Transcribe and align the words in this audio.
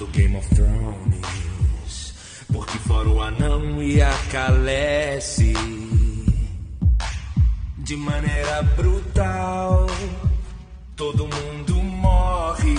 do 0.00 0.06
Game 0.12 0.34
of 0.34 0.48
Thrones. 0.54 2.14
Porque 2.50 2.78
fora 2.78 3.08
o 3.08 3.20
anão 3.20 3.82
e 3.82 4.00
a 4.00 4.10
Calesse 4.32 5.52
de 7.78 7.96
maneira 7.96 8.62
brutal, 8.76 9.86
todo 10.96 11.28
mundo 11.28 11.74
morre. 11.74 12.74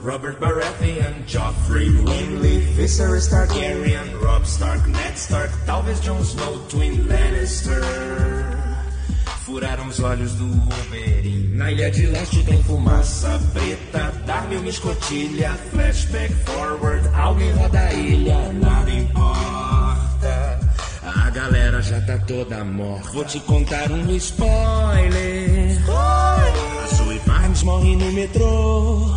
Robert 0.00 0.38
Baratheon, 0.40 1.14
Joffrey, 1.28 1.88
Winley, 1.88 2.58
Viserys 2.74 3.28
Targaryen, 3.28 4.12
Robb 4.20 4.44
Stark, 4.44 4.88
Ned 4.90 5.16
Stark, 5.16 5.52
talvez 5.64 6.00
Jon 6.00 6.20
Snow, 6.22 6.58
Twin 6.68 7.06
Lannister. 7.06 8.61
Furaram 9.44 9.88
os 9.88 9.98
olhos 9.98 10.34
do 10.34 10.44
Oberyn. 10.44 11.48
Na 11.54 11.72
ilha 11.72 11.90
de 11.90 12.06
leste 12.06 12.44
tem 12.44 12.62
fumaça 12.62 13.40
preta. 13.52 14.12
Dar-me 14.24 14.56
uma 14.56 14.68
escotilha. 14.68 15.50
Flashback 15.72 16.32
forward. 16.44 17.08
Alguém 17.12 17.52
roda 17.52 17.80
a 17.80 17.92
ilha. 17.92 18.52
Nada 18.52 18.90
importa. 18.90 20.60
A 21.02 21.30
galera 21.30 21.82
já 21.82 22.00
tá 22.02 22.18
toda 22.18 22.64
morta. 22.64 23.10
Vou 23.10 23.24
te 23.24 23.40
contar 23.40 23.90
um 23.90 24.14
spoiler. 24.14 25.78
A 25.90 26.94
Zoe 26.94 27.20
Barnes 27.26 27.62
morre 27.64 27.96
no 27.96 28.12
metrô. 28.12 29.10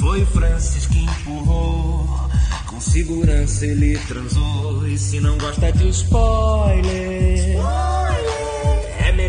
Foi 0.00 0.22
o 0.22 0.26
Francis 0.26 0.86
que 0.86 1.04
empurrou. 1.04 2.28
Com 2.66 2.80
segurança 2.80 3.64
ele 3.64 3.96
transou. 4.08 4.88
E 4.88 4.98
se 4.98 5.20
não 5.20 5.38
gosta 5.38 5.70
de 5.70 5.88
spoiler. 5.88 7.56
É 7.56 8.01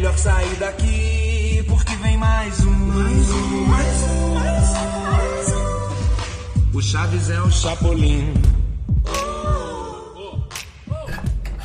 melhor 0.04 0.18
sair 0.18 0.56
daqui, 0.60 1.64
porque 1.66 1.96
vem 1.96 2.18
mais 2.18 2.60
um. 2.60 2.70
Mais 2.72 3.32
um, 3.32 3.66
mais 3.66 4.04
um, 4.04 4.34
mais 4.34 4.70
um, 4.70 5.00
mais 5.12 5.54
um. 5.54 6.78
O 6.78 6.82
Chaves 6.82 7.30
é 7.30 7.40
o 7.40 7.50
Chapolin. 7.50 8.34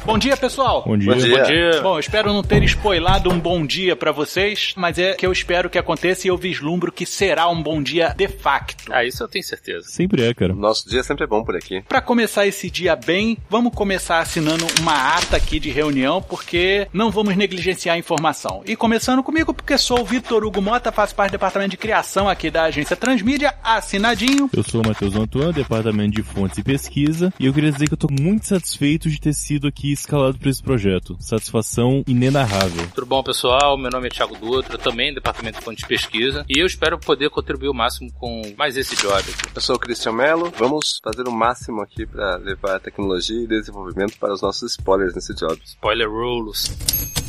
Bom 0.09 0.17
dia, 0.17 0.39
pessoal. 0.39 0.85
Bom 0.87 0.97
dia. 0.97 1.13
Bom 1.13 1.19
dia. 1.19 1.37
Bom 1.37 1.43
dia. 1.43 1.83
Bom, 1.83 1.95
eu 1.97 2.01
espero 2.01 2.33
não 2.33 2.43
ter 2.43 2.63
spoilado 2.65 3.31
um 3.31 3.39
bom 3.39 3.67
dia 3.67 3.95
pra 3.95 4.11
vocês, 4.11 4.73
mas 4.75 4.99
é 4.99 5.13
que 5.13 5.27
eu 5.27 5.31
espero 5.31 5.69
que 5.69 5.77
aconteça 5.77 6.27
e 6.27 6.31
eu 6.31 6.37
vislumbro 6.39 6.91
que 6.91 7.05
será 7.05 7.47
um 7.51 7.63
bom 7.63 7.83
dia 7.83 8.15
de 8.17 8.27
facto. 8.27 8.91
Ah, 8.91 9.05
isso 9.05 9.23
eu 9.23 9.29
tenho 9.29 9.45
certeza. 9.45 9.87
Sempre 9.87 10.25
é, 10.25 10.33
cara. 10.33 10.55
Nosso 10.55 10.89
dia 10.89 11.03
sempre 11.03 11.25
é 11.25 11.27
bom 11.27 11.45
por 11.45 11.55
aqui. 11.55 11.83
Pra 11.87 12.01
começar 12.01 12.47
esse 12.47 12.71
dia 12.71 12.97
bem, 12.97 13.37
vamos 13.51 13.75
começar 13.75 14.21
assinando 14.21 14.67
uma 14.81 15.15
ata 15.15 15.37
aqui 15.37 15.61
de 15.61 15.69
reunião, 15.69 16.23
porque 16.23 16.89
não 16.91 17.11
vamos 17.11 17.37
negligenciar 17.37 17.97
a 17.97 17.99
informação. 17.99 18.63
E 18.65 18.75
começando 18.75 19.23
comigo, 19.23 19.53
porque 19.53 19.77
sou 19.77 20.01
o 20.01 20.07
Vitor 20.07 20.43
Hugo 20.43 20.63
Mota, 20.63 20.91
faço 20.91 21.15
parte 21.15 21.33
do 21.33 21.35
departamento 21.35 21.73
de 21.73 21.77
criação 21.77 22.31
aqui 22.31 22.51
da 22.51 22.63
agência 22.63 22.97
Transmídia, 22.97 23.55
assinadinho. 23.63 24.49
Eu 24.57 24.63
sou 24.63 24.81
o 24.83 24.89
Matheus 24.89 25.15
Antoine, 25.15 25.53
departamento 25.53 26.13
de 26.13 26.23
fontes 26.23 26.57
e 26.57 26.63
pesquisa, 26.63 27.31
e 27.39 27.45
eu 27.45 27.53
queria 27.53 27.71
dizer 27.71 27.89
que 27.89 27.93
eu 27.93 27.99
tô 27.99 28.09
muito 28.11 28.47
satisfeito 28.47 29.11
de 29.11 29.21
ter 29.21 29.35
sido 29.35 29.69
aqui 29.69 29.98
escalado 30.01 30.39
para 30.39 30.51
esse 30.51 30.63
projeto. 30.63 31.17
Satisfação 31.21 32.03
inenarrável. 32.07 32.89
Tudo 32.95 33.07
bom, 33.07 33.23
pessoal? 33.23 33.77
Meu 33.77 33.91
nome 33.91 34.09
é 34.09 34.11
Thiago 34.11 34.37
Dutra, 34.37 34.75
eu 34.75 34.79
também 34.79 35.13
do 35.13 35.17
Departamento 35.17 35.59
de 35.59 35.65
Fonte 35.65 35.83
de 35.83 35.87
Pesquisa, 35.87 36.45
e 36.49 36.59
eu 36.59 36.67
espero 36.67 36.99
poder 36.99 37.31
contribuir 37.31 37.69
o 37.69 37.75
máximo 37.75 38.13
com 38.13 38.43
mais 38.57 38.77
esse 38.77 38.97
job 38.97 39.19
aqui. 39.19 39.51
Eu 39.55 39.61
sou 39.61 39.77
o 39.77 39.79
Christian 39.79 40.13
Mello. 40.13 40.53
Vamos 40.57 41.01
fazer 41.03 41.27
o 41.29 41.33
máximo 41.33 41.81
aqui 41.83 42.07
para 42.07 42.37
levar 42.37 42.77
a 42.77 42.81
tecnologia 42.81 43.43
e 43.43 43.47
desenvolvimento 43.47 44.19
para 44.19 44.33
os 44.33 44.43
nossos 44.43 44.73
spoilers 44.73 45.15
nesse 45.15 45.35
job. 45.35 45.61
Spoiler 45.65 46.09
rules. 46.09 47.28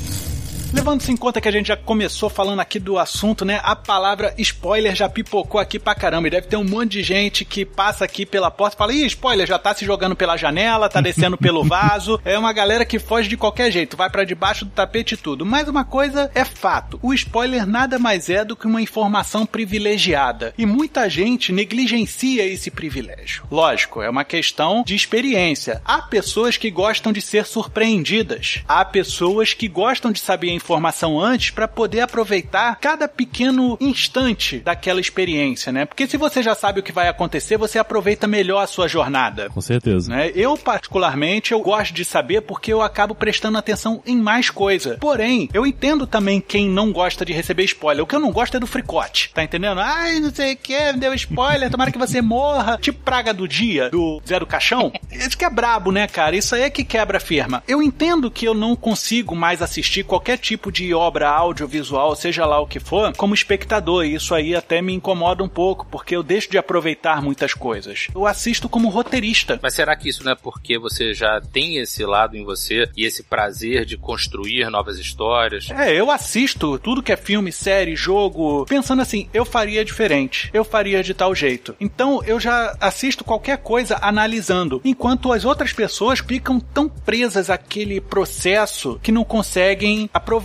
Levando-se 0.72 1.12
em 1.12 1.18
conta 1.18 1.42
que 1.42 1.48
a 1.48 1.52
gente 1.52 1.68
já 1.68 1.76
começou 1.78 2.30
falando 2.30 2.60
aqui 2.60 2.80
do 2.80 3.00
assunto, 3.00 3.44
né? 3.44 3.60
A 3.64 3.76
palavra 3.76 4.36
spoiler 4.38 4.96
já 4.96 5.10
pipocou 5.10 5.60
aqui 5.60 5.80
pra 5.80 5.96
caramba. 5.96 6.28
E 6.28 6.32
deve 6.32 6.48
ter 6.48 6.58
um 6.58 6.64
monte 6.64 6.92
de 6.92 7.04
gente 7.04 7.44
que 7.44 7.66
passa 7.66 8.06
aqui 8.06 8.24
pela 8.24 8.52
porta 8.52 8.76
e 8.76 8.78
fala: 8.78 8.94
Ih, 8.94 9.06
spoiler, 9.08 9.48
já 9.48 9.58
tá 9.58 9.74
se 9.74 9.84
jogando 9.84 10.16
pela 10.16 10.38
janela, 10.38 10.88
tá 10.88 11.02
descendo 11.02 11.38
pelo 11.38 11.64
vaso. 11.66 12.22
É 12.24 12.38
uma 12.38 12.54
galera 12.54 12.86
que 12.86 13.00
foge 13.00 13.28
de 13.28 13.36
qualquer 13.36 13.72
jeito, 13.72 13.98
vai 13.98 14.12
para 14.12 14.24
debaixo 14.24 14.64
do 14.64 14.72
tapete 14.72 15.16
e 15.16 15.18
tudo. 15.18 15.44
Mas 15.44 15.68
uma 15.68 15.84
coisa 15.84 16.30
é 16.36 16.46
fato: 16.46 17.00
o 17.02 17.16
spoiler 17.16 17.66
nada 17.66 17.98
mais 17.98 18.30
é 18.30 18.46
do 18.46 18.56
que 18.56 18.68
uma 18.68 18.82
informação 18.82 19.48
privilegiada. 19.48 20.54
E 20.56 20.68
muita 20.68 21.10
gente 21.10 21.52
negligencia 21.52 22.46
esse 22.46 22.70
privilégio. 22.70 23.44
Lógico, 23.50 24.04
é 24.04 24.10
uma 24.10 24.24
questão 24.24 24.84
de 24.86 24.94
experiência. 24.94 25.82
Há 25.84 26.04
pessoas 26.04 26.58
que 26.58 26.70
gostam 26.70 27.12
de 27.12 27.22
ser 27.22 27.46
surpreendidas. 27.46 28.62
Há 28.68 28.86
pessoas 28.86 29.56
que 29.56 29.68
gostam 29.68 30.12
de 30.12 30.20
saber 30.20 30.59
informação 30.60 31.20
antes 31.20 31.52
para 31.52 31.68
poder 31.68 32.02
aproveitar 32.02 32.78
cada 32.80 33.08
pequeno 33.08 33.78
instante 33.80 34.60
daquela 34.60 35.00
experiência, 35.00 35.72
né? 35.72 35.86
Porque 35.86 36.06
se 36.06 36.18
você 36.18 36.44
já 36.44 36.54
sabe 36.54 36.82
o 36.82 36.84
que 36.84 36.92
vai 36.92 37.08
acontecer, 37.08 37.58
você 37.58 37.80
aproveita 37.80 38.28
melhor 38.28 38.62
a 38.62 38.68
sua 38.68 38.88
jornada. 38.88 39.50
Com 39.50 39.62
certeza. 39.62 40.12
Né? 40.12 40.32
Eu, 40.36 40.58
particularmente, 40.58 41.52
eu 41.52 41.62
gosto 41.62 41.94
de 41.94 42.04
saber 42.04 42.42
porque 42.42 42.72
eu 42.72 42.82
acabo 42.82 43.16
prestando 43.16 43.58
atenção 43.58 44.02
em 44.06 44.18
mais 44.18 44.50
coisa. 44.50 44.98
Porém, 45.00 45.50
eu 45.54 45.66
entendo 45.66 46.06
também 46.06 46.42
quem 46.42 46.70
não 46.70 46.92
gosta 46.92 47.24
de 47.24 47.34
receber 47.34 47.64
spoiler. 47.64 48.04
O 48.04 48.08
que 48.08 48.16
eu 48.16 48.20
não 48.20 48.32
gosto 48.32 48.58
é 48.58 48.60
do 48.60 48.68
fricote, 48.68 49.32
tá 49.34 49.44
entendendo? 49.44 49.80
Ai, 49.80 50.20
não 50.20 50.34
sei 50.34 50.54
o 50.54 50.58
que, 50.58 50.94
deu 50.94 51.14
spoiler, 51.14 51.70
tomara 51.70 51.92
que 51.92 51.98
você 51.98 52.22
morra. 52.22 52.78
Tipo 52.82 53.00
praga 53.00 53.34
do 53.34 53.48
dia, 53.48 53.90
do 53.90 54.22
Zé 54.28 54.40
do 54.40 54.46
Caixão. 54.46 54.92
Isso 55.12 55.38
que 55.38 55.46
é 55.46 55.50
brabo, 55.50 55.92
né, 55.92 56.08
cara? 56.08 56.36
Isso 56.36 56.56
aí 56.56 56.64
é 56.64 56.70
que 56.70 56.84
quebra 56.84 57.18
a 57.18 57.22
firma. 57.22 57.64
Eu 57.68 57.82
entendo 57.82 58.30
que 58.30 58.46
eu 58.46 58.54
não 58.54 58.76
consigo 58.76 59.36
mais 59.36 59.62
assistir 59.62 60.04
qualquer 60.04 60.38
tipo 60.38 60.49
de 60.72 60.94
obra 60.94 61.30
audiovisual, 61.30 62.16
seja 62.16 62.46
lá 62.46 62.60
o 62.60 62.68
que 62.68 62.80
for, 62.80 63.14
como 63.16 63.34
espectador. 63.34 64.06
E 64.06 64.16
isso 64.16 64.34
aí 64.34 64.56
até 64.56 64.82
me 64.82 64.94
incomoda 64.94 65.44
um 65.44 65.50
pouco, 65.50 65.86
porque 65.90 66.16
eu 66.16 66.24
deixo 66.24 66.50
de 66.50 66.58
aproveitar 66.58 67.22
muitas 67.22 67.54
coisas. 67.54 68.08
Eu 68.14 68.26
assisto 68.26 68.68
como 68.70 68.90
roteirista. 68.90 69.60
Mas 69.62 69.74
será 69.74 69.96
que 69.96 70.10
isso 70.10 70.24
não 70.24 70.32
é 70.32 70.36
porque 70.36 70.78
você 70.78 71.14
já 71.14 71.42
tem 71.42 71.78
esse 71.78 72.06
lado 72.06 72.36
em 72.36 72.44
você 72.44 72.90
e 72.96 73.06
esse 73.06 73.24
prazer 73.24 73.86
de 73.86 73.98
construir 73.98 74.70
novas 74.70 74.98
histórias? 74.98 75.70
É, 75.72 75.94
eu 75.94 76.12
assisto 76.12 76.78
tudo 76.80 77.04
que 77.04 77.12
é 77.12 77.18
filme, 77.18 77.52
série, 77.52 77.96
jogo, 77.96 78.66
pensando 78.66 79.02
assim, 79.02 79.30
eu 79.34 79.46
faria 79.46 79.86
diferente, 79.86 80.50
eu 80.54 80.64
faria 80.64 81.04
de 81.04 81.14
tal 81.14 81.34
jeito. 81.36 81.76
Então 81.80 82.24
eu 82.26 82.40
já 82.40 82.76
assisto 82.80 83.24
qualquer 83.24 83.58
coisa 83.58 83.98
analisando, 84.02 84.82
enquanto 84.84 85.32
as 85.32 85.46
outras 85.46 85.74
pessoas 85.74 86.20
ficam 86.20 86.60
tão 86.60 86.90
presas 86.90 87.50
àquele 87.50 88.02
processo 88.02 89.00
que 89.02 89.12
não 89.12 89.24
conseguem 89.24 90.10
aproveitar 90.14 90.39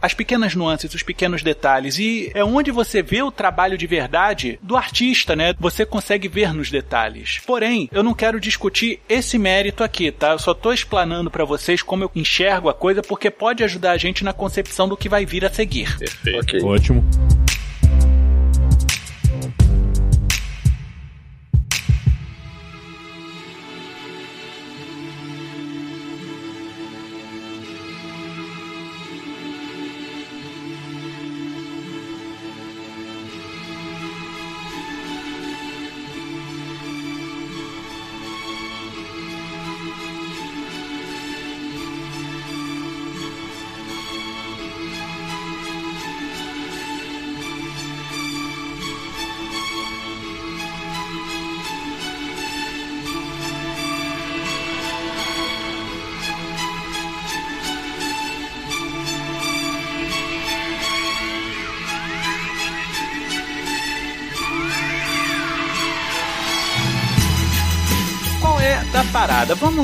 as 0.00 0.14
pequenas 0.14 0.54
nuances, 0.54 0.94
os 0.94 1.02
pequenos 1.02 1.42
detalhes. 1.42 1.98
E 1.98 2.30
é 2.34 2.44
onde 2.44 2.70
você 2.70 3.02
vê 3.02 3.22
o 3.22 3.30
trabalho 3.30 3.76
de 3.76 3.86
verdade 3.86 4.58
do 4.62 4.76
artista, 4.76 5.34
né? 5.36 5.54
Você 5.58 5.84
consegue 5.84 6.28
ver 6.28 6.52
nos 6.52 6.70
detalhes. 6.70 7.40
Porém, 7.46 7.88
eu 7.92 8.02
não 8.02 8.14
quero 8.14 8.40
discutir 8.40 9.00
esse 9.08 9.38
mérito 9.38 9.84
aqui, 9.84 10.10
tá? 10.10 10.30
Eu 10.30 10.38
só 10.38 10.54
tô 10.54 10.72
explanando 10.72 11.30
para 11.30 11.44
vocês 11.44 11.82
como 11.82 12.04
eu 12.04 12.10
enxergo 12.14 12.68
a 12.68 12.74
coisa, 12.74 13.02
porque 13.02 13.30
pode 13.30 13.62
ajudar 13.64 13.92
a 13.92 13.98
gente 13.98 14.24
na 14.24 14.32
concepção 14.32 14.88
do 14.88 14.96
que 14.96 15.08
vai 15.08 15.26
vir 15.26 15.44
a 15.44 15.52
seguir. 15.52 15.96
Perfeito. 15.98 16.40
Ok. 16.40 16.62
Ótimo. 16.62 17.43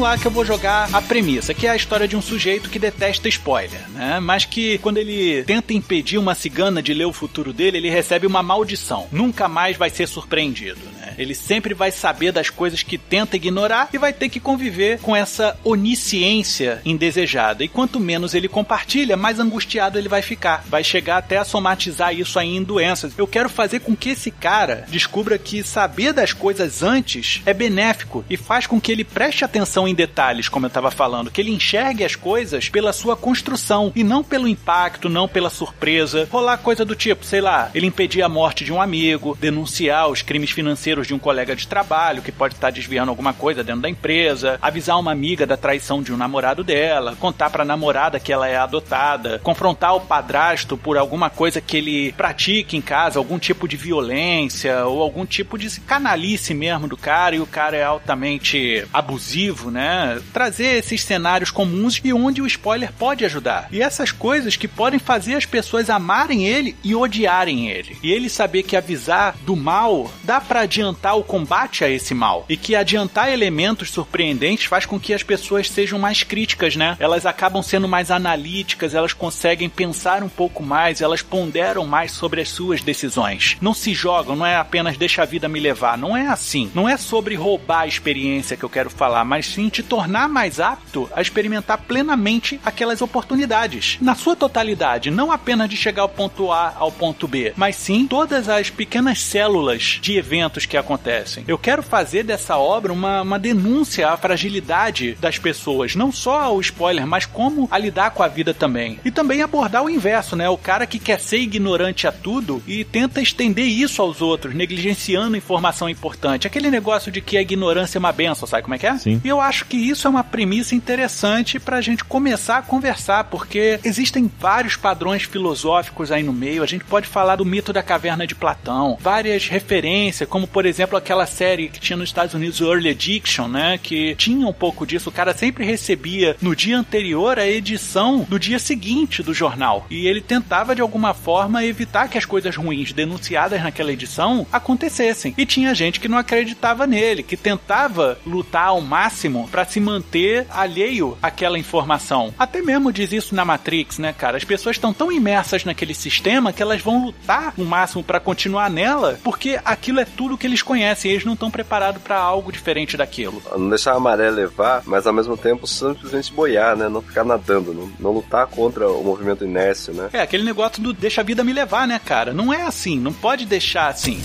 Lá 0.00 0.16
que 0.16 0.26
eu 0.26 0.30
vou 0.30 0.44
jogar 0.44 0.88
a 0.92 1.02
premissa, 1.02 1.54
que 1.54 1.66
é 1.66 1.70
a 1.70 1.76
história 1.76 2.08
de 2.08 2.16
um 2.16 2.22
sujeito 2.22 2.70
que 2.70 2.78
detesta 2.78 3.28
spoiler, 3.28 3.88
né? 3.90 4.18
Mas 4.18 4.44
que 4.44 4.78
quando 4.78 4.98
ele 4.98 5.44
tenta 5.44 5.72
impedir 5.72 6.18
uma 6.18 6.34
cigana 6.34 6.82
de 6.82 6.94
ler 6.94 7.04
o 7.04 7.12
futuro 7.12 7.52
dele, 7.52 7.78
ele 7.78 7.90
recebe 7.90 8.26
uma 8.26 8.42
maldição. 8.42 9.06
Nunca 9.12 9.48
mais 9.48 9.76
vai 9.76 9.90
ser 9.90 10.08
surpreendido, 10.08 10.80
né? 10.98 10.99
Ele 11.18 11.34
sempre 11.34 11.74
vai 11.74 11.90
saber 11.90 12.32
das 12.32 12.50
coisas 12.50 12.82
que 12.82 12.98
tenta 12.98 13.36
ignorar 13.36 13.88
e 13.92 13.98
vai 13.98 14.12
ter 14.12 14.28
que 14.28 14.40
conviver 14.40 14.98
com 15.00 15.14
essa 15.14 15.58
onisciência 15.64 16.80
indesejada. 16.84 17.64
E 17.64 17.68
quanto 17.68 18.00
menos 18.00 18.34
ele 18.34 18.48
compartilha, 18.48 19.16
mais 19.16 19.38
angustiado 19.38 19.98
ele 19.98 20.08
vai 20.08 20.22
ficar. 20.22 20.64
Vai 20.68 20.84
chegar 20.84 21.18
até 21.18 21.38
a 21.38 21.44
somatizar 21.44 22.14
isso 22.14 22.38
aí 22.38 22.56
em 22.56 22.62
doenças. 22.62 23.12
Eu 23.16 23.26
quero 23.26 23.48
fazer 23.48 23.80
com 23.80 23.96
que 23.96 24.10
esse 24.10 24.30
cara 24.30 24.84
descubra 24.88 25.38
que 25.38 25.62
saber 25.62 26.12
das 26.12 26.32
coisas 26.32 26.82
antes 26.82 27.42
é 27.46 27.52
benéfico 27.52 28.24
e 28.28 28.36
faz 28.36 28.66
com 28.66 28.80
que 28.80 28.92
ele 28.92 29.04
preste 29.04 29.44
atenção 29.44 29.86
em 29.86 29.94
detalhes, 29.94 30.48
como 30.48 30.66
eu 30.66 30.68
estava 30.68 30.90
falando, 30.90 31.30
que 31.30 31.40
ele 31.40 31.50
enxergue 31.50 32.04
as 32.04 32.16
coisas 32.16 32.68
pela 32.68 32.92
sua 32.92 33.16
construção 33.16 33.92
e 33.94 34.04
não 34.04 34.22
pelo 34.22 34.48
impacto, 34.48 35.08
não 35.08 35.28
pela 35.28 35.50
surpresa. 35.50 36.28
Rolar 36.30 36.58
coisa 36.58 36.84
do 36.84 36.94
tipo, 36.94 37.24
sei 37.24 37.40
lá, 37.40 37.70
ele 37.74 37.86
impedir 37.86 38.22
a 38.22 38.28
morte 38.28 38.64
de 38.64 38.72
um 38.72 38.80
amigo, 38.80 39.36
denunciar 39.40 40.08
os 40.08 40.22
crimes 40.22 40.50
financeiros 40.50 41.09
de 41.10 41.14
um 41.14 41.18
colega 41.18 41.56
de 41.56 41.66
trabalho 41.66 42.22
que 42.22 42.30
pode 42.30 42.54
estar 42.54 42.70
desviando 42.70 43.10
alguma 43.10 43.32
coisa 43.32 43.64
dentro 43.64 43.82
da 43.82 43.88
empresa, 43.88 44.58
avisar 44.62 44.96
uma 44.96 45.10
amiga 45.10 45.44
da 45.44 45.56
traição 45.56 46.00
de 46.00 46.12
um 46.12 46.16
namorado 46.16 46.62
dela, 46.62 47.16
contar 47.18 47.50
pra 47.50 47.64
namorada 47.64 48.20
que 48.20 48.32
ela 48.32 48.46
é 48.46 48.56
adotada, 48.56 49.40
confrontar 49.42 49.96
o 49.96 50.00
padrasto 50.02 50.76
por 50.76 50.96
alguma 50.96 51.28
coisa 51.28 51.60
que 51.60 51.76
ele 51.76 52.12
pratica 52.12 52.76
em 52.76 52.80
casa, 52.80 53.18
algum 53.18 53.40
tipo 53.40 53.66
de 53.66 53.76
violência 53.76 54.86
ou 54.86 55.02
algum 55.02 55.26
tipo 55.26 55.58
de 55.58 55.80
canalice 55.80 56.54
mesmo 56.54 56.86
do 56.86 56.96
cara 56.96 57.34
e 57.34 57.40
o 57.40 57.46
cara 57.46 57.76
é 57.76 57.82
altamente 57.82 58.86
abusivo, 58.92 59.68
né? 59.68 60.20
Trazer 60.32 60.78
esses 60.78 61.02
cenários 61.02 61.50
comuns 61.50 62.00
e 62.04 62.12
onde 62.12 62.40
o 62.40 62.46
spoiler 62.46 62.92
pode 62.92 63.24
ajudar. 63.24 63.66
E 63.72 63.82
essas 63.82 64.12
coisas 64.12 64.54
que 64.54 64.68
podem 64.68 65.00
fazer 65.00 65.34
as 65.34 65.44
pessoas 65.44 65.90
amarem 65.90 66.46
ele 66.46 66.76
e 66.84 66.94
odiarem 66.94 67.68
ele. 67.68 67.98
E 68.00 68.12
ele 68.12 68.28
saber 68.28 68.62
que 68.62 68.76
avisar 68.76 69.34
do 69.44 69.56
mal 69.56 70.08
dá 70.22 70.40
para 70.40 70.60
adiantar 70.60 70.89
o 71.14 71.22
combate 71.22 71.84
a 71.84 71.88
esse 71.88 72.14
mal. 72.14 72.44
E 72.48 72.56
que 72.56 72.74
adiantar 72.74 73.32
elementos 73.32 73.90
surpreendentes 73.90 74.66
faz 74.66 74.86
com 74.86 74.98
que 74.98 75.14
as 75.14 75.22
pessoas 75.22 75.70
sejam 75.70 75.98
mais 75.98 76.22
críticas, 76.22 76.76
né? 76.76 76.96
Elas 76.98 77.26
acabam 77.26 77.62
sendo 77.62 77.88
mais 77.88 78.10
analíticas, 78.10 78.94
elas 78.94 79.12
conseguem 79.12 79.68
pensar 79.68 80.22
um 80.22 80.28
pouco 80.28 80.62
mais, 80.62 81.00
elas 81.00 81.22
ponderam 81.22 81.86
mais 81.86 82.12
sobre 82.12 82.40
as 82.40 82.48
suas 82.48 82.82
decisões. 82.82 83.56
Não 83.60 83.74
se 83.74 83.94
jogam, 83.94 84.36
não 84.36 84.46
é 84.46 84.56
apenas 84.56 84.96
deixa 84.96 85.22
a 85.22 85.26
vida 85.26 85.48
me 85.48 85.60
levar, 85.60 85.96
não 85.96 86.16
é 86.16 86.28
assim. 86.28 86.70
Não 86.74 86.88
é 86.88 86.96
sobre 86.96 87.34
roubar 87.34 87.80
a 87.80 87.86
experiência 87.86 88.56
que 88.56 88.64
eu 88.64 88.70
quero 88.70 88.90
falar, 88.90 89.24
mas 89.24 89.46
sim 89.46 89.68
te 89.68 89.82
tornar 89.82 90.28
mais 90.28 90.60
apto 90.60 91.08
a 91.14 91.20
experimentar 91.20 91.78
plenamente 91.78 92.60
aquelas 92.64 93.02
oportunidades. 93.02 93.98
Na 94.00 94.14
sua 94.14 94.36
totalidade, 94.36 95.10
não 95.10 95.32
apenas 95.32 95.68
de 95.68 95.76
chegar 95.76 96.02
ao 96.02 96.08
ponto 96.08 96.52
A 96.52 96.74
ao 96.76 96.92
ponto 96.92 97.26
B, 97.26 97.52
mas 97.56 97.76
sim 97.76 98.06
todas 98.06 98.48
as 98.48 98.70
pequenas 98.70 99.20
células 99.20 99.98
de 100.00 100.16
eventos 100.16 100.66
que 100.66 100.76
acontecem. 100.80 101.44
Eu 101.46 101.58
quero 101.58 101.82
fazer 101.82 102.22
dessa 102.22 102.56
obra 102.56 102.92
uma, 102.92 103.22
uma 103.22 103.38
denúncia 103.38 104.08
à 104.08 104.16
fragilidade 104.16 105.16
das 105.20 105.38
pessoas, 105.38 105.94
não 105.94 106.12
só 106.12 106.40
ao 106.40 106.60
spoiler, 106.60 107.06
mas 107.06 107.26
como 107.26 107.68
a 107.70 107.78
lidar 107.78 108.10
com 108.10 108.22
a 108.22 108.28
vida 108.28 108.52
também. 108.52 108.98
E 109.04 109.10
também 109.10 109.42
abordar 109.42 109.84
o 109.84 109.90
inverso, 109.90 110.36
né? 110.36 110.48
O 110.48 110.58
cara 110.58 110.86
que 110.86 110.98
quer 110.98 111.20
ser 111.20 111.38
ignorante 111.38 112.06
a 112.06 112.12
tudo 112.12 112.62
e 112.66 112.84
tenta 112.84 113.20
estender 113.20 113.66
isso 113.66 114.02
aos 114.02 114.20
outros, 114.20 114.54
negligenciando 114.54 115.36
informação 115.36 115.88
importante. 115.88 116.46
Aquele 116.46 116.70
negócio 116.70 117.10
de 117.10 117.20
que 117.20 117.36
a 117.36 117.42
ignorância 117.42 117.98
é 117.98 118.00
uma 118.00 118.12
benção, 118.12 118.46
sabe 118.46 118.62
como 118.62 118.74
é 118.74 118.78
que 118.78 118.86
é? 118.86 118.98
Sim. 118.98 119.20
E 119.24 119.28
eu 119.28 119.40
acho 119.40 119.66
que 119.66 119.76
isso 119.76 120.06
é 120.06 120.10
uma 120.10 120.24
premissa 120.24 120.74
interessante 120.74 121.58
pra 121.58 121.80
gente 121.80 122.04
começar 122.04 122.58
a 122.58 122.62
conversar, 122.62 123.24
porque 123.24 123.78
existem 123.84 124.30
vários 124.38 124.76
padrões 124.76 125.22
filosóficos 125.24 126.10
aí 126.10 126.22
no 126.22 126.32
meio. 126.32 126.62
A 126.62 126.66
gente 126.66 126.84
pode 126.84 127.06
falar 127.06 127.36
do 127.36 127.44
mito 127.44 127.72
da 127.72 127.82
caverna 127.82 128.26
de 128.26 128.34
Platão, 128.34 128.98
várias 129.00 129.48
referências, 129.48 130.28
como 130.28 130.46
por 130.46 130.66
exemplo 130.66 130.69
aquela 130.96 131.26
série 131.26 131.68
que 131.68 131.80
tinha 131.80 131.96
nos 131.96 132.08
Estados 132.08 132.34
Unidos, 132.34 132.60
o 132.60 132.72
Early 132.72 132.90
Addiction, 132.90 133.48
né? 133.48 133.78
Que 133.82 134.14
tinha 134.16 134.46
um 134.46 134.52
pouco 134.52 134.86
disso. 134.86 135.08
O 135.08 135.12
cara 135.12 135.34
sempre 135.34 135.64
recebia 135.64 136.36
no 136.40 136.54
dia 136.54 136.78
anterior 136.78 137.38
a 137.38 137.46
edição 137.46 138.26
do 138.28 138.38
dia 138.38 138.58
seguinte 138.58 139.22
do 139.22 139.34
jornal. 139.34 139.86
E 139.90 140.06
ele 140.06 140.20
tentava 140.20 140.74
de 140.74 140.80
alguma 140.80 141.14
forma 141.14 141.64
evitar 141.64 142.08
que 142.08 142.18
as 142.18 142.24
coisas 142.24 142.56
ruins 142.56 142.92
denunciadas 142.92 143.62
naquela 143.62 143.92
edição 143.92 144.46
acontecessem. 144.52 145.34
E 145.36 145.46
tinha 145.46 145.74
gente 145.74 146.00
que 146.00 146.08
não 146.08 146.18
acreditava 146.18 146.86
nele, 146.86 147.22
que 147.22 147.36
tentava 147.36 148.18
lutar 148.26 148.68
ao 148.68 148.80
máximo 148.80 149.48
para 149.48 149.64
se 149.64 149.80
manter 149.80 150.46
alheio 150.50 151.16
àquela 151.22 151.58
informação. 151.58 152.34
Até 152.38 152.60
mesmo 152.62 152.92
diz 152.92 153.12
isso 153.12 153.34
na 153.34 153.44
Matrix, 153.44 153.98
né, 153.98 154.12
cara? 154.12 154.36
As 154.36 154.44
pessoas 154.44 154.76
estão 154.76 154.92
tão 154.92 155.10
imersas 155.10 155.64
naquele 155.64 155.94
sistema 155.94 156.52
que 156.52 156.62
elas 156.62 156.80
vão 156.80 157.06
lutar 157.06 157.54
o 157.56 157.64
máximo 157.64 158.02
para 158.02 158.20
continuar 158.20 158.70
nela, 158.70 159.18
porque 159.22 159.58
aquilo 159.64 160.00
é 160.00 160.04
tudo 160.04 160.36
que 160.36 160.46
eles 160.46 160.59
conhecem, 160.62 161.10
e 161.10 161.14
eles 161.14 161.24
não 161.24 161.34
estão 161.34 161.50
preparados 161.50 162.02
para 162.02 162.18
algo 162.18 162.52
diferente 162.52 162.96
daquilo. 162.96 163.42
Não 163.56 163.68
deixar 163.68 163.94
a 163.94 164.00
maré 164.00 164.30
levar, 164.30 164.82
mas 164.86 165.06
ao 165.06 165.12
mesmo 165.12 165.36
tempo 165.36 165.66
simplesmente 165.66 166.32
boiar, 166.32 166.76
né? 166.76 166.88
Não 166.88 167.02
ficar 167.02 167.24
nadando, 167.24 167.72
não, 167.72 167.92
não 167.98 168.12
lutar 168.12 168.46
contra 168.46 168.88
o 168.88 169.02
movimento 169.02 169.44
inércio, 169.44 169.92
né? 169.92 170.10
É, 170.12 170.20
aquele 170.20 170.44
negócio 170.44 170.82
do 170.82 170.92
deixa 170.92 171.20
a 171.20 171.24
vida 171.24 171.44
me 171.44 171.52
levar, 171.52 171.86
né, 171.86 172.00
cara? 172.04 172.32
Não 172.32 172.52
é 172.52 172.62
assim, 172.62 172.98
não 172.98 173.12
pode 173.12 173.46
deixar 173.46 173.88
assim. 173.88 174.20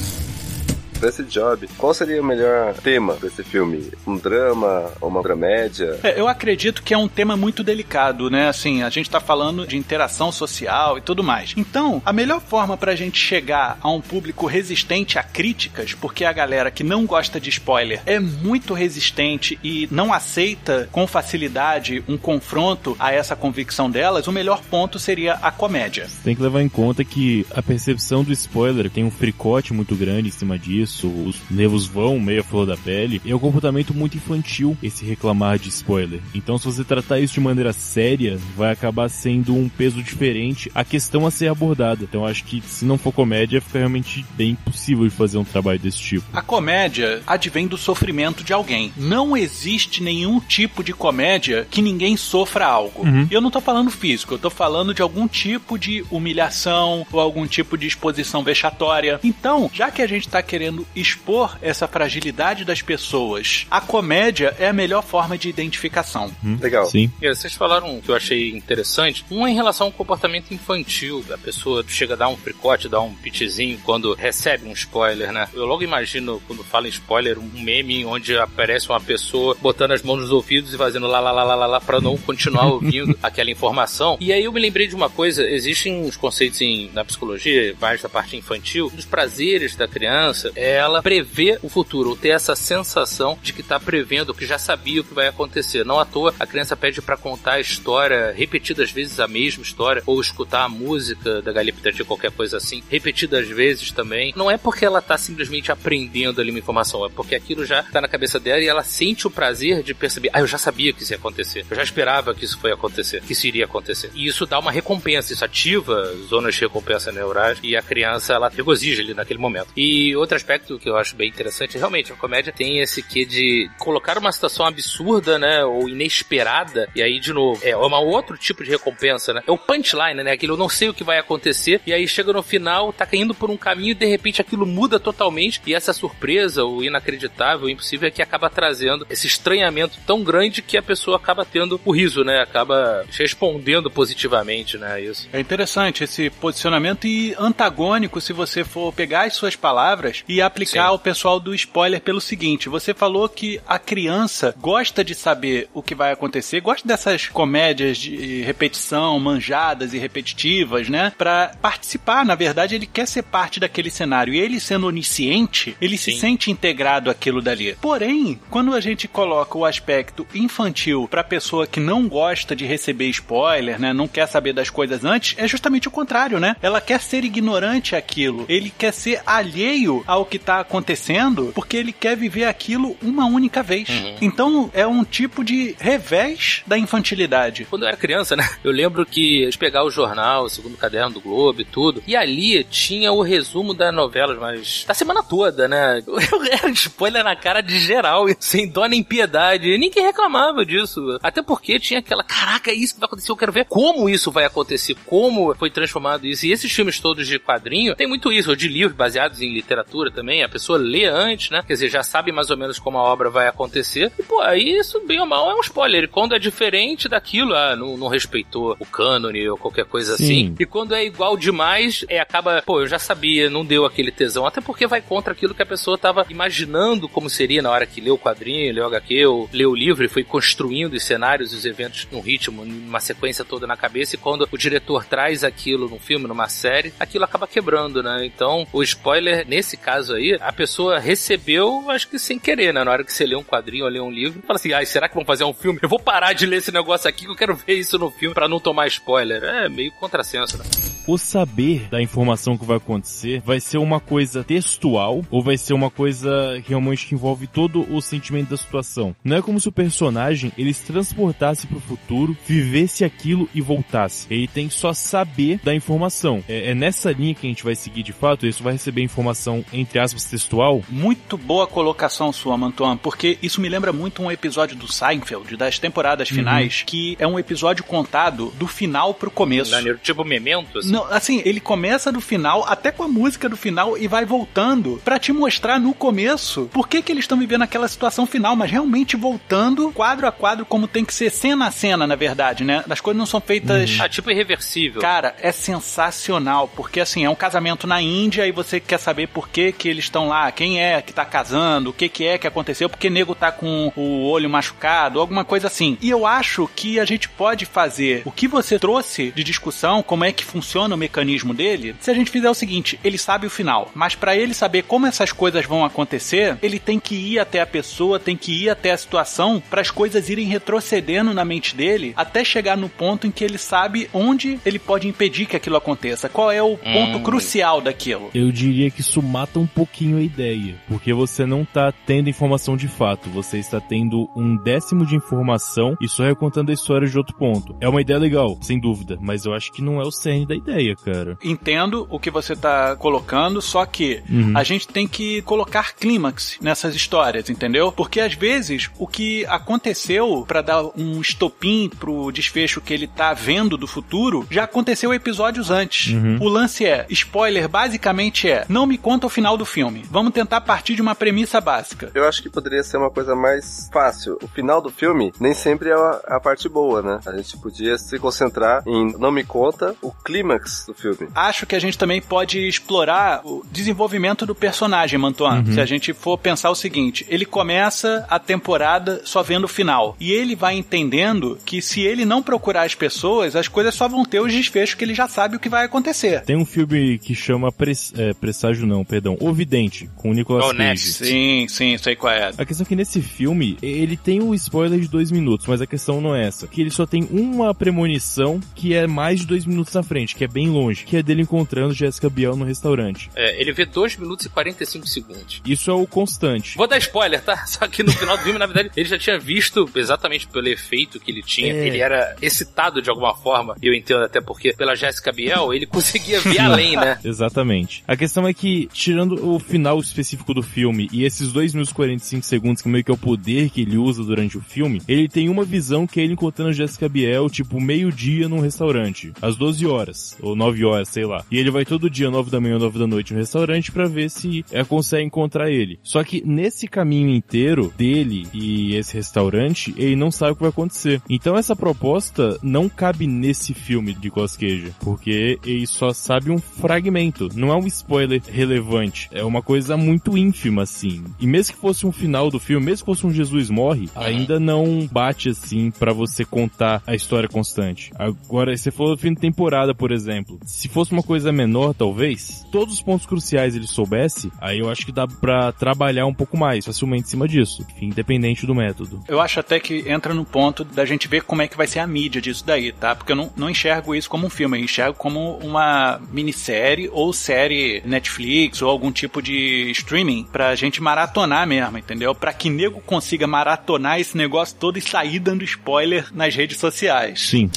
Desse 1.00 1.24
job, 1.24 1.68
qual 1.78 1.94
seria 1.94 2.22
o 2.22 2.26
melhor 2.26 2.74
tema 2.76 3.16
desse 3.16 3.44
filme? 3.44 3.92
Um 4.08 4.18
drama 4.18 4.92
ou 5.02 5.10
uma 5.10 5.22
dramédia? 5.22 6.00
É, 6.04 6.20
eu 6.20 6.28
acredito 6.28 6.82
que 6.82 6.94
é 6.94 6.98
um 6.98 7.08
tema 7.08 7.36
muito 7.36 7.64
delicado, 7.64 8.30
né? 8.30 8.48
Assim, 8.48 8.82
a 8.82 8.90
gente 8.90 9.10
tá 9.10 9.20
falando 9.20 9.68
de 9.68 9.78
interação 9.78 10.32
social 10.32 10.98
e 10.98 11.02
tudo 11.02 11.24
mais. 11.24 11.54
Então, 11.58 12.02
a 12.06 12.14
melhor 12.14 12.42
forma 12.42 12.78
pra 12.78 12.96
gente 12.96 13.20
chegar 13.20 13.78
a 13.82 13.90
um 13.90 14.02
público 14.02 14.46
resistente 14.46 15.20
a 15.20 15.24
críticas, 15.24 15.94
porque 15.94 16.24
a 16.24 16.34
galera 16.34 16.72
que 16.72 16.84
não 16.84 17.06
gosta 17.06 17.40
de 17.40 17.50
spoiler 17.50 18.02
é 18.06 18.20
muito 18.20 18.74
resistente 18.74 19.60
e 19.64 19.88
não 19.92 20.14
aceita 20.14 20.88
com 20.92 21.06
facilidade 21.06 22.04
um 22.08 22.18
confronto 22.18 22.96
a 23.00 23.12
essa 23.12 23.36
convicção 23.36 23.90
delas, 23.90 24.28
o 24.28 24.32
melhor 24.32 24.62
ponto 24.70 24.98
seria 24.98 25.34
a 25.36 25.52
comédia. 25.52 26.08
Tem 26.24 26.36
que 26.36 26.42
levar 26.42 26.62
em 26.62 26.70
conta 26.70 27.04
que 27.04 27.46
a 27.52 27.62
percepção 27.62 28.24
do 28.24 28.32
spoiler 28.32 28.90
tem 28.90 29.04
um 29.04 29.12
fricote 29.12 29.74
muito 29.74 29.96
grande 29.96 30.30
em 30.30 30.32
cima 30.32 30.58
disso, 30.58 30.85
os 30.86 31.38
nervos 31.50 31.86
vão 31.86 32.20
meio 32.20 32.42
a 32.42 32.44
flor 32.44 32.66
da 32.66 32.78
pele, 32.78 33.22
é 33.26 33.36
um 33.36 33.40
comportamento 33.40 33.94
muito 33.94 34.18
infantil 34.18 34.78
esse 34.82 35.06
reclamar 35.06 35.58
de 35.58 35.70
spoiler. 35.70 36.20
Então, 36.34 36.58
se 36.58 36.66
você 36.66 36.84
tratar 36.84 37.20
isso 37.20 37.34
de 37.34 37.40
maneira 37.40 37.74
séria, 37.74 38.40
vai 38.56 38.72
acabar 38.72 39.10
sendo 39.10 39.56
um 39.56 39.70
peso 39.70 40.02
diferente 40.02 40.72
a 40.74 40.84
questão 40.84 41.26
a 41.26 41.32
ser 41.32 41.48
abordada. 41.48 42.04
Então, 42.04 42.26
acho 42.26 42.44
que 42.44 42.62
se 42.62 42.86
não 42.86 42.98
for 42.98 43.12
comédia, 43.14 43.62
fica 43.62 43.80
realmente 43.80 44.26
bem 44.36 44.52
impossível 44.52 45.06
de 45.06 45.14
fazer 45.14 45.38
um 45.38 45.44
trabalho 45.44 45.80
desse 45.80 46.00
tipo. 46.00 46.26
A 46.34 46.42
comédia 46.42 47.22
advém 47.26 47.68
do 47.68 47.78
sofrimento 47.78 48.44
de 48.44 48.54
alguém. 48.54 48.92
Não 48.98 49.36
existe 49.36 50.02
nenhum 50.02 50.40
tipo 50.40 50.84
de 50.84 50.94
comédia 50.94 51.68
que 51.70 51.82
ninguém 51.82 52.18
sofra 52.18 52.66
algo. 52.66 53.04
E 53.30 53.34
eu 53.34 53.42
não 53.42 53.52
tô 53.52 53.62
falando 53.62 53.90
físico, 53.90 54.34
eu 54.34 54.40
tô 54.40 54.50
falando 54.50 54.94
de 54.94 55.02
algum 55.02 55.28
tipo 55.28 55.78
de 55.78 56.04
humilhação 56.10 57.06
ou 57.12 57.20
algum 57.20 57.46
tipo 57.46 57.78
de 57.78 57.88
exposição 57.88 58.44
vexatória. 58.44 59.20
Então, 59.24 59.70
já 59.74 59.92
que 59.92 60.02
a 60.02 60.08
gente 60.08 60.28
tá 60.28 60.42
querendo 60.42 60.75
expor 60.96 61.58
essa 61.62 61.88
fragilidade 61.88 62.66
das 62.66 62.82
pessoas, 62.82 63.68
a 63.70 63.80
comédia 63.80 64.56
é 64.60 64.68
a 64.68 64.74
melhor 64.74 65.04
forma 65.04 65.38
de 65.38 65.50
identificação. 65.50 66.32
Legal. 66.60 66.86
Sim. 66.88 67.12
E 67.22 67.28
vocês 67.28 67.54
falaram 67.54 68.02
que 68.02 68.10
eu 68.10 68.16
achei 68.16 68.50
interessante. 68.50 69.24
Um 69.30 69.46
é 69.46 69.52
em 69.52 69.56
relação 69.56 69.88
ao 69.88 69.94
comportamento 69.94 70.54
infantil. 70.54 71.24
A 71.32 71.38
pessoa 71.38 71.84
chega 71.88 72.14
a 72.14 72.18
dar 72.18 72.30
um 72.30 72.38
fricote, 72.38 72.90
dar 72.90 73.02
um 73.02 73.14
pitizinho 73.14 73.80
quando 73.84 74.14
recebe 74.14 74.68
um 74.68 74.74
spoiler, 74.74 75.32
né? 75.32 75.48
Eu 75.54 75.66
logo 75.66 75.84
imagino, 75.84 76.42
quando 76.48 76.64
fala 76.64 76.88
em 76.88 76.90
spoiler, 76.90 77.38
um 77.40 77.50
meme 77.62 78.06
onde 78.06 78.38
aparece 78.38 78.90
uma 78.90 79.00
pessoa 79.00 79.56
botando 79.62 79.92
as 79.92 80.02
mãos 80.02 80.22
nos 80.22 80.32
ouvidos 80.32 80.74
e 80.74 80.78
fazendo 80.78 81.08
lá, 81.08 81.20
lá, 81.20 81.32
lá, 81.32 81.44
lá, 81.44 81.56
lá, 81.56 81.66
lá 81.66 81.82
pra 81.82 82.02
não 82.02 82.18
continuar 82.18 82.66
ouvindo 82.72 83.18
aquela 83.22 83.52
informação. 83.52 84.18
E 84.20 84.32
aí 84.34 84.44
eu 84.44 84.52
me 84.52 84.60
lembrei 84.60 84.88
de 84.88 84.96
uma 84.96 85.10
coisa. 85.10 85.48
Existem 85.48 85.96
uns 86.02 86.18
conceitos 86.18 86.62
em, 86.62 86.90
na 86.94 87.04
psicologia, 87.06 87.76
mais 87.80 88.02
da 88.02 88.10
parte 88.10 88.36
infantil, 88.36 88.90
dos 88.94 89.06
prazeres 89.06 89.76
da 89.76 89.88
criança, 89.88 90.52
é 90.56 90.65
ela 90.66 91.02
prever 91.02 91.60
o 91.62 91.70
futuro, 91.70 92.10
ou 92.10 92.16
ter 92.16 92.30
essa 92.30 92.56
sensação 92.56 93.38
de 93.42 93.54
que 93.54 93.64
tá 93.64 93.80
prevendo, 93.80 94.34
que 94.34 94.46
já 94.46 94.58
sabia 94.58 95.02
o 95.02 95.04
que 95.04 95.14
vai 95.14 95.28
acontecer. 95.28 95.86
Não 95.86 96.00
à 96.00 96.06
toa, 96.06 96.34
a 96.40 96.48
criança 96.48 96.76
pede 96.76 97.02
para 97.02 97.18
contar 97.18 97.54
a 97.54 97.60
história, 97.60 98.34
repetidas 98.36 98.92
vezes 98.92 99.20
a 99.20 99.28
mesma 99.28 99.64
história, 99.64 100.04
ou 100.06 100.20
escutar 100.20 100.64
a 100.64 100.70
música 100.70 101.42
da 101.42 101.52
Galinha 101.52 101.74
Pitativa, 101.74 102.06
qualquer 102.06 102.32
coisa 102.32 102.58
assim, 102.58 102.84
repetidas 102.90 103.48
vezes 103.48 103.92
também. 103.92 104.34
Não 104.36 104.50
é 104.50 104.58
porque 104.58 104.86
ela 104.86 105.02
tá 105.02 105.18
simplesmente 105.18 105.72
aprendendo 105.72 106.42
ali 106.42 106.50
uma 106.50 106.60
informação, 106.60 107.06
é 107.06 107.10
porque 107.10 107.36
aquilo 107.36 107.66
já 107.66 107.84
tá 107.84 108.02
na 108.02 108.08
cabeça 108.08 108.40
dela 108.40 108.62
e 108.62 108.68
ela 108.68 108.84
sente 108.84 109.28
o 109.28 109.32
prazer 109.32 109.84
de 109.84 109.94
perceber, 109.94 110.30
ah, 110.34 110.40
eu 110.40 110.48
já 110.48 110.58
sabia 110.58 110.94
que 110.94 111.04
isso 111.04 111.14
ia 111.14 111.18
acontecer, 111.18 111.66
eu 111.70 111.76
já 111.76 111.84
esperava 111.84 112.34
que 112.34 112.46
isso 112.46 112.60
foi 112.60 112.72
acontecer, 112.72 113.22
que 113.22 113.34
isso 113.34 113.48
iria 113.48 113.66
acontecer. 113.66 114.10
E 114.14 114.28
isso 114.28 114.46
dá 114.46 114.60
uma 114.60 114.72
recompensa, 114.72 115.34
isso 115.34 115.44
ativa 115.44 116.14
zonas 116.28 116.56
de 116.56 116.62
recompensa 116.62 117.12
neurais 117.12 117.60
e 117.62 117.76
a 117.76 117.82
criança, 117.82 118.34
ela 118.34 118.50
regozija 118.50 119.02
ali 119.02 119.14
naquele 119.14 119.40
momento. 119.40 119.68
E 119.76 120.16
outro 120.16 120.36
aspecto 120.36 120.55
aspecto 120.56 120.80
que 120.80 120.90
eu 120.90 120.98
acho 120.98 121.16
bem 121.16 121.30
interessante. 121.30 121.78
Realmente, 121.78 122.12
a 122.12 122.16
comédia 122.16 122.54
tem 122.54 122.80
esse 122.80 123.04
quê 123.04 123.26
de 123.26 123.70
colocar 123.78 124.18
uma 124.18 124.32
situação 124.32 124.66
absurda, 124.66 125.38
né? 125.38 125.64
Ou 125.66 125.90
inesperada. 125.90 126.90
E 126.96 127.02
aí, 127.02 127.20
de 127.20 127.34
novo, 127.34 127.60
é 127.64 127.76
um 127.76 127.94
outro 128.08 128.38
tipo 128.38 128.64
de 128.64 128.70
recompensa, 128.70 129.34
né? 129.34 129.42
É 129.46 129.52
o 129.52 129.58
punchline, 129.58 130.24
né? 130.24 130.32
Aquilo 130.32 130.54
eu 130.54 130.58
não 130.58 130.70
sei 130.70 130.90
o 130.90 130.94
que 130.94 131.04
vai 131.04 131.18
acontecer. 131.18 131.82
E 131.86 131.94
aí 131.94 132.08
chega 132.08 132.32
no 132.32 132.42
final, 132.42 132.94
tá 132.94 133.06
caindo 133.06 133.34
por 133.34 133.50
um 133.50 133.58
caminho 133.58 133.92
e 133.92 133.96
de 133.96 134.06
repente 134.06 134.42
aquilo 134.42 134.66
muda 134.66 135.00
totalmente. 135.00 135.62
E 135.66 135.74
essa 135.74 135.94
surpresa, 135.94 136.64
o 136.64 136.84
inacreditável, 136.84 137.68
o 137.68 137.70
impossível, 137.70 138.08
é 138.08 138.12
que 138.12 138.22
acaba 138.22 138.50
trazendo 138.50 139.06
esse 139.10 139.28
estranhamento 139.28 140.00
tão 140.06 140.24
grande 140.24 140.62
que 140.62 140.78
a 140.78 140.84
pessoa 140.84 141.18
acaba 141.18 141.46
tendo 141.46 141.80
o 141.84 141.92
riso, 141.92 142.24
né? 142.24 142.42
Acaba 142.42 143.06
respondendo 143.12 143.92
positivamente, 143.92 144.78
né? 144.78 145.02
Isso. 145.02 145.28
É 145.34 145.40
interessante 145.40 146.04
esse 146.04 146.30
posicionamento 146.30 147.06
e 147.06 147.36
antagônico 147.38 148.22
se 148.22 148.34
você 148.34 148.64
for 148.64 148.94
pegar 148.94 149.24
as 149.24 149.36
suas 149.36 149.56
palavras 149.56 150.24
e 150.28 150.42
aplicar 150.46 150.84
Sim. 150.84 150.90
ao 150.90 151.00
pessoal 151.00 151.40
do 151.40 151.54
spoiler 151.54 152.02
pelo 152.02 152.22
seguinte: 152.22 152.70
você 152.70 152.94
falou 152.94 153.28
que 153.28 153.60
a 153.68 153.80
criança 153.80 154.56
gosta 154.60 155.04
de 155.04 155.16
saber 155.16 155.70
o 155.74 155.82
que 155.82 155.96
vai 155.96 156.12
acontecer, 156.12 156.60
gosta 156.62 156.88
dessas 156.88 157.28
comédias 157.28 157.98
de 157.98 158.42
repetição, 158.42 159.20
manjadas 159.20 159.94
e 159.94 159.98
repetitivas, 159.98 160.90
né? 160.90 161.14
Para 161.18 161.56
participar, 161.62 162.26
na 162.26 162.36
verdade, 162.36 162.76
ele 162.76 162.86
quer 162.86 163.08
ser 163.08 163.24
parte 163.24 163.60
daquele 163.60 163.90
cenário. 163.90 164.34
E 164.34 164.40
ele 164.40 164.60
sendo 164.60 164.88
onisciente, 164.88 165.76
ele 165.82 165.98
Sim. 165.98 166.14
se 166.14 166.20
sente 166.20 166.52
integrado 166.52 167.10
àquilo 167.10 167.42
dali. 167.42 167.76
Porém, 167.82 168.40
quando 168.50 168.74
a 168.74 168.80
gente 168.80 169.08
coloca 169.08 169.58
o 169.58 169.66
aspecto 169.66 170.26
infantil 170.34 171.08
para 171.10 171.24
pessoa 171.24 171.68
que 171.68 171.80
não 171.80 172.08
gosta 172.08 172.56
de 172.56 172.66
receber 172.66 173.10
spoiler, 173.10 173.80
né? 173.80 173.94
Não 173.94 174.08
quer 174.08 174.28
saber 174.28 174.54
das 174.54 174.70
coisas 174.70 175.04
antes, 175.04 175.36
é 175.38 175.48
justamente 175.48 175.88
o 175.88 175.92
contrário, 175.92 176.40
né? 176.40 176.56
Ela 176.62 176.82
quer 176.82 177.00
ser 177.00 177.24
ignorante 177.24 177.96
àquilo. 177.96 178.46
Ele 178.48 178.72
quer 178.76 178.94
ser 178.94 179.22
alheio 179.26 180.04
ao 180.08 180.26
que 180.26 180.35
tá 180.38 180.60
acontecendo 180.60 181.52
porque 181.56 181.78
ele 181.78 181.92
quer 181.92 182.16
viver 182.16 182.46
aquilo 182.46 182.96
uma 183.02 183.26
única 183.26 183.64
vez. 183.64 183.90
Uhum. 183.90 184.18
Então 184.22 184.72
é 184.74 184.86
um 184.86 185.04
tipo 185.04 185.44
de 185.44 185.76
revés 185.80 186.64
da 186.68 186.78
infantilidade. 186.78 187.66
Quando 187.70 187.84
eu 187.84 187.88
era 187.88 187.98
criança, 187.98 188.36
né? 188.36 188.48
Eu 188.64 188.72
lembro 188.72 189.06
que 189.06 189.46
gente 189.56 189.58
pegava 189.58 189.86
o 189.86 189.92
jornal, 189.92 190.44
o 190.44 190.50
segundo 190.50 190.78
caderno 190.78 191.12
do 191.12 191.22
Globo 191.22 191.62
e 191.62 191.66
tudo, 191.66 192.04
e 192.06 192.16
ali 192.16 192.64
tinha 192.66 193.12
o 193.12 193.22
resumo 193.22 193.74
das 193.74 193.94
novelas, 193.94 194.38
mas 194.38 194.86
da 194.88 194.94
semana 194.94 195.24
toda, 195.24 195.68
né? 195.68 196.04
Eu 196.06 196.44
era 196.44 196.70
spoiler 196.72 197.24
na 197.24 197.36
cara 197.36 197.62
de 197.62 197.80
geral, 197.80 198.26
sem 198.40 198.68
dó 198.68 198.86
nem 198.86 199.04
piedade. 199.04 199.70
E 199.70 199.78
ninguém 199.78 200.04
reclamava 200.04 200.66
disso. 200.66 201.18
Até 201.24 201.42
porque 201.42 201.80
tinha 201.80 202.00
aquela, 202.00 202.24
caraca, 202.24 202.72
é 202.72 202.74
isso 202.74 202.94
que 202.94 203.00
vai 203.00 203.08
acontecer, 203.08 203.32
eu 203.32 203.38
quero 203.38 203.52
ver 203.52 203.66
como 203.66 204.10
isso 204.10 204.32
vai 204.32 204.46
acontecer, 204.46 204.96
como 205.06 205.54
foi 205.56 205.70
transformado 205.70 206.28
isso. 206.28 206.46
E 206.46 206.52
esses 206.52 206.72
filmes 206.72 207.00
todos 207.00 207.28
de 207.28 207.40
quadrinho, 207.40 207.96
tem 207.96 208.08
muito 208.08 208.32
isso, 208.32 208.50
ou 208.50 208.56
de 208.56 208.68
livros 208.68 208.96
baseados 208.96 209.42
em 209.42 209.54
literatura 209.54 210.12
também, 210.12 210.25
a 210.44 210.50
pessoa 210.50 210.78
lê 210.78 211.06
antes, 211.06 211.50
né? 211.50 211.64
Quer 211.66 211.74
dizer, 211.74 211.90
já 211.90 212.04
sabe 212.04 212.32
mais 212.32 212.50
ou 212.50 212.58
menos 212.58 212.80
como 212.80 212.98
a 212.98 213.04
obra 213.04 213.30
vai 213.30 213.48
acontecer. 213.48 214.12
E, 214.18 214.24
pô, 214.24 214.42
aí 214.42 214.78
isso, 214.78 215.06
bem 215.06 215.20
ou 215.20 215.26
mal, 215.26 215.50
é 215.50 215.56
um 215.56 215.62
spoiler. 215.62 216.04
E 216.04 216.08
quando 216.08 216.36
é 216.36 216.40
diferente 216.40 217.08
daquilo, 217.08 217.54
ah, 217.54 217.76
não, 217.76 217.98
não 217.98 218.08
respeitou 218.08 218.76
o 218.80 218.86
cânone 218.86 219.48
ou 219.48 219.58
qualquer 219.58 219.86
coisa 219.86 220.18
Sim. 220.18 220.24
assim. 220.24 220.56
E 220.60 220.66
quando 220.66 220.96
é 220.96 221.06
igual 221.06 221.38
demais, 221.38 222.06
é, 222.10 222.20
acaba, 222.20 222.62
pô, 222.66 222.82
eu 222.82 222.88
já 222.88 223.00
sabia, 223.00 223.50
não 223.50 223.66
deu 223.66 223.86
aquele 223.86 224.12
tesão. 224.12 224.46
Até 224.46 224.62
porque 224.62 224.88
vai 224.88 225.02
contra 225.02 225.34
aquilo 225.34 225.54
que 225.54 225.62
a 225.62 225.66
pessoa 225.66 225.98
tava 225.98 226.26
imaginando 226.30 227.08
como 227.08 227.30
seria 227.30 227.62
na 227.62 227.72
hora 227.72 227.86
que 227.86 228.02
leu 228.02 228.16
o 228.16 228.20
quadrinho, 228.20 228.74
leu 228.74 228.84
o 228.84 228.88
HQ, 228.88 229.26
ou 229.26 229.50
leu 229.52 229.72
o 229.72 229.76
livro 229.76 230.04
e 230.04 230.10
foi 230.10 230.24
construindo 230.24 230.94
os 230.94 231.04
cenários 231.04 231.54
e 231.54 231.56
os 231.56 231.66
eventos 231.66 232.08
num 232.12 232.22
ritmo, 232.22 232.66
numa 232.66 233.00
sequência 233.00 233.46
toda 233.46 233.68
na 233.68 233.78
cabeça. 233.78 234.16
E 234.16 234.20
quando 234.20 234.48
o 234.52 234.58
diretor 234.58 235.06
traz 235.06 235.44
aquilo 235.44 235.90
num 235.90 236.00
filme, 236.00 236.28
numa 236.28 236.48
série, 236.48 236.94
aquilo 237.00 237.24
acaba 237.24 237.48
quebrando, 237.48 238.02
né? 238.02 238.26
Então, 238.26 238.68
o 238.72 238.82
spoiler, 238.84 239.46
nesse 239.48 239.78
caso 239.78 240.15
aí, 240.16 240.38
a 240.40 240.52
pessoa 240.52 241.00
recebeu, 241.00 241.90
acho 241.90 242.08
que 242.08 242.20
sem 242.20 242.40
querer, 242.40 242.74
né? 242.74 242.84
Na 242.84 242.92
hora 242.92 243.04
que 243.04 243.14
você 243.14 243.26
lê 243.26 243.36
um 243.36 243.44
quadrinho 243.44 243.86
ou 243.86 243.90
lê 243.92 244.00
um 244.00 244.12
livro, 244.12 244.42
fala 244.46 244.58
assim, 244.58 244.74
ai, 244.74 244.86
será 244.86 245.08
que 245.08 245.16
vão 245.16 245.26
fazer 245.26 245.44
um 245.44 245.54
filme? 245.54 245.80
Eu 245.82 245.90
vou 245.90 246.00
parar 246.00 246.34
de 246.34 246.46
ler 246.46 246.58
esse 246.58 246.72
negócio 246.72 247.10
aqui 247.10 247.26
que 247.26 247.32
eu 247.32 247.36
quero 247.36 247.56
ver 247.56 247.76
isso 247.76 247.98
no 247.98 248.12
filme 248.12 248.34
para 248.34 248.48
não 248.48 248.60
tomar 248.60 248.88
spoiler. 248.88 249.44
É 249.44 249.70
meio 249.70 249.92
contrassenso, 249.94 250.58
né? 250.58 250.66
O 251.08 251.20
saber 251.20 251.88
da 251.90 252.02
informação 252.02 252.58
que 252.58 252.66
vai 252.66 252.78
acontecer 252.78 253.40
vai 253.46 253.60
ser 253.60 253.78
uma 253.78 254.00
coisa 254.00 254.44
textual 254.44 255.24
ou 255.30 255.42
vai 255.42 255.56
ser 255.56 255.74
uma 255.74 255.92
coisa 255.92 256.60
realmente 256.68 257.06
que 257.06 257.14
envolve 257.14 257.46
todo 257.46 257.86
o 257.94 258.02
sentimento 258.02 258.50
da 258.50 258.58
situação. 258.58 259.16
Não 259.24 259.38
é 259.38 259.42
como 259.42 259.60
se 259.60 259.70
o 259.70 259.72
personagem 259.72 260.52
ele 260.58 260.74
se 260.74 260.84
transportasse 260.86 261.68
pro 261.68 261.80
futuro, 261.80 262.36
vivesse 262.48 263.06
aquilo 263.06 263.48
e 263.54 263.62
voltasse. 263.62 264.26
Ele 264.32 264.48
tem 264.48 264.68
que 264.68 264.74
só 264.74 264.94
saber 264.94 265.60
da 265.64 265.76
informação. 265.76 266.44
É, 266.50 266.72
é 266.72 266.76
nessa 266.76 267.12
linha 267.12 267.36
que 267.36 267.46
a 267.46 267.50
gente 267.50 267.64
vai 267.64 267.76
seguir 267.76 268.02
de 268.02 268.14
fato. 268.14 268.48
Isso 268.48 268.64
vai 268.64 268.74
receber 268.74 269.04
informação 269.04 269.64
entre 269.72 270.00
aspas 270.06 270.24
textual. 270.24 270.84
Muito 270.90 271.38
boa 271.38 271.68
colocação 271.68 272.32
sua, 272.32 272.58
Mantuan, 272.58 272.98
porque 272.98 273.38
isso 273.42 273.60
me 273.60 273.70
lembra 273.70 273.92
muito 273.92 274.22
um 274.22 274.32
episódio 274.32 274.76
do 274.76 274.92
Seinfeld 274.92 275.58
das 275.58 275.80
temporadas 275.80 276.30
uhum. 276.30 276.36
finais, 276.38 276.80
uhum. 276.80 276.86
que 276.86 277.18
é 277.20 277.28
um 277.28 277.38
episódio 277.38 277.84
contado 277.84 278.54
do 278.58 278.68
final 278.68 279.14
pro 279.14 279.32
começo. 279.32 279.72
tipo 279.98 280.24
memento, 280.24 280.80
assim. 280.80 280.92
Não, 280.92 281.06
assim, 281.12 281.42
ele 281.46 281.60
começa 281.60 282.12
do 282.12 282.22
final, 282.22 282.66
até 282.68 282.92
com 282.92 283.04
a 283.04 283.08
música 283.08 283.50
do 283.50 283.58
final, 283.58 283.98
e 283.98 284.08
vai 284.08 284.26
voltando 284.26 285.02
para 285.04 285.20
te 285.20 285.34
mostrar 285.34 285.80
no 285.80 285.94
começo 285.94 286.70
por 286.72 286.88
que, 286.88 287.02
que 287.02 287.12
eles 287.12 287.24
estão 287.24 287.38
vivendo 287.38 287.64
aquela 287.64 287.88
situação 287.88 288.26
final, 288.26 288.56
mas 288.56 288.72
realmente 288.72 289.16
voltando 289.16 289.92
quadro 289.92 290.28
a 290.28 290.32
quadro, 290.32 290.66
como 290.66 290.88
tem 290.88 291.04
que 291.04 291.14
ser 291.14 291.30
cena 291.30 291.68
a 291.68 291.72
cena, 291.72 292.06
na 292.06 292.16
verdade, 292.16 292.64
né? 292.64 292.84
As 292.90 293.02
coisas 293.02 293.18
não 293.18 293.26
são 293.26 293.42
feitas. 293.42 293.92
Uhum. 293.92 294.04
Ah, 294.04 294.10
tipo 294.10 294.32
irreversível. 294.32 295.02
Cara, 295.02 295.36
é 295.40 295.52
sensacional, 295.52 296.68
porque 296.68 297.00
assim, 297.00 297.26
é 297.26 297.30
um 297.30 297.36
casamento 297.36 297.88
na 297.88 298.02
Índia 298.02 298.48
e 298.48 298.52
você 298.52 298.80
quer 298.80 299.00
saber 299.00 299.28
por 299.28 299.50
que, 299.50 299.72
que 299.72 299.85
eles 299.88 300.06
estão 300.06 300.28
lá, 300.28 300.52
quem 300.52 300.82
é 300.82 301.02
que 301.02 301.14
tá 301.14 301.26
casando, 301.26 301.90
o 301.90 301.94
que, 301.94 302.10
que 302.10 302.26
é 302.26 302.38
que 302.38 302.48
aconteceu, 302.48 302.90
porque 302.90 303.10
nego 303.10 303.36
tá 303.36 303.52
com 303.52 303.92
o 303.96 304.24
olho 304.30 304.50
machucado, 304.50 305.20
alguma 305.20 305.44
coisa 305.44 305.68
assim. 305.68 305.98
E 306.02 306.10
eu 306.10 306.26
acho 306.26 306.70
que 306.76 307.00
a 307.00 307.06
gente 307.06 307.30
pode 307.30 307.66
fazer 307.66 308.22
o 308.26 308.32
que 308.32 308.48
você 308.48 308.80
trouxe 308.80 309.32
de 309.32 309.44
discussão, 309.44 310.04
como 310.04 310.24
é 310.24 310.32
que 310.32 310.44
funciona 310.44 310.96
o 310.96 310.98
mecanismo 310.98 311.54
dele, 311.54 311.96
se 312.00 312.12
a 312.12 312.14
gente 312.14 312.32
fizer 312.32 312.50
o 312.50 312.54
seguinte: 312.54 313.00
ele 313.04 313.18
sabe 313.18 313.48
o 313.48 313.50
final, 313.50 313.92
mas 313.94 314.16
para 314.16 314.36
ele 314.36 314.54
saber 314.54 314.84
como 314.84 315.08
essas 315.08 315.32
coisas 315.32 315.66
vão 315.66 315.86
acontecer, 315.86 316.58
ele 316.62 316.80
tem 316.80 317.00
que 317.00 317.16
ir 317.16 317.40
até 317.40 317.62
a 317.62 317.68
pessoa, 317.68 318.20
tem 318.20 318.38
que 318.38 318.64
ir 318.64 318.70
até 318.70 318.92
a 318.92 318.98
situação 318.98 319.62
para 319.70 319.82
as 319.82 319.92
coisas 319.92 320.30
irem 320.30 320.48
retrocedendo 320.48 321.34
na 321.34 321.46
mente 321.46 321.76
dele 321.76 322.14
até 322.16 322.44
chegar 322.44 322.78
no 322.78 322.90
ponto 322.90 323.28
em 323.28 323.32
que 323.32 323.44
ele 323.44 323.58
sabe 323.58 324.10
onde 324.14 324.60
ele 324.66 324.80
pode 324.80 325.08
impedir 325.08 325.46
que 325.46 325.56
aquilo 325.56 325.76
aconteça. 325.76 326.30
Qual 326.30 326.52
é 326.52 326.62
o 326.62 326.78
ponto 326.78 327.18
hum. 327.18 327.24
crucial 327.24 327.82
daquilo? 327.82 328.32
Eu 328.34 328.52
diria 328.52 328.90
que 328.90 329.02
isso 329.02 329.22
mata 329.22 329.60
um 329.60 329.68
pouquinho 329.76 330.18
a 330.18 330.22
ideia, 330.22 330.76
porque 330.88 331.14
você 331.14 331.46
não 331.46 331.66
tá 331.66 331.92
tendo 331.92 332.30
informação 332.30 332.78
de 332.78 332.88
fato, 332.88 333.30
você 333.30 333.58
está 333.58 333.82
tendo 333.82 334.30
um 334.36 334.56
décimo 334.56 335.06
de 335.06 335.16
informação 335.16 335.98
e 336.02 336.08
só 336.08 336.24
recontando 336.24 336.72
a 336.72 336.74
história 336.74 337.08
de 337.08 337.18
outro 337.18 337.36
ponto. 337.36 337.76
É 337.82 337.90
uma 337.90 338.02
ideia 338.02 338.18
legal, 338.18 338.58
sem 338.62 338.80
dúvida, 338.80 339.18
mas 339.20 339.46
eu 339.46 339.54
acho 339.54 339.72
que 339.74 339.82
não 339.82 340.02
é 340.02 340.04
o 340.04 340.12
cerne 340.12 340.48
da 340.48 340.56
ideia, 340.56 340.96
cara. 340.96 341.38
Entendo 341.44 342.08
o 342.10 342.18
que 342.18 342.32
você 342.32 342.56
tá 342.56 342.96
colocando, 342.96 343.62
só 343.62 343.86
que 343.86 344.24
uhum. 344.30 344.54
a 344.56 344.64
gente 344.64 344.88
tem 344.88 345.08
que 345.08 345.42
colocar 345.42 345.94
clímax 345.94 346.58
nessas 346.62 346.96
histórias, 346.96 347.50
entendeu? 347.50 347.92
Porque 347.92 348.22
às 348.22 348.34
vezes 348.34 348.90
o 348.98 349.06
que 349.06 349.46
aconteceu 349.48 350.46
para 350.48 350.62
dar 350.62 350.84
um 350.98 351.20
estopim 351.20 351.90
pro 351.90 352.32
desfecho 352.32 352.80
que 352.80 352.94
ele 352.94 353.08
tá 353.08 353.34
vendo 353.34 353.78
do 353.78 353.88
futuro 353.88 354.48
já 354.50 354.64
aconteceu 354.64 355.14
episódios 355.14 355.70
antes. 355.70 356.14
Uhum. 356.14 356.38
O 356.40 356.48
lance 356.48 356.86
é, 356.86 357.06
spoiler 357.10 357.68
basicamente 357.68 358.50
é, 358.50 358.66
não 358.70 358.86
me 358.86 358.98
conta 358.98 359.28
o 359.28 359.30
final 359.30 359.58
do 359.58 359.65
filme. 359.66 360.04
Vamos 360.10 360.34
tentar 360.34 360.62
partir 360.62 360.96
de 360.96 361.02
uma 361.02 361.16
premissa 361.16 361.60
básica. 361.60 362.12
Eu 362.14 362.28
acho 362.28 362.42
que 362.42 362.50
poderia 362.50 362.84
ser 362.84 362.98
uma 362.98 363.10
coisa 363.10 363.36
mais 363.36 363.90
fácil. 363.92 364.38
O 364.42 364.48
final 364.48 364.82
do 364.82 364.90
filme 364.90 365.34
nem 365.40 365.54
sempre 365.54 365.90
é 365.90 365.94
a, 365.94 366.22
a 366.28 366.40
parte 366.40 366.68
boa, 366.70 367.02
né? 367.02 367.20
A 367.26 367.36
gente 367.36 367.58
podia 367.58 367.98
se 367.98 368.18
concentrar 368.20 368.84
em 368.86 369.14
não 369.18 369.32
me 369.32 369.44
conta 369.44 369.96
o 370.02 370.12
clímax 370.12 370.86
do 370.88 370.94
filme. 370.94 371.30
Acho 371.34 371.66
que 371.66 371.76
a 371.76 371.80
gente 371.80 371.98
também 371.98 372.22
pode 372.22 372.60
explorar 372.68 373.42
o 373.44 373.64
desenvolvimento 373.72 374.46
do 374.46 374.56
personagem, 374.56 375.20
Mantuan. 375.20 375.60
Uhum. 375.60 375.74
Se 375.74 375.82
a 375.82 375.86
gente 375.86 376.14
for 376.14 376.38
pensar 376.38 376.70
o 376.70 376.76
seguinte, 376.76 377.26
ele 377.30 377.46
começa 377.46 378.26
a 378.30 378.40
temporada 378.40 379.22
só 379.24 379.42
vendo 379.42 379.66
o 379.66 379.70
final. 379.70 380.16
E 380.20 380.32
ele 380.32 380.56
vai 380.56 380.76
entendendo 380.76 381.58
que 381.66 381.82
se 381.82 382.02
ele 382.02 382.26
não 382.26 382.42
procurar 382.42 382.84
as 382.84 382.96
pessoas, 382.96 383.56
as 383.56 383.68
coisas 383.68 383.96
só 383.96 384.08
vão 384.08 384.24
ter 384.26 384.40
os 384.40 384.54
desfechos 384.54 384.96
que 384.96 385.04
ele 385.04 385.14
já 385.14 385.28
sabe 385.28 385.56
o 385.56 385.60
que 385.60 385.70
vai 385.70 385.86
acontecer. 385.86 386.42
Tem 386.42 386.56
um 386.56 386.66
filme 386.66 387.18
que 387.20 387.36
chama 387.36 387.72
Pres, 387.72 388.14
é, 388.18 388.34
Presságio 388.34 388.86
não, 388.86 389.04
perdão, 389.04 389.38
O 389.40 389.54
Vidente, 389.56 390.10
com 390.16 390.32
o 390.32 390.34
Nicolas 390.34 390.70
oh, 390.70 390.76
Cage. 390.76 391.14
Sim, 391.14 391.68
sim, 391.68 391.98
sei 391.98 392.16
qual 392.16 392.34
é. 392.34 392.52
A 392.58 392.66
questão 392.66 392.86
é 392.86 392.88
que 392.88 392.96
nesse 392.96 393.22
filme, 393.22 393.78
ele 393.82 394.16
tem 394.16 394.42
um 394.42 394.54
spoiler 394.54 395.00
de 395.00 395.08
dois 395.08 395.32
minutos, 395.32 395.68
mas 395.68 395.82
a 395.82 395.88
questão 395.88 396.22
não 396.22 396.36
é 396.36 396.46
essa. 396.46 396.68
Que 396.68 396.82
ele 396.82 396.92
só 396.92 397.06
tem 397.06 397.28
uma 397.30 397.74
premonição 397.74 398.60
que 398.74 398.94
é 398.94 399.06
mais 399.08 399.42
de 399.42 399.48
dois 399.48 399.66
minutos 399.66 399.94
na 399.94 400.04
frente, 400.04 400.36
que 400.36 400.46
que 400.46 400.46
é 400.46 400.48
bem 400.48 400.70
longe, 400.70 401.04
que 401.04 401.18
é 401.18 401.24
dele 401.24 401.42
encontrando 401.42 401.94
Jessica 401.94 402.30
Biel 402.30 402.56
no 402.56 402.66
restaurante. 402.66 403.30
É, 403.36 403.60
ele 403.60 403.74
vê 403.74 403.86
2 403.86 404.18
minutos 404.18 404.46
e 404.46 404.50
45 404.50 405.08
segundos. 405.08 405.62
Isso 405.66 405.90
é 405.90 405.94
o 405.94 406.06
constante. 406.06 406.78
Vou 406.78 406.88
dar 406.88 406.98
spoiler, 407.00 407.42
tá? 407.42 407.58
Só 407.66 407.88
que 407.88 408.04
no 408.04 408.12
final 408.12 408.38
do 408.38 408.44
filme, 408.44 408.60
na 408.60 408.68
verdade, 408.68 408.92
ele 408.96 409.10
já 409.10 409.18
tinha 409.18 409.40
visto 409.40 409.90
exatamente 409.96 410.48
pelo 410.48 410.68
efeito 410.68 411.20
que 411.20 411.32
ele 411.32 411.42
tinha. 411.42 411.74
É. 411.74 411.88
Ele 411.88 412.00
era 412.00 412.36
excitado 412.42 413.02
de 413.02 413.10
alguma 413.10 413.36
forma. 413.36 413.76
E 413.82 413.88
eu 413.88 413.94
entendo 413.94 414.24
até 414.24 414.40
porque, 414.40 414.74
pela 414.74 414.96
Jessica 414.96 415.32
Biel, 415.32 415.74
ele 415.74 415.86
conseguia 415.88 416.40
ver 416.42 416.60
além, 416.60 416.96
né? 416.96 417.20
Exatamente. 417.26 418.04
A 418.08 418.16
questão 418.16 418.48
é 418.48 418.54
que, 418.54 418.88
tirando 418.94 419.45
o 419.46 419.60
final 419.60 420.00
específico 420.00 420.54
do 420.54 420.62
filme 420.62 421.08
e 421.12 421.24
esses 421.24 421.52
2 421.52 421.74
minutos 421.74 421.92
e 421.92 421.96
45 421.96 422.46
segundos, 422.46 422.82
que 422.82 422.90
meio 422.90 423.04
que 423.04 423.12
é 423.12 423.14
o 423.14 423.18
poder 423.18 423.70
que 423.70 423.82
ele 423.82 423.98
usa 423.98 424.24
durante 424.24 424.58
o 424.58 424.62
filme, 424.62 425.02
ele 425.08 425.28
tem 425.28 425.50
uma 425.50 425.64
visão 425.64 426.08
que 426.08 426.20
é 426.20 426.24
ele 426.24 426.34
encontrando 426.34 426.74
Jessica 426.74 427.08
Biel, 427.08 427.50
tipo, 427.50 427.80
meio-dia 427.80 428.50
num 428.50 428.60
restaurante. 428.60 429.32
Às 429.42 429.56
12 429.56 429.86
horas, 429.86 430.38
ou 430.42 430.56
9 430.56 430.86
horas, 430.86 431.10
sei 431.10 431.26
lá. 431.26 431.44
E 431.52 431.58
ele 431.58 431.72
vai 431.72 431.86
todo 431.86 432.10
dia, 432.10 432.30
9 432.30 432.50
da 432.50 432.60
manhã 432.60 432.76
ou 432.76 432.82
9 432.82 433.00
da 433.00 433.08
noite, 433.08 433.34
no 433.34 433.40
restaurante 433.40 433.92
pra 433.92 434.08
ver 434.08 434.30
se 434.30 434.66
é, 434.72 434.84
consegue 434.84 435.26
encontrar 435.26 435.70
ele. 435.70 436.00
Só 436.04 436.24
que 436.24 436.44
nesse 436.46 436.88
caminho 436.88 437.30
inteiro 437.30 437.94
dele 437.98 438.48
e 438.54 438.96
esse 438.96 439.16
restaurante, 439.16 439.94
ele 439.98 440.16
não 440.16 440.32
sabe 440.32 440.52
o 440.52 440.56
que 440.56 440.62
vai 440.62 440.70
acontecer. 440.70 441.22
Então 441.30 441.58
essa 441.58 441.76
proposta 441.76 442.58
não 442.62 442.90
cabe 442.90 443.28
nesse 443.28 443.74
filme 443.74 444.14
de 444.14 444.32
Cage, 444.32 444.94
porque 445.00 445.60
ele 445.66 445.88
só 445.88 446.14
sabe 446.14 446.52
um 446.52 446.58
fragmento. 446.58 447.50
Não 447.56 447.70
é 447.70 447.76
um 447.76 447.88
spoiler 447.88 448.42
relevante. 448.48 449.30
É 449.36 449.44
uma 449.44 449.62
coisa 449.62 449.98
muito 449.98 450.38
ínfima, 450.38 450.84
assim. 450.84 451.24
E 451.40 451.46
mesmo 451.46 451.76
que 451.76 451.82
fosse 451.82 452.08
um 452.08 452.12
final 452.12 452.50
do 452.50 452.58
filme, 452.58 452.86
mesmo 452.86 453.06
que 453.06 453.12
fosse 453.12 453.28
um 453.28 453.34
Jesus 453.34 453.70
morre, 453.70 454.10
ainda 454.16 454.60
não 454.60 455.06
bate 455.12 455.50
assim 455.50 455.92
pra 455.92 456.14
você 456.14 456.46
contar 456.46 457.04
a 457.06 457.14
história 457.14 457.50
constante. 457.50 458.12
Agora, 458.18 458.76
se 458.78 458.90
for 458.92 459.14
o 459.14 459.18
fim 459.18 459.34
de 459.34 459.42
temporada, 459.42 459.94
por 459.94 460.12
exemplo, 460.12 460.58
se 460.66 460.88
fosse 460.88 461.12
uma 461.12 461.22
coisa 461.22 461.52
menor, 461.52 461.94
talvez, 461.94 462.66
todos 462.72 462.94
os 462.94 463.02
pontos 463.02 463.26
cruciais 463.26 463.76
ele 463.76 463.88
soubesse, 463.88 464.50
aí 464.62 464.80
eu 464.80 464.90
acho 464.90 465.06
que 465.06 465.12
dá 465.12 465.28
pra 465.28 465.74
trabalhar 465.74 466.26
um 466.26 466.34
pouco 466.34 466.56
mais 466.56 466.86
facilmente 466.86 467.24
em 467.24 467.30
cima 467.30 467.46
disso. 467.46 467.86
Enfim, 467.92 468.08
independente 468.08 468.66
do 468.66 468.74
método. 468.74 469.22
Eu 469.28 469.42
acho 469.42 469.60
até 469.60 469.82
que 469.82 470.10
entra 470.10 470.34
no 470.34 470.46
ponto 470.46 470.86
da 470.86 471.04
gente 471.04 471.28
ver 471.28 471.44
como 471.44 471.62
é 471.62 471.68
que 471.68 471.76
vai 471.76 471.88
ser 471.88 472.00
a 472.00 472.08
mídia 472.08 472.42
disso 472.42 472.66
daí, 472.66 472.94
tá? 472.94 473.14
Porque 473.14 473.34
eu 473.34 473.36
não, 473.36 473.52
não 473.58 473.70
enxergo 473.70 474.16
isso 474.16 474.30
como 474.30 474.48
um 474.48 474.50
filme, 474.50 474.80
eu 474.80 474.84
enxergo 474.86 475.18
como 475.18 475.58
uma 475.58 476.22
minissérie 476.32 477.10
ou 477.12 477.34
série 477.34 478.02
Netflix 478.06 478.82
ou 478.82 478.90
algum 478.90 479.12
tipo 479.12 479.25
de 479.42 479.92
streaming 479.92 480.48
pra 480.52 480.76
gente 480.76 481.02
maratonar 481.02 481.68
mesmo, 481.68 481.98
entendeu? 481.98 482.34
Pra 482.34 482.54
que 482.54 482.70
nego 482.70 483.02
consiga 483.02 483.48
maratonar 483.48 484.20
esse 484.20 484.38
negócio 484.38 484.76
todo 484.80 484.98
e 484.98 485.02
sair 485.02 485.40
dando 485.40 485.64
spoiler 485.64 486.28
nas 486.34 486.56
redes 486.56 486.78
sociais. 486.78 487.40
Sim. 487.50 487.70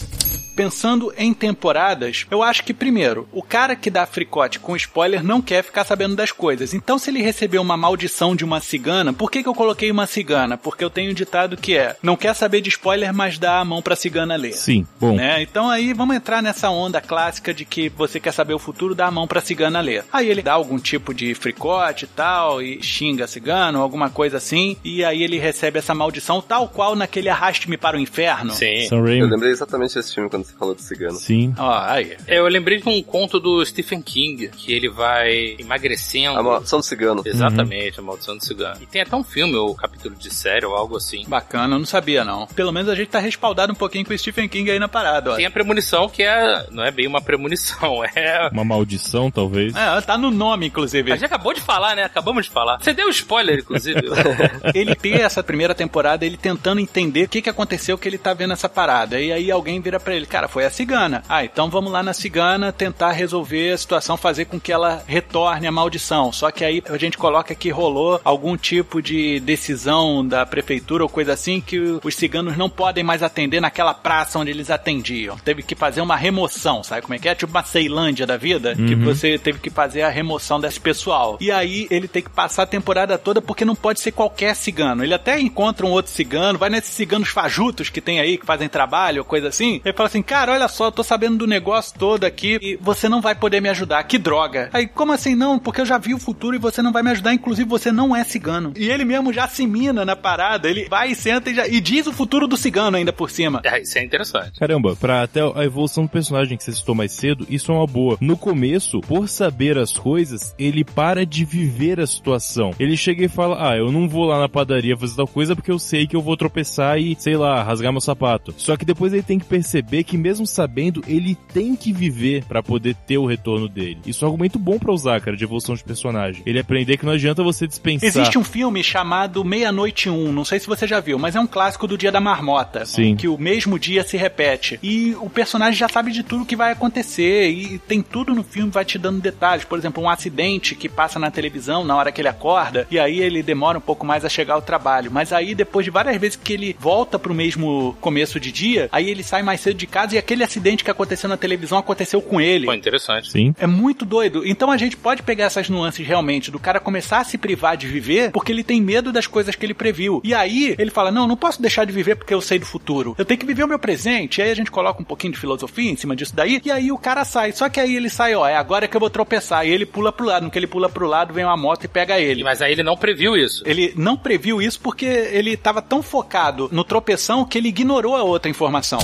Pensando 0.58 1.14
em 1.16 1.32
temporadas, 1.32 2.26
eu 2.28 2.42
acho 2.42 2.64
que 2.64 2.74
primeiro, 2.74 3.28
o 3.30 3.44
cara 3.44 3.76
que 3.76 3.88
dá 3.88 4.04
fricote 4.04 4.58
com 4.58 4.74
spoiler 4.74 5.22
não 5.22 5.40
quer 5.40 5.62
ficar 5.62 5.84
sabendo 5.84 6.16
das 6.16 6.32
coisas. 6.32 6.74
Então, 6.74 6.98
se 6.98 7.10
ele 7.10 7.22
recebeu 7.22 7.62
uma 7.62 7.76
maldição 7.76 8.34
de 8.34 8.44
uma 8.44 8.58
cigana, 8.58 9.12
por 9.12 9.30
que, 9.30 9.40
que 9.40 9.48
eu 9.48 9.54
coloquei 9.54 9.88
uma 9.88 10.04
cigana? 10.04 10.56
Porque 10.56 10.82
eu 10.82 10.90
tenho 10.90 11.12
um 11.12 11.14
ditado 11.14 11.56
que 11.56 11.76
é: 11.76 11.94
não 12.02 12.16
quer 12.16 12.34
saber 12.34 12.60
de 12.60 12.70
spoiler, 12.70 13.14
mas 13.14 13.38
dá 13.38 13.60
a 13.60 13.64
mão 13.64 13.80
pra 13.80 13.94
cigana 13.94 14.34
ler. 14.34 14.52
Sim, 14.52 14.84
bom. 14.98 15.14
Né? 15.14 15.40
Então 15.42 15.70
aí 15.70 15.92
vamos 15.92 16.16
entrar 16.16 16.42
nessa 16.42 16.68
onda 16.70 17.00
clássica 17.00 17.54
de 17.54 17.64
que 17.64 17.88
você 17.88 18.18
quer 18.18 18.32
saber 18.32 18.54
o 18.54 18.58
futuro, 18.58 18.96
dá 18.96 19.06
a 19.06 19.12
mão 19.12 19.28
pra 19.28 19.40
cigana 19.40 19.80
ler. 19.80 20.04
Aí 20.12 20.28
ele 20.28 20.42
dá 20.42 20.54
algum 20.54 20.80
tipo 20.80 21.14
de 21.14 21.36
fricote 21.36 22.04
e 22.04 22.08
tal, 22.08 22.60
e 22.60 22.82
xinga 22.82 23.26
a 23.26 23.28
cigana, 23.28 23.78
ou 23.78 23.84
alguma 23.84 24.10
coisa 24.10 24.38
assim, 24.38 24.76
e 24.82 25.04
aí 25.04 25.22
ele 25.22 25.38
recebe 25.38 25.78
essa 25.78 25.94
maldição, 25.94 26.42
tal 26.42 26.66
qual 26.68 26.96
naquele 26.96 27.28
Arraste-me 27.28 27.76
para 27.76 27.96
o 27.96 28.00
Inferno. 28.00 28.50
Sim. 28.50 28.88
Eu 28.90 29.28
lembrei 29.28 29.52
exatamente 29.52 29.94
desse 29.94 30.12
filme 30.12 30.28
quando 30.28 30.47
você 30.48 30.56
falou 30.56 30.74
de 30.74 30.82
cigano. 30.82 31.16
Sim. 31.16 31.54
Ó, 31.58 31.78
aí. 31.78 32.16
É, 32.26 32.38
eu 32.38 32.46
lembrei 32.48 32.80
de 32.80 32.88
um 32.88 33.02
conto 33.02 33.38
do 33.38 33.64
Stephen 33.64 34.00
King, 34.00 34.48
que 34.48 34.72
ele 34.72 34.88
vai 34.88 35.56
emagrecendo. 35.58 36.38
A 36.38 36.42
maldição 36.42 36.78
do 36.78 36.84
cigano. 36.84 37.22
Exatamente, 37.24 38.00
a 38.00 38.02
maldição 38.02 38.36
do 38.36 38.44
cigano. 38.44 38.78
E 38.80 38.86
tem 38.86 39.02
até 39.02 39.14
um 39.14 39.24
filme, 39.24 39.54
ou 39.54 39.74
capítulo 39.74 40.14
de 40.14 40.32
série, 40.32 40.64
ou 40.64 40.74
algo 40.74 40.96
assim. 40.96 41.24
Bacana, 41.28 41.74
eu 41.74 41.78
não 41.78 41.86
sabia 41.86 42.24
não. 42.24 42.46
Pelo 42.46 42.72
menos 42.72 42.88
a 42.88 42.94
gente 42.94 43.08
tá 43.08 43.18
respaldado 43.18 43.72
um 43.72 43.76
pouquinho 43.76 44.04
com 44.04 44.14
o 44.14 44.18
Stephen 44.18 44.48
King 44.48 44.70
aí 44.70 44.78
na 44.78 44.88
parada, 44.88 45.32
ó. 45.32 45.36
Tem 45.36 45.46
a 45.46 45.50
premonição 45.50 46.08
que 46.08 46.22
é. 46.22 46.66
Não 46.70 46.84
é 46.84 46.90
bem 46.90 47.06
uma 47.06 47.20
premonição, 47.20 48.02
é. 48.14 48.48
Uma 48.52 48.64
maldição, 48.64 49.30
talvez. 49.30 49.74
É, 49.74 50.00
tá 50.00 50.16
no 50.16 50.30
nome, 50.30 50.66
inclusive. 50.66 51.12
A 51.12 51.16
gente 51.16 51.26
acabou 51.26 51.52
de 51.52 51.60
falar, 51.60 51.94
né? 51.94 52.04
Acabamos 52.04 52.46
de 52.46 52.50
falar. 52.50 52.78
Você 52.80 52.92
deu 52.92 53.08
spoiler, 53.10 53.58
inclusive. 53.58 54.00
ele 54.74 54.94
ter 54.94 55.20
essa 55.20 55.42
primeira 55.42 55.74
temporada, 55.74 56.24
ele 56.24 56.36
tentando 56.36 56.80
entender 56.80 57.24
o 57.24 57.28
que, 57.28 57.42
que 57.42 57.50
aconteceu 57.50 57.98
que 57.98 58.08
ele 58.08 58.18
tá 58.18 58.32
vendo 58.32 58.52
essa 58.52 58.68
parada. 58.68 59.20
E 59.20 59.32
aí 59.32 59.50
alguém 59.50 59.80
vira 59.80 59.98
pra 59.98 60.14
ele, 60.14 60.26
cara, 60.26 60.37
foi 60.46 60.64
a 60.64 60.70
cigana. 60.70 61.24
Ah, 61.28 61.44
então 61.44 61.70
vamos 61.70 61.90
lá 61.90 62.02
na 62.02 62.12
cigana 62.12 62.72
tentar 62.72 63.12
resolver 63.12 63.72
a 63.72 63.78
situação, 63.78 64.16
fazer 64.16 64.44
com 64.44 64.60
que 64.60 64.72
ela 64.72 65.02
retorne 65.06 65.66
a 65.66 65.72
maldição. 65.72 66.30
Só 66.30 66.50
que 66.50 66.64
aí 66.64 66.82
a 66.88 66.98
gente 66.98 67.18
coloca 67.18 67.54
que 67.54 67.70
rolou 67.70 68.20
algum 68.22 68.56
tipo 68.56 69.00
de 69.00 69.40
decisão 69.40 70.26
da 70.26 70.44
prefeitura 70.44 71.02
ou 71.02 71.08
coisa 71.08 71.32
assim 71.32 71.60
que 71.60 71.98
os 72.04 72.14
ciganos 72.14 72.56
não 72.56 72.68
podem 72.68 73.02
mais 73.02 73.22
atender 73.22 73.60
naquela 73.60 73.94
praça 73.94 74.38
onde 74.38 74.50
eles 74.50 74.70
atendiam. 74.70 75.36
Teve 75.38 75.62
que 75.62 75.74
fazer 75.74 76.00
uma 76.00 76.16
remoção, 76.16 76.84
sabe 76.84 77.02
como 77.02 77.14
é 77.14 77.18
que 77.18 77.28
é? 77.28 77.34
Tipo 77.34 77.50
uma 77.50 77.64
Ceilândia 77.64 78.26
da 78.26 78.36
vida, 78.36 78.74
que 78.74 78.94
você 78.94 79.38
teve 79.38 79.58
que 79.58 79.70
fazer 79.70 80.02
a 80.02 80.08
remoção 80.08 80.60
desse 80.60 80.78
pessoal. 80.78 81.38
E 81.40 81.50
aí 81.50 81.86
ele 81.90 82.08
tem 82.08 82.22
que 82.22 82.30
passar 82.30 82.64
a 82.64 82.66
temporada 82.66 83.16
toda 83.16 83.40
porque 83.40 83.64
não 83.64 83.74
pode 83.74 84.00
ser 84.00 84.12
qualquer 84.12 84.54
cigano. 84.54 85.02
Ele 85.02 85.14
até 85.14 85.40
encontra 85.40 85.86
um 85.86 85.90
outro 85.90 86.12
cigano, 86.12 86.58
vai 86.58 86.68
nesses 86.68 86.92
ciganos 86.92 87.28
fajutos 87.28 87.88
que 87.88 88.00
tem 88.00 88.20
aí, 88.20 88.36
que 88.36 88.44
fazem 88.44 88.68
trabalho 88.68 89.20
ou 89.20 89.24
coisa 89.24 89.48
assim. 89.48 89.80
Ele 89.84 89.94
fala 89.94 90.08
assim: 90.08 90.22
Cara, 90.28 90.52
olha 90.52 90.68
só, 90.68 90.88
eu 90.88 90.92
tô 90.92 91.02
sabendo 91.02 91.38
do 91.38 91.46
negócio 91.46 91.98
todo 91.98 92.24
aqui 92.24 92.58
e 92.60 92.76
você 92.76 93.08
não 93.08 93.22
vai 93.22 93.34
poder 93.34 93.62
me 93.62 93.70
ajudar. 93.70 94.04
Que 94.04 94.18
droga. 94.18 94.68
Aí, 94.74 94.86
como 94.86 95.10
assim 95.10 95.34
não? 95.34 95.58
Porque 95.58 95.80
eu 95.80 95.86
já 95.86 95.96
vi 95.96 96.12
o 96.12 96.18
futuro 96.18 96.54
e 96.54 96.58
você 96.58 96.82
não 96.82 96.92
vai 96.92 97.02
me 97.02 97.10
ajudar. 97.12 97.32
Inclusive, 97.32 97.66
você 97.66 97.90
não 97.90 98.14
é 98.14 98.22
cigano. 98.24 98.74
E 98.76 98.90
ele 98.90 99.06
mesmo 99.06 99.32
já 99.32 99.48
se 99.48 99.66
mina 99.66 100.04
na 100.04 100.14
parada. 100.14 100.68
Ele 100.68 100.86
vai 100.86 101.12
e 101.12 101.14
senta 101.14 101.48
e, 101.48 101.54
já, 101.54 101.66
e 101.66 101.80
diz 101.80 102.06
o 102.06 102.12
futuro 102.12 102.46
do 102.46 102.58
cigano 102.58 102.98
ainda 102.98 103.10
por 103.10 103.30
cima. 103.30 103.62
É, 103.64 103.80
isso 103.80 103.96
é 103.96 104.04
interessante. 104.04 104.60
Caramba, 104.60 104.94
pra 104.94 105.22
até 105.22 105.40
a 105.40 105.64
evolução 105.64 106.04
do 106.04 106.10
personagem 106.10 106.58
que 106.58 106.62
você 106.62 106.72
citou 106.72 106.94
mais 106.94 107.12
cedo, 107.12 107.46
isso 107.48 107.72
é 107.72 107.74
uma 107.74 107.86
boa. 107.86 108.18
No 108.20 108.36
começo, 108.36 109.00
por 109.00 109.30
saber 109.30 109.78
as 109.78 109.94
coisas, 109.94 110.54
ele 110.58 110.84
para 110.84 111.24
de 111.24 111.42
viver 111.46 112.00
a 112.00 112.06
situação. 112.06 112.72
Ele 112.78 112.98
chega 112.98 113.24
e 113.24 113.28
fala, 113.28 113.70
ah, 113.70 113.78
eu 113.78 113.90
não 113.90 114.06
vou 114.06 114.26
lá 114.26 114.38
na 114.38 114.48
padaria 114.48 114.94
fazer 114.94 115.16
tal 115.16 115.26
coisa 115.26 115.56
porque 115.56 115.72
eu 115.72 115.78
sei 115.78 116.06
que 116.06 116.14
eu 116.14 116.20
vou 116.20 116.36
tropeçar 116.36 116.98
e, 116.98 117.16
sei 117.18 117.34
lá, 117.34 117.62
rasgar 117.62 117.92
meu 117.92 118.00
sapato. 118.02 118.52
Só 118.58 118.76
que 118.76 118.84
depois 118.84 119.14
ele 119.14 119.22
tem 119.22 119.38
que 119.38 119.46
perceber 119.46 120.04
que 120.08 120.16
mesmo 120.16 120.46
sabendo, 120.46 121.04
ele 121.06 121.36
tem 121.52 121.76
que 121.76 121.92
viver 121.92 122.44
pra 122.44 122.62
poder 122.62 122.94
ter 122.94 123.18
o 123.18 123.26
retorno 123.26 123.68
dele. 123.68 123.98
Isso 124.06 124.24
é 124.24 124.26
um 124.26 124.30
argumento 124.30 124.58
bom 124.58 124.78
pra 124.78 124.92
usar, 124.92 125.20
cara, 125.20 125.36
de 125.36 125.44
evolução 125.44 125.74
de 125.74 125.84
personagem. 125.84 126.42
Ele 126.46 126.58
aprender 126.58 126.96
que 126.96 127.04
não 127.04 127.12
adianta 127.12 127.42
você 127.42 127.66
dispensar. 127.66 128.08
Existe 128.08 128.38
um 128.38 128.44
filme 128.44 128.82
chamado 128.82 129.44
Meia-Noite 129.44 130.08
1, 130.08 130.32
não 130.32 130.44
sei 130.44 130.58
se 130.58 130.66
você 130.66 130.86
já 130.86 130.98
viu, 130.98 131.18
mas 131.18 131.36
é 131.36 131.40
um 131.40 131.46
clássico 131.46 131.86
do 131.86 131.98
Dia 131.98 132.10
da 132.10 132.20
Marmota. 132.20 132.86
Sim. 132.86 133.16
Que 133.16 133.28
o 133.28 133.36
mesmo 133.36 133.78
dia 133.78 134.02
se 134.02 134.16
repete. 134.16 134.78
E 134.82 135.14
o 135.20 135.28
personagem 135.28 135.78
já 135.78 135.88
sabe 135.88 136.10
de 136.10 136.22
tudo 136.22 136.46
que 136.46 136.56
vai 136.56 136.72
acontecer. 136.72 137.50
E 137.50 137.78
tem 137.78 138.00
tudo 138.00 138.34
no 138.34 138.42
filme, 138.42 138.70
vai 138.70 138.84
te 138.84 138.98
dando 138.98 139.20
detalhes. 139.20 139.64
Por 139.64 139.78
exemplo, 139.78 140.02
um 140.02 140.08
acidente 140.08 140.74
que 140.74 140.88
passa 140.88 141.18
na 141.18 141.30
televisão 141.30 141.84
na 141.84 141.96
hora 141.96 142.10
que 142.10 142.20
ele 142.20 142.28
acorda. 142.28 142.86
E 142.90 142.98
aí 142.98 143.20
ele 143.20 143.42
demora 143.42 143.76
um 143.76 143.82
pouco 143.82 144.06
mais 144.06 144.24
a 144.24 144.28
chegar 144.28 144.54
ao 144.54 144.62
trabalho. 144.62 145.10
Mas 145.10 145.32
aí, 145.32 145.54
depois 145.54 145.84
de 145.84 145.90
várias 145.90 146.16
vezes 146.16 146.36
que 146.36 146.52
ele 146.54 146.76
volta 146.78 147.18
pro 147.18 147.34
mesmo 147.34 147.96
começo 148.00 148.40
de 148.40 148.50
dia, 148.50 148.88
aí 148.90 149.10
ele 149.10 149.22
sai 149.22 149.42
mais 149.42 149.60
cedo 149.60 149.76
de 149.76 149.86
casa 149.86 149.97
e 150.12 150.18
aquele 150.18 150.44
acidente 150.44 150.84
que 150.84 150.90
aconteceu 150.90 151.28
na 151.28 151.36
televisão 151.36 151.78
aconteceu 151.78 152.20
com 152.20 152.40
ele. 152.40 152.66
Pô, 152.66 152.74
interessante. 152.74 153.30
Sim. 153.30 153.54
É 153.58 153.66
muito 153.66 154.04
doido. 154.04 154.46
Então 154.46 154.70
a 154.70 154.76
gente 154.76 154.96
pode 154.96 155.22
pegar 155.22 155.46
essas 155.46 155.68
nuances 155.68 156.06
realmente 156.06 156.50
do 156.50 156.58
cara 156.58 156.80
começar 156.80 157.18
a 157.20 157.24
se 157.24 157.36
privar 157.38 157.76
de 157.76 157.86
viver 157.86 158.30
porque 158.32 158.52
ele 158.52 158.62
tem 158.62 158.80
medo 158.80 159.12
das 159.12 159.26
coisas 159.26 159.54
que 159.54 159.64
ele 159.66 159.74
previu. 159.74 160.20
E 160.24 160.34
aí 160.34 160.74
ele 160.78 160.90
fala: 160.90 161.10
Não, 161.10 161.26
não 161.26 161.36
posso 161.36 161.60
deixar 161.60 161.84
de 161.84 161.92
viver 161.92 162.16
porque 162.16 162.34
eu 162.34 162.40
sei 162.40 162.58
do 162.58 162.66
futuro. 162.66 163.14
Eu 163.18 163.24
tenho 163.24 163.40
que 163.40 163.46
viver 163.46 163.64
o 163.64 163.68
meu 163.68 163.78
presente. 163.78 164.40
E 164.40 164.42
aí 164.42 164.50
a 164.50 164.54
gente 164.54 164.70
coloca 164.70 165.00
um 165.00 165.04
pouquinho 165.04 165.32
de 165.32 165.38
filosofia 165.38 165.90
em 165.90 165.96
cima 165.96 166.14
disso 166.14 166.34
daí. 166.34 166.60
E 166.64 166.70
aí 166.70 166.92
o 166.92 166.98
cara 166.98 167.24
sai. 167.24 167.52
Só 167.52 167.68
que 167.68 167.80
aí 167.80 167.96
ele 167.96 168.10
sai: 168.10 168.34
Ó, 168.34 168.46
é 168.46 168.56
agora 168.56 168.86
que 168.86 168.96
eu 168.96 169.00
vou 169.00 169.10
tropeçar. 169.10 169.66
E 169.66 169.70
ele 169.70 169.86
pula 169.86 170.12
pro 170.12 170.26
lado. 170.26 170.44
No 170.44 170.50
que 170.50 170.58
ele 170.58 170.66
pula 170.66 170.88
pro 170.88 171.06
lado, 171.06 171.34
vem 171.34 171.44
uma 171.44 171.56
moto 171.56 171.84
e 171.84 171.88
pega 171.88 172.18
ele. 172.18 172.44
Mas 172.44 172.62
aí 172.62 172.72
ele 172.72 172.82
não 172.82 172.96
previu 172.96 173.36
isso. 173.36 173.62
Ele 173.66 173.92
não 173.96 174.16
previu 174.16 174.60
isso 174.60 174.80
porque 174.80 175.06
ele 175.06 175.52
estava 175.52 175.82
tão 175.82 176.02
focado 176.02 176.68
no 176.72 176.84
tropeção 176.84 177.44
que 177.44 177.58
ele 177.58 177.68
ignorou 177.68 178.16
a 178.16 178.22
outra 178.22 178.50
informação. 178.50 178.98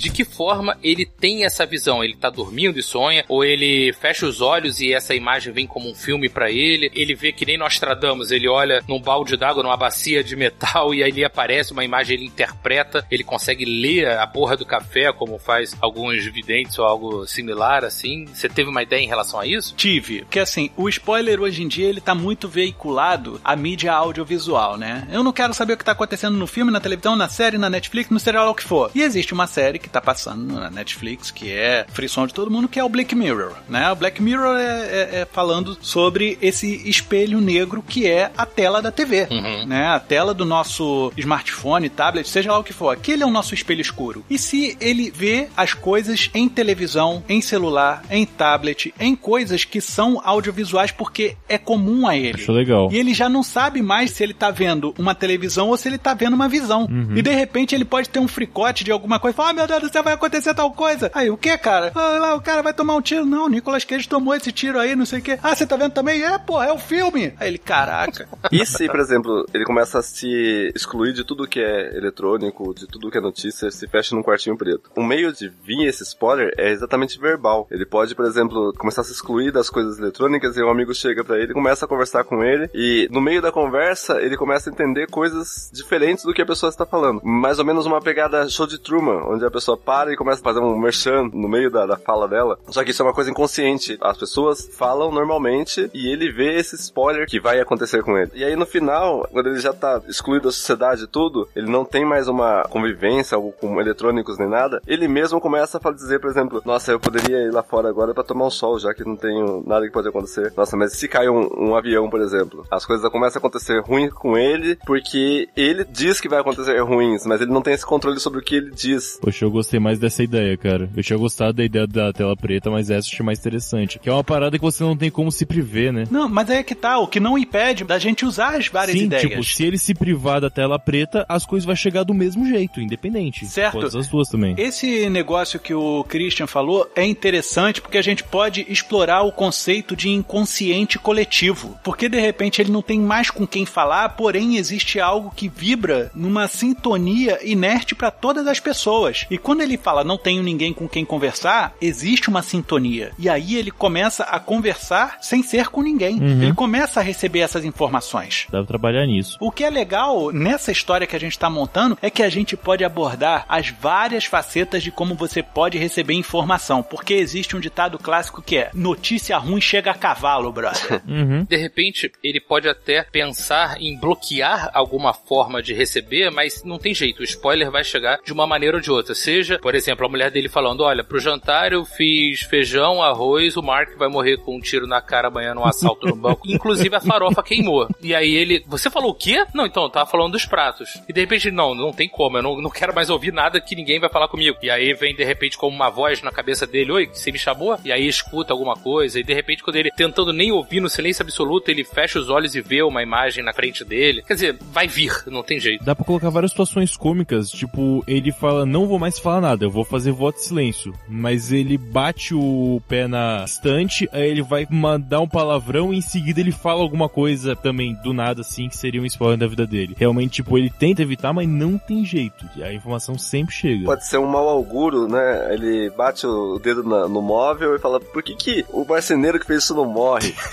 De 0.00 0.10
que 0.10 0.24
forma 0.24 0.78
ele 0.82 1.04
tem 1.04 1.44
essa 1.44 1.66
visão. 1.66 2.02
Ele 2.02 2.16
tá 2.16 2.30
dormindo 2.30 2.78
e 2.78 2.82
sonha, 2.82 3.22
ou 3.28 3.44
ele 3.44 3.92
fecha 3.92 4.24
os 4.24 4.40
olhos 4.40 4.80
e 4.80 4.94
essa 4.94 5.14
imagem 5.14 5.52
vem 5.52 5.66
como 5.66 5.90
um 5.90 5.94
filme 5.94 6.26
pra 6.26 6.50
ele. 6.50 6.90
Ele 6.94 7.14
vê 7.14 7.32
que 7.32 7.44
nem 7.44 7.58
Nostradamus, 7.58 8.30
ele 8.30 8.48
olha 8.48 8.82
num 8.88 8.98
balde 8.98 9.36
d'água, 9.36 9.62
numa 9.62 9.76
bacia 9.76 10.24
de 10.24 10.34
metal, 10.34 10.94
e 10.94 11.02
aí 11.02 11.10
ele 11.10 11.24
aparece 11.24 11.72
uma 11.72 11.84
imagem, 11.84 12.16
ele 12.16 12.26
interpreta, 12.26 13.06
ele 13.10 13.22
consegue 13.22 13.66
ler 13.66 14.08
a 14.18 14.26
porra 14.26 14.56
do 14.56 14.64
café, 14.64 15.12
como 15.12 15.38
faz 15.38 15.76
alguns 15.82 16.24
videntes 16.24 16.78
ou 16.78 16.86
algo 16.86 17.26
similar, 17.26 17.84
assim. 17.84 18.24
Você 18.24 18.48
teve 18.48 18.70
uma 18.70 18.82
ideia 18.82 19.02
em 19.02 19.08
relação 19.08 19.38
a 19.38 19.46
isso? 19.46 19.74
Tive. 19.76 20.20
Porque 20.20 20.40
assim, 20.40 20.70
o 20.78 20.88
spoiler 20.88 21.40
hoje 21.40 21.62
em 21.62 21.68
dia 21.68 21.86
ele 21.86 22.00
tá 22.00 22.14
muito 22.14 22.48
veiculado 22.48 23.38
à 23.44 23.54
mídia 23.54 23.92
audiovisual, 23.92 24.78
né? 24.78 25.06
Eu 25.12 25.22
não 25.22 25.32
quero 25.32 25.52
saber 25.52 25.74
o 25.74 25.76
que 25.76 25.84
tá 25.84 25.92
acontecendo 25.92 26.38
no 26.38 26.46
filme, 26.46 26.72
na 26.72 26.80
televisão, 26.80 27.14
na 27.14 27.28
série, 27.28 27.58
na 27.58 27.68
Netflix, 27.68 28.08
no 28.08 28.18
serial, 28.18 28.48
o 28.48 28.54
que 28.54 28.64
for. 28.64 28.90
E 28.94 29.02
existe 29.02 29.34
uma 29.34 29.46
série 29.46 29.78
que 29.78 29.89
tá 29.90 30.00
passando 30.00 30.54
na 30.54 30.70
Netflix, 30.70 31.30
que 31.30 31.50
é 31.52 31.86
frição 31.92 32.26
de 32.26 32.34
todo 32.34 32.50
mundo, 32.50 32.68
que 32.68 32.78
é 32.78 32.84
o 32.84 32.88
Black 32.88 33.14
Mirror, 33.14 33.52
né? 33.68 33.90
O 33.90 33.96
Black 33.96 34.22
Mirror 34.22 34.56
é, 34.56 34.62
é, 34.62 35.20
é 35.20 35.28
falando 35.30 35.76
sobre 35.80 36.38
esse 36.40 36.88
espelho 36.88 37.40
negro 37.40 37.82
que 37.86 38.06
é 38.08 38.30
a 38.36 38.46
tela 38.46 38.80
da 38.82 38.90
TV, 38.90 39.26
Uhum. 39.30 39.66
né? 39.66 39.86
A 39.88 40.00
tela 40.00 40.32
do 40.34 40.44
nosso 40.44 41.12
smartphone, 41.16 41.88
tablet, 41.88 42.28
seja 42.28 42.52
lá 42.52 42.58
o 42.58 42.64
que 42.64 42.72
for. 42.72 42.90
Aquele 42.90 43.22
é 43.22 43.26
o 43.26 43.30
nosso 43.30 43.54
espelho 43.54 43.80
escuro. 43.80 44.24
E 44.28 44.38
se 44.38 44.76
ele 44.80 45.10
vê 45.10 45.48
as 45.56 45.74
coisas 45.74 46.30
em 46.34 46.48
televisão, 46.48 47.22
em 47.28 47.40
celular, 47.40 48.02
em 48.10 48.24
tablet, 48.26 48.92
em 48.98 49.14
coisas 49.16 49.64
que 49.64 49.80
são 49.80 50.20
audiovisuais 50.24 50.90
porque 50.90 51.36
é 51.48 51.58
comum 51.58 52.06
a 52.06 52.16
ele. 52.16 52.40
Acho 52.42 52.52
legal. 52.52 52.88
E 52.92 52.96
ele 52.96 53.12
já 53.14 53.28
não 53.28 53.42
sabe 53.42 53.82
mais 53.82 54.10
se 54.12 54.22
ele 54.22 54.34
tá 54.34 54.50
vendo 54.50 54.94
uma 54.98 55.14
televisão 55.14 55.68
ou 55.68 55.76
se 55.76 55.88
ele 55.88 55.98
tá 55.98 56.14
vendo 56.14 56.34
uma 56.34 56.48
visão. 56.48 56.88
E 57.14 57.22
de 57.22 57.30
repente 57.30 57.74
ele 57.74 57.84
pode 57.84 58.08
ter 58.08 58.18
um 58.18 58.28
fricote 58.28 58.84
de 58.84 58.90
alguma 58.92 59.18
coisa. 59.18 59.36
Fala, 59.36 59.50
ah, 59.50 59.52
meu 59.52 59.66
Deus 59.66 59.79
do 59.80 59.90
céu, 59.90 60.02
vai 60.02 60.14
acontecer 60.14 60.54
tal 60.54 60.72
coisa. 60.72 61.10
Aí, 61.14 61.30
o 61.30 61.36
que, 61.36 61.56
cara? 61.58 61.92
Ah, 61.94 62.18
lá, 62.18 62.34
o 62.34 62.40
cara 62.40 62.62
vai 62.62 62.72
tomar 62.72 62.94
um 62.94 63.00
tiro. 63.00 63.24
Não, 63.24 63.46
o 63.46 63.48
Nicolas 63.48 63.84
Cage 63.84 64.08
tomou 64.08 64.34
esse 64.34 64.52
tiro 64.52 64.78
aí, 64.78 64.94
não 64.94 65.06
sei 65.06 65.20
o 65.20 65.22
que. 65.22 65.38
Ah, 65.42 65.54
você 65.54 65.66
tá 65.66 65.76
vendo 65.76 65.92
também? 65.92 66.22
É, 66.22 66.38
porra, 66.38 66.66
é 66.66 66.72
o 66.72 66.78
filme. 66.78 67.34
Aí 67.38 67.48
ele, 67.48 67.58
caraca. 67.58 68.28
E 68.50 68.66
se, 68.66 68.88
por 68.88 68.98
exemplo, 68.98 69.46
ele 69.54 69.64
começa 69.64 70.00
a 70.00 70.02
se 70.02 70.72
excluir 70.74 71.12
de 71.12 71.24
tudo 71.24 71.46
que 71.46 71.60
é 71.60 71.96
eletrônico, 71.96 72.74
de 72.74 72.86
tudo 72.86 73.10
que 73.10 73.16
é 73.16 73.20
notícia, 73.20 73.70
se 73.70 73.86
fecha 73.86 74.14
num 74.14 74.22
quartinho 74.22 74.56
preto. 74.56 74.90
O 74.96 75.04
meio 75.04 75.32
de 75.32 75.48
vir 75.48 75.86
esse 75.86 76.02
spoiler 76.02 76.52
é 76.58 76.70
exatamente 76.70 77.18
verbal. 77.18 77.68
Ele 77.70 77.86
pode, 77.86 78.14
por 78.14 78.24
exemplo, 78.24 78.72
começar 78.76 79.02
a 79.02 79.04
se 79.04 79.12
excluir 79.12 79.52
das 79.52 79.70
coisas 79.70 79.98
eletrônicas 79.98 80.56
e 80.56 80.62
um 80.62 80.70
amigo 80.70 80.94
chega 80.94 81.22
pra 81.22 81.38
ele, 81.38 81.52
começa 81.52 81.84
a 81.84 81.88
conversar 81.88 82.24
com 82.24 82.42
ele 82.42 82.68
e 82.74 83.08
no 83.10 83.20
meio 83.20 83.40
da 83.40 83.52
conversa 83.52 84.20
ele 84.20 84.36
começa 84.36 84.68
a 84.68 84.72
entender 84.72 85.06
coisas 85.08 85.70
diferentes 85.72 86.24
do 86.24 86.34
que 86.34 86.42
a 86.42 86.46
pessoa 86.46 86.70
está 86.70 86.84
falando. 86.84 87.20
Mais 87.22 87.58
ou 87.58 87.64
menos 87.64 87.86
uma 87.86 88.00
pegada 88.00 88.48
show 88.48 88.66
de 88.66 88.78
Truman, 88.78 89.24
onde 89.28 89.44
a 89.44 89.50
pessoa 89.50 89.69
para 89.76 90.12
e 90.12 90.16
começa 90.16 90.40
a 90.40 90.44
fazer 90.44 90.60
um 90.60 90.78
merchan 90.78 91.28
no 91.32 91.48
meio 91.48 91.70
da, 91.70 91.86
da 91.86 91.96
fala 91.96 92.28
dela. 92.28 92.58
Só 92.68 92.84
que 92.84 92.90
isso 92.90 93.02
é 93.02 93.06
uma 93.06 93.14
coisa 93.14 93.30
inconsciente. 93.30 93.98
As 94.00 94.16
pessoas 94.16 94.68
falam 94.76 95.10
normalmente 95.10 95.90
e 95.92 96.08
ele 96.08 96.30
vê 96.30 96.56
esse 96.56 96.76
spoiler 96.76 97.26
que 97.26 97.40
vai 97.40 97.60
acontecer 97.60 98.02
com 98.02 98.16
ele. 98.16 98.30
E 98.34 98.44
aí 98.44 98.56
no 98.56 98.66
final, 98.66 99.28
quando 99.32 99.48
ele 99.48 99.60
já 99.60 99.72
tá 99.72 100.00
excluído 100.08 100.44
da 100.44 100.52
sociedade 100.52 101.04
e 101.04 101.06
tudo, 101.06 101.48
ele 101.54 101.70
não 101.70 101.84
tem 101.84 102.04
mais 102.04 102.28
uma 102.28 102.62
convivência 102.64 103.38
com 103.60 103.80
eletrônicos 103.80 104.38
nem 104.38 104.48
nada, 104.48 104.80
ele 104.86 105.08
mesmo 105.08 105.40
começa 105.40 105.80
a 105.82 105.90
dizer, 105.92 106.20
por 106.20 106.30
exemplo, 106.30 106.62
nossa, 106.64 106.92
eu 106.92 107.00
poderia 107.00 107.38
ir 107.38 107.52
lá 107.52 107.62
fora 107.62 107.88
agora 107.88 108.14
pra 108.14 108.22
tomar 108.22 108.46
um 108.46 108.50
sol, 108.50 108.78
já 108.78 108.94
que 108.94 109.04
não 109.04 109.16
tenho 109.16 109.62
nada 109.66 109.86
que 109.86 109.92
pode 109.92 110.08
acontecer. 110.08 110.52
Nossa, 110.56 110.76
mas 110.76 110.92
se 110.92 111.08
cai 111.08 111.28
um, 111.28 111.48
um 111.56 111.76
avião, 111.76 112.08
por 112.08 112.20
exemplo, 112.20 112.64
as 112.70 112.84
coisas 112.84 113.10
começam 113.10 113.38
a 113.38 113.40
acontecer 113.40 113.80
ruins 113.80 114.12
com 114.12 114.36
ele, 114.36 114.76
porque 114.86 115.48
ele 115.56 115.84
diz 115.84 116.20
que 116.20 116.28
vai 116.28 116.40
acontecer 116.40 116.78
ruins, 116.80 117.26
mas 117.26 117.40
ele 117.40 117.52
não 117.52 117.62
tem 117.62 117.74
esse 117.74 117.86
controle 117.86 118.18
sobre 118.18 118.40
o 118.40 118.42
que 118.42 118.56
ele 118.56 118.70
diz. 118.70 119.18
Poxa, 119.20 119.44
eu 119.44 119.50
gostei 119.60 119.78
mais 119.78 119.98
dessa 119.98 120.22
ideia, 120.22 120.56
cara. 120.56 120.88
Eu 120.96 121.02
tinha 121.02 121.18
gostado 121.18 121.52
da 121.52 121.64
ideia 121.64 121.86
da 121.86 122.12
tela 122.12 122.36
preta, 122.36 122.70
mas 122.70 122.90
essa 122.90 123.08
eu 123.08 123.12
achei 123.12 123.24
mais 123.24 123.38
interessante. 123.38 123.98
Que 123.98 124.08
é 124.08 124.12
uma 124.12 124.24
parada 124.24 124.58
que 124.58 124.64
você 124.64 124.82
não 124.82 124.96
tem 124.96 125.10
como 125.10 125.30
se 125.30 125.44
prever, 125.44 125.92
né? 125.92 126.04
Não, 126.10 126.28
mas 126.28 126.48
é 126.50 126.62
que 126.62 126.74
tá, 126.74 126.98
o 126.98 127.06
que 127.06 127.20
não 127.20 127.36
impede 127.36 127.84
da 127.84 127.98
gente 127.98 128.24
usar 128.24 128.56
as 128.56 128.68
várias 128.68 128.96
Sim, 128.96 129.04
ideias. 129.04 129.22
tipo, 129.28 129.44
se 129.44 129.64
ele 129.64 129.78
se 129.78 129.94
privar 129.94 130.40
da 130.40 130.48
tela 130.48 130.78
preta, 130.78 131.26
as 131.28 131.44
coisas 131.44 131.66
vão 131.66 131.76
chegar 131.76 132.04
do 132.04 132.14
mesmo 132.14 132.46
jeito, 132.46 132.80
independente. 132.80 133.46
Certo. 133.46 133.80
Pode 133.80 133.98
as 133.98 134.08
duas 134.08 134.28
também. 134.28 134.54
Esse 134.56 135.08
negócio 135.10 135.60
que 135.60 135.74
o 135.74 136.04
Christian 136.04 136.46
falou 136.46 136.90
é 136.96 137.04
interessante 137.04 137.80
porque 137.80 137.98
a 137.98 138.02
gente 138.02 138.24
pode 138.24 138.64
explorar 138.68 139.22
o 139.22 139.32
conceito 139.32 139.94
de 139.94 140.08
inconsciente 140.08 140.98
coletivo. 140.98 141.78
Porque 141.84 142.08
de 142.08 142.18
repente 142.18 142.62
ele 142.62 142.72
não 142.72 142.82
tem 142.82 143.00
mais 143.00 143.30
com 143.30 143.46
quem 143.46 143.66
falar, 143.66 144.08
porém 144.10 144.56
existe 144.56 144.98
algo 144.98 145.32
que 145.34 145.48
vibra 145.48 146.10
numa 146.14 146.48
sintonia 146.48 147.38
inerte 147.42 147.94
para 147.94 148.10
todas 148.10 148.46
as 148.46 148.60
pessoas. 148.60 149.26
E 149.30 149.36
quando 149.42 149.62
ele 149.62 149.76
fala 149.76 150.04
não 150.04 150.18
tenho 150.18 150.42
ninguém 150.42 150.72
com 150.72 150.88
quem 150.88 151.04
conversar, 151.04 151.74
existe 151.80 152.28
uma 152.28 152.42
sintonia. 152.42 153.12
E 153.18 153.28
aí 153.28 153.56
ele 153.56 153.70
começa 153.70 154.24
a 154.24 154.38
conversar 154.38 155.18
sem 155.20 155.42
ser 155.42 155.68
com 155.68 155.82
ninguém. 155.82 156.18
Ele 156.20 156.52
começa 156.52 157.00
a 157.00 157.02
receber 157.02 157.40
essas 157.40 157.64
informações. 157.64 158.46
Pra 158.50 158.64
trabalhar 158.64 159.06
nisso. 159.06 159.36
O 159.40 159.50
que 159.50 159.64
é 159.64 159.70
legal 159.70 160.30
nessa 160.32 160.72
história 160.72 161.06
que 161.06 161.16
a 161.16 161.20
gente 161.20 161.32
está 161.32 161.48
montando 161.50 161.98
é 162.00 162.10
que 162.10 162.22
a 162.22 162.28
gente 162.28 162.56
pode 162.56 162.84
abordar 162.84 163.44
as 163.48 163.70
várias 163.70 164.24
facetas 164.24 164.82
de 164.82 164.90
como 164.90 165.14
você 165.14 165.42
pode 165.42 165.78
receber 165.78 166.14
informação. 166.14 166.82
Porque 166.82 167.14
existe 167.14 167.56
um 167.56 167.60
ditado 167.60 167.98
clássico 167.98 168.42
que 168.42 168.56
é: 168.56 168.70
notícia 168.74 169.36
ruim 169.38 169.60
chega 169.60 169.90
a 169.90 169.94
cavalo, 169.94 170.52
brother. 170.52 171.00
Uhum. 171.10 171.44
De 171.44 171.56
repente, 171.56 172.12
ele 172.22 172.40
pode 172.40 172.68
até 172.68 173.02
pensar 173.02 173.80
em 173.80 173.98
bloquear 173.98 174.70
alguma 174.72 175.12
forma 175.12 175.62
de 175.62 175.74
receber, 175.74 176.30
mas 176.30 176.62
não 176.62 176.78
tem 176.78 176.94
jeito. 176.94 177.20
O 177.20 177.24
spoiler 177.24 177.70
vai 177.70 177.82
chegar 177.82 178.20
de 178.24 178.32
uma 178.32 178.46
maneira 178.46 178.76
ou 178.76 178.82
de 178.82 178.90
outra. 178.90 179.14
Seja, 179.30 179.60
por 179.60 179.76
exemplo, 179.76 180.04
a 180.04 180.08
mulher 180.08 180.28
dele 180.28 180.48
falando: 180.48 180.80
Olha, 180.80 181.04
pro 181.04 181.20
jantar 181.20 181.72
eu 181.72 181.84
fiz 181.84 182.40
feijão, 182.40 183.00
arroz, 183.00 183.56
o 183.56 183.62
Mark 183.62 183.96
vai 183.96 184.08
morrer 184.08 184.38
com 184.38 184.56
um 184.56 184.60
tiro 184.60 184.88
na 184.88 185.00
cara 185.00 185.28
amanhã 185.28 185.54
num 185.54 185.64
assalto 185.64 186.08
no 186.08 186.16
banco. 186.16 186.42
Inclusive 186.50 186.96
a 186.96 187.00
farofa 187.00 187.40
queimou. 187.40 187.86
E 188.02 188.12
aí 188.12 188.34
ele: 188.34 188.64
Você 188.66 188.90
falou 188.90 189.12
o 189.12 189.14
quê? 189.14 189.46
Não, 189.54 189.66
então, 189.66 189.84
eu 189.84 189.88
tava 189.88 190.10
falando 190.10 190.32
dos 190.32 190.44
pratos. 190.44 191.00
E 191.08 191.12
de 191.12 191.20
repente, 191.20 191.48
não, 191.48 191.76
não 191.76 191.92
tem 191.92 192.08
como, 192.08 192.38
eu 192.38 192.42
não, 192.42 192.60
não 192.60 192.70
quero 192.70 192.92
mais 192.92 193.08
ouvir 193.08 193.32
nada 193.32 193.60
que 193.60 193.76
ninguém 193.76 194.00
vai 194.00 194.10
falar 194.10 194.26
comigo. 194.26 194.58
E 194.60 194.68
aí 194.68 194.92
vem 194.94 195.14
de 195.14 195.22
repente 195.22 195.56
como 195.56 195.76
uma 195.76 195.90
voz 195.90 196.20
na 196.22 196.32
cabeça 196.32 196.66
dele: 196.66 196.90
Oi, 196.90 197.06
você 197.06 197.30
me 197.30 197.38
chamou? 197.38 197.78
E 197.84 197.92
aí 197.92 198.08
escuta 198.08 198.52
alguma 198.52 198.74
coisa. 198.74 199.20
E 199.20 199.22
de 199.22 199.32
repente, 199.32 199.62
quando 199.62 199.76
ele 199.76 199.92
tentando 199.92 200.32
nem 200.32 200.50
ouvir 200.50 200.80
no 200.80 200.90
silêncio 200.90 201.22
absoluto, 201.22 201.70
ele 201.70 201.84
fecha 201.84 202.18
os 202.18 202.28
olhos 202.28 202.56
e 202.56 202.60
vê 202.60 202.82
uma 202.82 203.00
imagem 203.00 203.44
na 203.44 203.52
frente 203.52 203.84
dele. 203.84 204.24
Quer 204.26 204.34
dizer, 204.34 204.58
vai 204.72 204.88
vir, 204.88 205.12
não 205.28 205.44
tem 205.44 205.60
jeito. 205.60 205.84
Dá 205.84 205.94
pra 205.94 206.04
colocar 206.04 206.30
várias 206.30 206.50
situações 206.50 206.96
cômicas, 206.96 207.48
tipo, 207.48 208.02
ele 208.08 208.32
fala, 208.32 208.66
não 208.66 208.88
vou 208.88 208.98
mais 208.98 209.19
falar 209.22 209.40
nada, 209.40 209.64
eu 209.64 209.70
vou 209.70 209.84
fazer 209.84 210.12
voto 210.12 210.36
de 210.36 210.44
silêncio. 210.44 210.94
Mas 211.08 211.52
ele 211.52 211.76
bate 211.78 212.34
o 212.34 212.80
pé 212.88 213.06
na 213.06 213.44
estante, 213.44 214.08
aí 214.12 214.28
ele 214.30 214.42
vai 214.42 214.66
mandar 214.70 215.20
um 215.20 215.28
palavrão 215.28 215.92
e 215.92 215.98
em 215.98 216.00
seguida 216.00 216.40
ele 216.40 216.52
fala 216.52 216.80
alguma 216.80 217.08
coisa 217.08 217.54
também 217.56 217.94
do 218.02 218.12
nada, 218.12 218.40
assim, 218.42 218.68
que 218.68 218.76
seria 218.76 219.00
um 219.00 219.06
spoiler 219.06 219.38
da 219.38 219.46
vida 219.46 219.66
dele. 219.66 219.94
Realmente, 219.98 220.34
tipo, 220.34 220.56
ele 220.56 220.70
tenta 220.70 221.02
evitar, 221.02 221.32
mas 221.32 221.48
não 221.48 221.76
tem 221.78 222.04
jeito. 222.04 222.44
A 222.62 222.72
informação 222.72 223.18
sempre 223.18 223.54
chega. 223.54 223.84
Pode 223.86 224.06
ser 224.06 224.18
um 224.18 224.26
mau 224.26 224.48
auguro, 224.48 225.08
né? 225.08 225.52
Ele 225.54 225.90
bate 225.90 226.26
o 226.26 226.58
dedo 226.58 226.82
na- 226.82 227.08
no 227.08 227.20
móvel 227.22 227.74
e 227.74 227.78
fala: 227.78 228.00
por 228.00 228.22
que, 228.22 228.34
que 228.34 228.64
o 228.70 228.84
marceneiro 228.84 229.38
que 229.38 229.46
fez 229.46 229.64
isso 229.64 229.74
não 229.74 229.86
morre? 229.86 230.34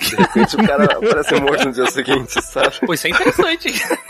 De 0.00 0.16
repente 0.16 0.56
o 0.56 0.66
cara 0.66 0.88
parece 0.98 1.38
morto 1.38 1.66
no 1.66 1.72
dia 1.72 1.86
seguinte, 1.90 2.40
sabe? 2.42 2.80
Pô, 2.86 2.94
isso 2.94 3.06
é 3.06 3.10
interessante. 3.10 3.68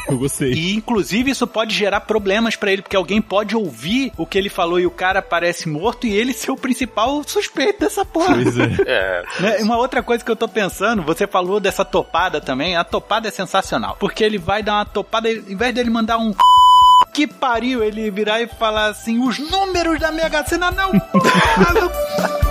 Eu 0.09 0.18
gostei. 0.18 0.53
E 0.53 0.77
inclusive 0.77 1.33
isso 1.33 1.46
pode 1.49 1.75
gerar 1.75 2.01
problemas 2.03 2.55
pra 2.55 2.73
ele, 2.73 2.81
porque 2.81 2.94
alguém 2.94 3.20
pode 3.20 3.57
ouvir 3.57 4.00
o 4.17 4.27
que 4.27 4.39
ele 4.39 4.49
falou 4.49 4.79
e 4.79 4.87
o 4.87 4.91
cara 4.91 5.21
parece 5.21 5.69
morto 5.69 6.07
e 6.07 6.13
ele 6.13 6.33
ser 6.33 6.51
o 6.51 6.57
principal 6.57 7.23
suspeito 7.27 7.81
dessa 7.81 8.05
porra. 8.05 8.35
Pois 8.35 8.59
é. 8.59 8.77
é. 8.87 9.23
Né? 9.41 9.59
Uma 9.59 9.79
outra 9.79 10.03
coisa 10.03 10.25
que 10.25 10.31
eu 10.31 10.37
tô 10.37 10.47
pensando, 10.47 11.03
você 11.03 11.27
falou 11.27 11.61
dessa 11.61 11.85
topada 11.85 12.41
também, 12.41 12.77
a 12.77 12.85
topada 12.85 13.29
é 13.29 13.31
sensacional. 13.31 13.97
Porque 13.99 14.23
ele 14.23 14.39
vai 14.39 14.63
dar 14.63 14.75
uma 14.75 14.85
topada, 14.85 15.31
em 15.31 15.57
vez 15.57 15.75
dele 15.75 15.91
mandar 15.91 16.19
um 16.19 16.35
que 17.13 17.27
pariu, 17.27 17.83
ele 17.83 18.11
virar 18.11 18.41
e 18.41 18.47
falar 18.47 18.87
assim, 18.87 19.19
os 19.19 19.39
números 19.39 19.99
da 19.99 20.13
Mega 20.13 20.45
Sena 20.45 20.71
não 20.71 20.91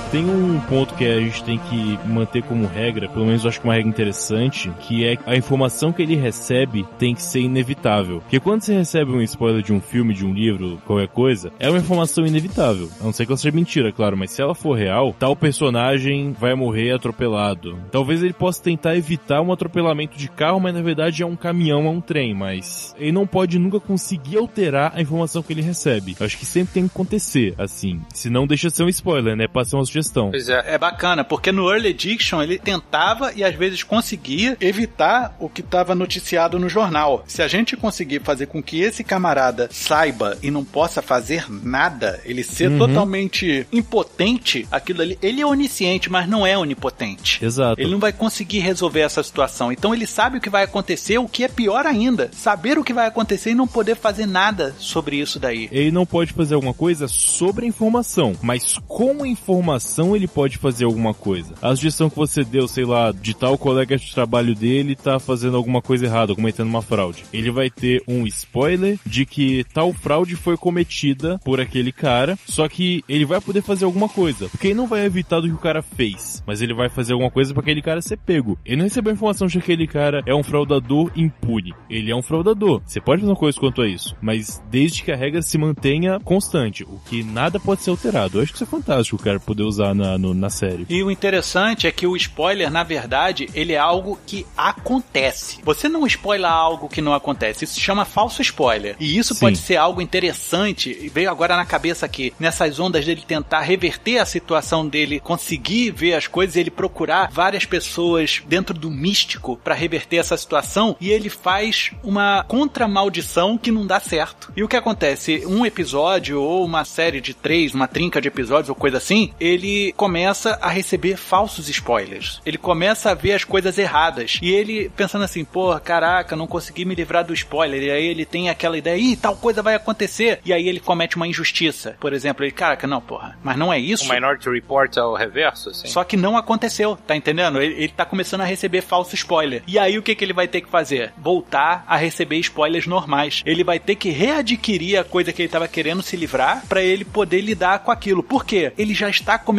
porra, 0.00 0.04
não- 0.04 0.07
Porque, 0.07 0.07
cara, 0.07 0.07
tem 0.18 0.28
um 0.28 0.58
ponto 0.62 0.94
que 0.94 1.06
a 1.06 1.20
gente 1.20 1.44
tem 1.44 1.58
que 1.58 1.96
manter 2.04 2.42
como 2.42 2.66
regra, 2.66 3.08
pelo 3.08 3.24
menos 3.24 3.44
eu 3.44 3.50
acho 3.50 3.60
que 3.60 3.66
uma 3.68 3.74
regra 3.74 3.88
interessante, 3.88 4.68
que 4.80 5.06
é 5.06 5.16
a 5.24 5.36
informação 5.36 5.92
que 5.92 6.02
ele 6.02 6.16
recebe 6.16 6.84
tem 6.98 7.14
que 7.14 7.22
ser 7.22 7.42
inevitável. 7.42 8.18
Porque 8.22 8.40
quando 8.40 8.62
você 8.62 8.74
recebe 8.74 9.12
um 9.12 9.22
spoiler 9.22 9.62
de 9.62 9.72
um 9.72 9.80
filme, 9.80 10.12
de 10.12 10.26
um 10.26 10.34
livro, 10.34 10.82
qualquer 10.84 11.06
coisa, 11.06 11.52
é 11.60 11.70
uma 11.70 11.78
informação 11.78 12.26
inevitável. 12.26 12.90
A 13.00 13.04
não 13.04 13.12
ser 13.12 13.26
que 13.26 13.30
ela 13.30 13.36
seja 13.36 13.54
mentira, 13.54 13.92
claro, 13.92 14.16
mas 14.16 14.32
se 14.32 14.42
ela 14.42 14.56
for 14.56 14.76
real, 14.76 15.14
tal 15.16 15.36
personagem 15.36 16.32
vai 16.32 16.52
morrer 16.52 16.90
atropelado. 16.90 17.78
Talvez 17.92 18.20
ele 18.20 18.32
possa 18.32 18.60
tentar 18.60 18.96
evitar 18.96 19.40
um 19.40 19.52
atropelamento 19.52 20.18
de 20.18 20.28
carro, 20.28 20.58
mas 20.58 20.74
na 20.74 20.82
verdade 20.82 21.22
é 21.22 21.26
um 21.26 21.36
caminhão, 21.36 21.86
é 21.86 21.90
um 21.90 22.00
trem, 22.00 22.34
mas 22.34 22.92
ele 22.98 23.12
não 23.12 23.24
pode 23.24 23.56
nunca 23.56 23.78
conseguir 23.78 24.38
alterar 24.38 24.90
a 24.96 25.00
informação 25.00 25.44
que 25.44 25.52
ele 25.52 25.62
recebe. 25.62 26.16
Eu 26.18 26.26
acho 26.26 26.36
que 26.36 26.44
sempre 26.44 26.74
tem 26.74 26.88
que 26.88 26.92
acontecer, 26.92 27.54
assim. 27.56 28.00
Senão 28.12 28.48
deixa 28.48 28.66
de 28.66 28.74
ser 28.74 28.82
um 28.82 28.88
spoiler, 28.88 29.36
né? 29.36 29.46
Pra 29.46 29.64
ser 29.64 29.76
uma 29.76 29.84
sugestão. 29.84 30.07
Pois 30.30 30.48
é. 30.48 30.64
É 30.66 30.78
bacana, 30.78 31.24
porque 31.24 31.52
no 31.52 31.70
Early 31.70 31.92
Diction 31.92 32.42
ele 32.42 32.58
tentava 32.58 33.32
e 33.34 33.42
às 33.44 33.54
vezes 33.54 33.82
conseguia 33.82 34.56
evitar 34.60 35.36
o 35.38 35.48
que 35.48 35.60
estava 35.60 35.94
noticiado 35.94 36.58
no 36.58 36.68
jornal. 36.68 37.24
Se 37.26 37.42
a 37.42 37.48
gente 37.48 37.76
conseguir 37.76 38.20
fazer 38.22 38.46
com 38.46 38.62
que 38.62 38.80
esse 38.80 39.02
camarada 39.04 39.68
saiba 39.70 40.36
e 40.42 40.50
não 40.50 40.64
possa 40.64 41.00
fazer 41.02 41.46
nada, 41.48 42.20
ele 42.24 42.42
ser 42.42 42.68
Uhum. 42.70 42.78
totalmente 42.78 43.66
impotente, 43.72 44.66
aquilo 44.70 45.02
ali, 45.02 45.18
ele 45.22 45.40
é 45.40 45.46
onisciente, 45.46 46.10
mas 46.10 46.28
não 46.28 46.46
é 46.46 46.56
onipotente. 46.56 47.44
Exato. 47.44 47.80
Ele 47.80 47.90
não 47.90 47.98
vai 47.98 48.12
conseguir 48.12 48.58
resolver 48.60 49.00
essa 49.00 49.22
situação. 49.22 49.72
Então 49.72 49.94
ele 49.94 50.06
sabe 50.06 50.38
o 50.38 50.40
que 50.40 50.50
vai 50.50 50.64
acontecer, 50.64 51.18
o 51.18 51.28
que 51.28 51.44
é 51.44 51.48
pior 51.48 51.86
ainda, 51.86 52.30
saber 52.32 52.78
o 52.78 52.84
que 52.84 52.92
vai 52.92 53.06
acontecer 53.06 53.50
e 53.50 53.54
não 53.54 53.66
poder 53.66 53.96
fazer 53.96 54.26
nada 54.26 54.74
sobre 54.78 55.16
isso 55.16 55.38
daí. 55.38 55.68
Ele 55.72 55.90
não 55.90 56.04
pode 56.06 56.32
fazer 56.32 56.54
alguma 56.54 56.74
coisa 56.74 57.08
sobre 57.08 57.64
a 57.64 57.68
informação, 57.68 58.34
mas 58.42 58.76
com 58.86 59.22
a 59.22 59.28
informação 59.28 59.87
ele 60.14 60.28
pode 60.28 60.58
fazer 60.58 60.84
alguma 60.84 61.14
coisa. 61.14 61.54
A 61.62 61.74
sugestão 61.74 62.10
que 62.10 62.16
você 62.16 62.44
deu, 62.44 62.68
sei 62.68 62.84
lá, 62.84 63.12
de 63.12 63.34
tal 63.34 63.56
colega 63.56 63.96
de 63.96 64.12
trabalho 64.12 64.54
dele 64.54 64.94
tá 64.94 65.18
fazendo 65.18 65.56
alguma 65.56 65.80
coisa 65.80 66.06
errada, 66.06 66.34
cometendo 66.34 66.68
uma 66.68 66.82
fraude. 66.82 67.24
Ele 67.32 67.50
vai 67.50 67.70
ter 67.70 68.02
um 68.06 68.26
spoiler 68.26 68.98
de 69.04 69.24
que 69.24 69.64
tal 69.72 69.92
fraude 69.92 70.36
foi 70.36 70.56
cometida 70.56 71.38
por 71.44 71.60
aquele 71.60 71.92
cara, 71.92 72.38
só 72.46 72.68
que 72.68 73.02
ele 73.08 73.24
vai 73.24 73.40
poder 73.40 73.62
fazer 73.62 73.84
alguma 73.84 74.08
coisa, 74.08 74.48
porque 74.48 74.68
ele 74.68 74.74
não 74.74 74.86
vai 74.86 75.04
evitar 75.04 75.40
do 75.40 75.48
que 75.48 75.54
o 75.54 75.58
cara 75.58 75.82
fez, 75.82 76.42
mas 76.46 76.60
ele 76.60 76.74
vai 76.74 76.88
fazer 76.88 77.12
alguma 77.12 77.30
coisa 77.30 77.52
para 77.52 77.62
aquele 77.62 77.82
cara 77.82 78.02
ser 78.02 78.18
pego. 78.18 78.58
Ele 78.64 78.76
não 78.76 78.84
recebeu 78.84 79.12
informação 79.12 79.46
de 79.46 79.54
que 79.54 79.58
aquele 79.58 79.86
cara 79.86 80.22
é 80.26 80.34
um 80.34 80.42
fraudador 80.42 81.10
impune. 81.16 81.74
Ele 81.88 82.10
é 82.10 82.16
um 82.16 82.22
fraudador. 82.22 82.82
Você 82.84 83.00
pode 83.00 83.20
fazer 83.20 83.32
uma 83.32 83.38
coisa 83.38 83.58
quanto 83.58 83.82
a 83.82 83.88
isso, 83.88 84.16
mas 84.20 84.62
desde 84.70 85.02
que 85.02 85.12
a 85.12 85.16
regra 85.16 85.42
se 85.42 85.56
mantenha 85.56 86.20
constante, 86.20 86.84
o 86.84 87.00
que 87.08 87.22
nada 87.22 87.58
pode 87.58 87.82
ser 87.82 87.90
alterado. 87.90 88.38
Eu 88.38 88.42
acho 88.42 88.52
que 88.52 88.56
isso 88.56 88.64
é 88.64 88.66
fantástico 88.66 89.16
o 89.16 89.24
cara 89.24 89.40
poder 89.40 89.62
usar 89.62 89.77
na, 89.94 90.18
no- 90.18 90.34
na 90.34 90.50
série. 90.50 90.86
E 90.88 91.02
o 91.02 91.10
interessante 91.10 91.86
é 91.86 91.92
que 91.92 92.06
o 92.06 92.16
spoiler, 92.16 92.70
na 92.70 92.82
verdade, 92.82 93.48
ele 93.54 93.72
é 93.72 93.78
algo 93.78 94.18
que 94.26 94.46
acontece. 94.56 95.58
Você 95.64 95.88
não 95.88 96.06
spoiler 96.06 96.50
algo 96.50 96.88
que 96.88 97.00
não 97.00 97.14
acontece. 97.14 97.64
Isso 97.64 97.74
se 97.74 97.80
chama 97.80 98.04
falso 98.04 98.40
spoiler. 98.42 98.96
E 98.98 99.18
isso 99.18 99.34
Sim. 99.34 99.40
pode 99.40 99.56
ser 99.58 99.76
algo 99.76 100.00
interessante. 100.00 100.90
E 101.00 101.08
veio 101.08 101.30
agora 101.30 101.56
na 101.56 101.64
cabeça 101.66 102.06
aqui, 102.06 102.32
nessas 102.38 102.78
ondas 102.80 103.04
dele 103.04 103.22
tentar 103.26 103.60
reverter 103.60 104.18
a 104.18 104.24
situação 104.26 104.86
dele, 104.86 105.20
conseguir 105.20 105.90
ver 105.90 106.14
as 106.14 106.26
coisas, 106.26 106.56
ele 106.56 106.70
procurar 106.70 107.30
várias 107.30 107.64
pessoas 107.64 108.42
dentro 108.46 108.74
do 108.78 108.90
místico 108.90 109.56
para 109.62 109.74
reverter 109.74 110.16
essa 110.16 110.36
situação. 110.36 110.96
E 111.00 111.10
ele 111.10 111.28
faz 111.28 111.90
uma 112.02 112.44
contra-maldição 112.48 113.58
que 113.58 113.70
não 113.70 113.86
dá 113.86 114.00
certo. 114.00 114.52
E 114.56 114.62
o 114.62 114.68
que 114.68 114.76
acontece? 114.76 115.44
Um 115.46 115.66
episódio 115.66 116.40
ou 116.40 116.64
uma 116.64 116.84
série 116.84 117.20
de 117.20 117.34
três, 117.34 117.74
uma 117.74 117.88
trinca 117.88 118.20
de 118.20 118.28
episódios 118.28 118.68
ou 118.68 118.74
coisa 118.74 118.96
assim, 118.98 119.32
ele 119.40 119.67
começa 119.96 120.58
a 120.60 120.68
receber 120.68 121.16
falsos 121.16 121.68
spoilers. 121.68 122.40
Ele 122.44 122.58
começa 122.58 123.10
a 123.10 123.14
ver 123.14 123.32
as 123.32 123.44
coisas 123.44 123.78
erradas. 123.78 124.38
E 124.42 124.50
ele 124.50 124.90
pensando 124.90 125.24
assim, 125.24 125.44
pô, 125.44 125.78
caraca, 125.80 126.36
não 126.36 126.46
consegui 126.46 126.84
me 126.84 126.94
livrar 126.94 127.24
do 127.24 127.34
spoiler. 127.34 127.82
E 127.82 127.90
aí 127.90 128.06
ele 128.06 128.24
tem 128.24 128.48
aquela 128.48 128.78
ideia, 128.78 128.96
ih, 128.96 129.16
tal 129.16 129.36
coisa 129.36 129.62
vai 129.62 129.74
acontecer. 129.74 130.40
E 130.44 130.52
aí 130.52 130.68
ele 130.68 130.80
comete 130.80 131.16
uma 131.16 131.26
injustiça. 131.26 131.96
Por 132.00 132.12
exemplo, 132.12 132.44
ele, 132.44 132.52
caraca, 132.52 132.86
não, 132.86 133.00
porra, 133.00 133.38
mas 133.42 133.56
não 133.56 133.72
é 133.72 133.78
isso. 133.78 134.10
O 134.10 134.14
Minority 134.14 134.48
Report 134.50 134.96
ao 134.96 135.14
reverso, 135.14 135.70
assim. 135.70 135.88
Só 135.88 136.04
que 136.04 136.16
não 136.16 136.36
aconteceu, 136.36 136.96
tá 137.06 137.14
entendendo? 137.14 137.60
Ele, 137.60 137.74
ele 137.74 137.88
tá 137.88 138.04
começando 138.04 138.40
a 138.40 138.44
receber 138.44 138.82
falso 138.82 139.14
spoiler. 139.14 139.62
E 139.66 139.78
aí 139.78 139.98
o 139.98 140.02
que, 140.02 140.14
que 140.14 140.24
ele 140.24 140.32
vai 140.32 140.48
ter 140.48 140.60
que 140.60 140.68
fazer? 140.68 141.12
Voltar 141.16 141.84
a 141.86 141.96
receber 141.96 142.38
spoilers 142.38 142.86
normais. 142.86 143.42
Ele 143.44 143.62
vai 143.62 143.78
ter 143.78 143.94
que 143.94 144.10
readquirir 144.10 144.98
a 144.98 145.04
coisa 145.04 145.32
que 145.32 145.42
ele 145.42 145.48
tava 145.48 145.68
querendo 145.68 146.02
se 146.02 146.16
livrar 146.16 146.64
pra 146.68 146.82
ele 146.82 147.04
poder 147.04 147.40
lidar 147.40 147.80
com 147.80 147.90
aquilo. 147.90 148.22
Por 148.22 148.44
quê? 148.44 148.72
Ele 148.76 148.94
já 148.94 149.08
está 149.08 149.38
começando 149.38 149.57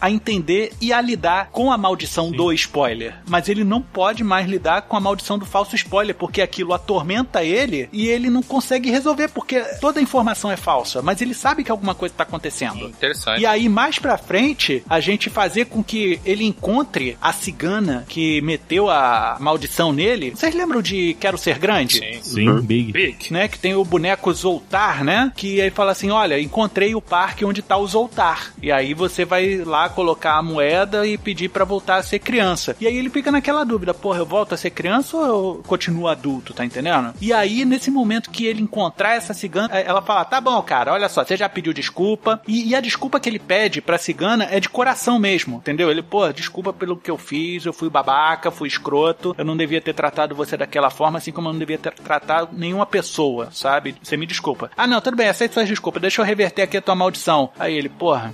a 0.00 0.10
entender 0.10 0.72
e 0.80 0.92
a 0.92 1.00
lidar 1.00 1.50
com 1.50 1.72
a 1.72 1.78
maldição 1.78 2.30
do 2.30 2.52
spoiler. 2.52 3.14
Mas 3.28 3.48
ele 3.48 3.64
não 3.64 3.80
pode 3.80 4.24
mais 4.24 4.48
lidar 4.48 4.82
com 4.82 4.96
a 4.96 5.00
maldição 5.00 5.38
do 5.38 5.46
falso 5.46 5.74
spoiler, 5.74 6.14
porque 6.14 6.40
aquilo 6.40 6.72
atormenta 6.72 7.44
ele 7.44 7.88
e 7.92 8.08
ele 8.08 8.30
não 8.30 8.42
consegue 8.42 8.90
resolver, 8.90 9.28
porque 9.28 9.60
toda 9.80 10.00
a 10.00 10.02
informação 10.02 10.50
é 10.50 10.56
falsa. 10.56 11.02
Mas 11.02 11.20
ele 11.20 11.34
sabe 11.34 11.64
que 11.64 11.70
alguma 11.70 11.94
coisa 11.94 12.14
tá 12.16 12.22
acontecendo. 12.22 12.86
Interessante. 12.88 13.40
E 13.40 13.46
aí, 13.46 13.68
mais 13.68 13.98
pra 13.98 14.18
frente, 14.18 14.82
a 14.88 15.00
gente 15.00 15.30
fazer 15.30 15.66
com 15.66 15.82
que 15.82 16.20
ele 16.24 16.44
encontre 16.44 17.16
a 17.20 17.32
cigana 17.32 18.04
que 18.08 18.40
meteu 18.40 18.90
a 18.90 19.36
maldição 19.40 19.92
nele. 19.92 20.30
Vocês 20.30 20.54
lembram 20.54 20.82
de 20.82 21.14
Quero 21.20 21.38
Ser 21.38 21.58
Grande? 21.58 21.98
Sim. 21.98 22.22
Sim, 22.22 22.60
Big. 22.60 22.92
Big. 22.92 23.32
Né, 23.32 23.48
que 23.48 23.58
tem 23.58 23.74
o 23.74 23.84
boneco 23.84 24.32
Zoltar, 24.32 25.04
né? 25.04 25.32
Que 25.36 25.60
aí 25.60 25.70
fala 25.70 25.92
assim: 25.92 26.10
olha, 26.10 26.40
encontrei 26.40 26.94
o 26.94 27.00
parque 27.00 27.44
onde 27.44 27.62
tá 27.62 27.76
o 27.76 27.86
Zoltar. 27.86 28.52
E 28.62 28.70
aí 28.70 28.94
você 28.94 29.24
vai 29.28 29.58
lá 29.58 29.88
colocar 29.88 30.34
a 30.34 30.42
moeda 30.42 31.06
e 31.06 31.16
pedir 31.16 31.48
pra 31.48 31.64
voltar 31.64 31.96
a 31.96 32.02
ser 32.02 32.18
criança. 32.18 32.76
E 32.80 32.86
aí 32.86 32.96
ele 32.96 33.10
fica 33.10 33.30
naquela 33.30 33.64
dúvida: 33.64 33.94
porra, 33.94 34.18
eu 34.18 34.26
volto 34.26 34.54
a 34.54 34.56
ser 34.56 34.70
criança 34.70 35.16
ou 35.16 35.26
eu 35.26 35.62
continuo 35.66 36.08
adulto, 36.08 36.52
tá 36.52 36.64
entendendo? 36.64 37.14
E 37.20 37.32
aí, 37.32 37.64
nesse 37.64 37.90
momento 37.90 38.30
que 38.30 38.46
ele 38.46 38.62
encontrar 38.62 39.14
essa 39.14 39.34
cigana, 39.34 39.78
ela 39.78 40.02
fala: 40.02 40.24
tá 40.24 40.40
bom, 40.40 40.60
cara, 40.62 40.92
olha 40.92 41.08
só, 41.08 41.24
você 41.24 41.36
já 41.36 41.48
pediu 41.48 41.72
desculpa. 41.72 42.40
E, 42.48 42.70
e 42.70 42.74
a 42.74 42.80
desculpa 42.80 43.20
que 43.20 43.28
ele 43.28 43.38
pede 43.38 43.80
pra 43.80 43.98
cigana 43.98 44.48
é 44.50 44.58
de 44.58 44.68
coração 44.68 45.18
mesmo, 45.18 45.56
entendeu? 45.56 45.90
Ele, 45.90 46.02
pô, 46.02 46.32
desculpa 46.32 46.72
pelo 46.72 46.96
que 46.96 47.10
eu 47.10 47.18
fiz, 47.18 47.64
eu 47.64 47.72
fui 47.72 47.90
babaca, 47.90 48.50
fui 48.50 48.68
escroto, 48.68 49.34
eu 49.36 49.44
não 49.44 49.56
devia 49.56 49.80
ter 49.80 49.94
tratado 49.94 50.34
você 50.34 50.56
daquela 50.56 50.90
forma, 50.90 51.18
assim 51.18 51.32
como 51.32 51.48
eu 51.48 51.52
não 51.52 51.58
devia 51.58 51.78
ter 51.78 51.92
tratado 51.92 52.50
nenhuma 52.52 52.86
pessoa, 52.86 53.48
sabe? 53.52 53.96
Você 54.02 54.16
me 54.16 54.26
desculpa. 54.26 54.70
Ah, 54.76 54.86
não, 54.86 55.00
tudo 55.00 55.16
bem, 55.16 55.28
aceito 55.28 55.54
suas 55.54 55.68
desculpas, 55.68 56.00
deixa 56.00 56.20
eu 56.20 56.26
reverter 56.26 56.62
aqui 56.62 56.76
a 56.76 56.82
tua 56.82 56.94
maldição. 56.94 57.50
Aí 57.58 57.74
ele, 57.76 57.88
porra. 57.88 58.32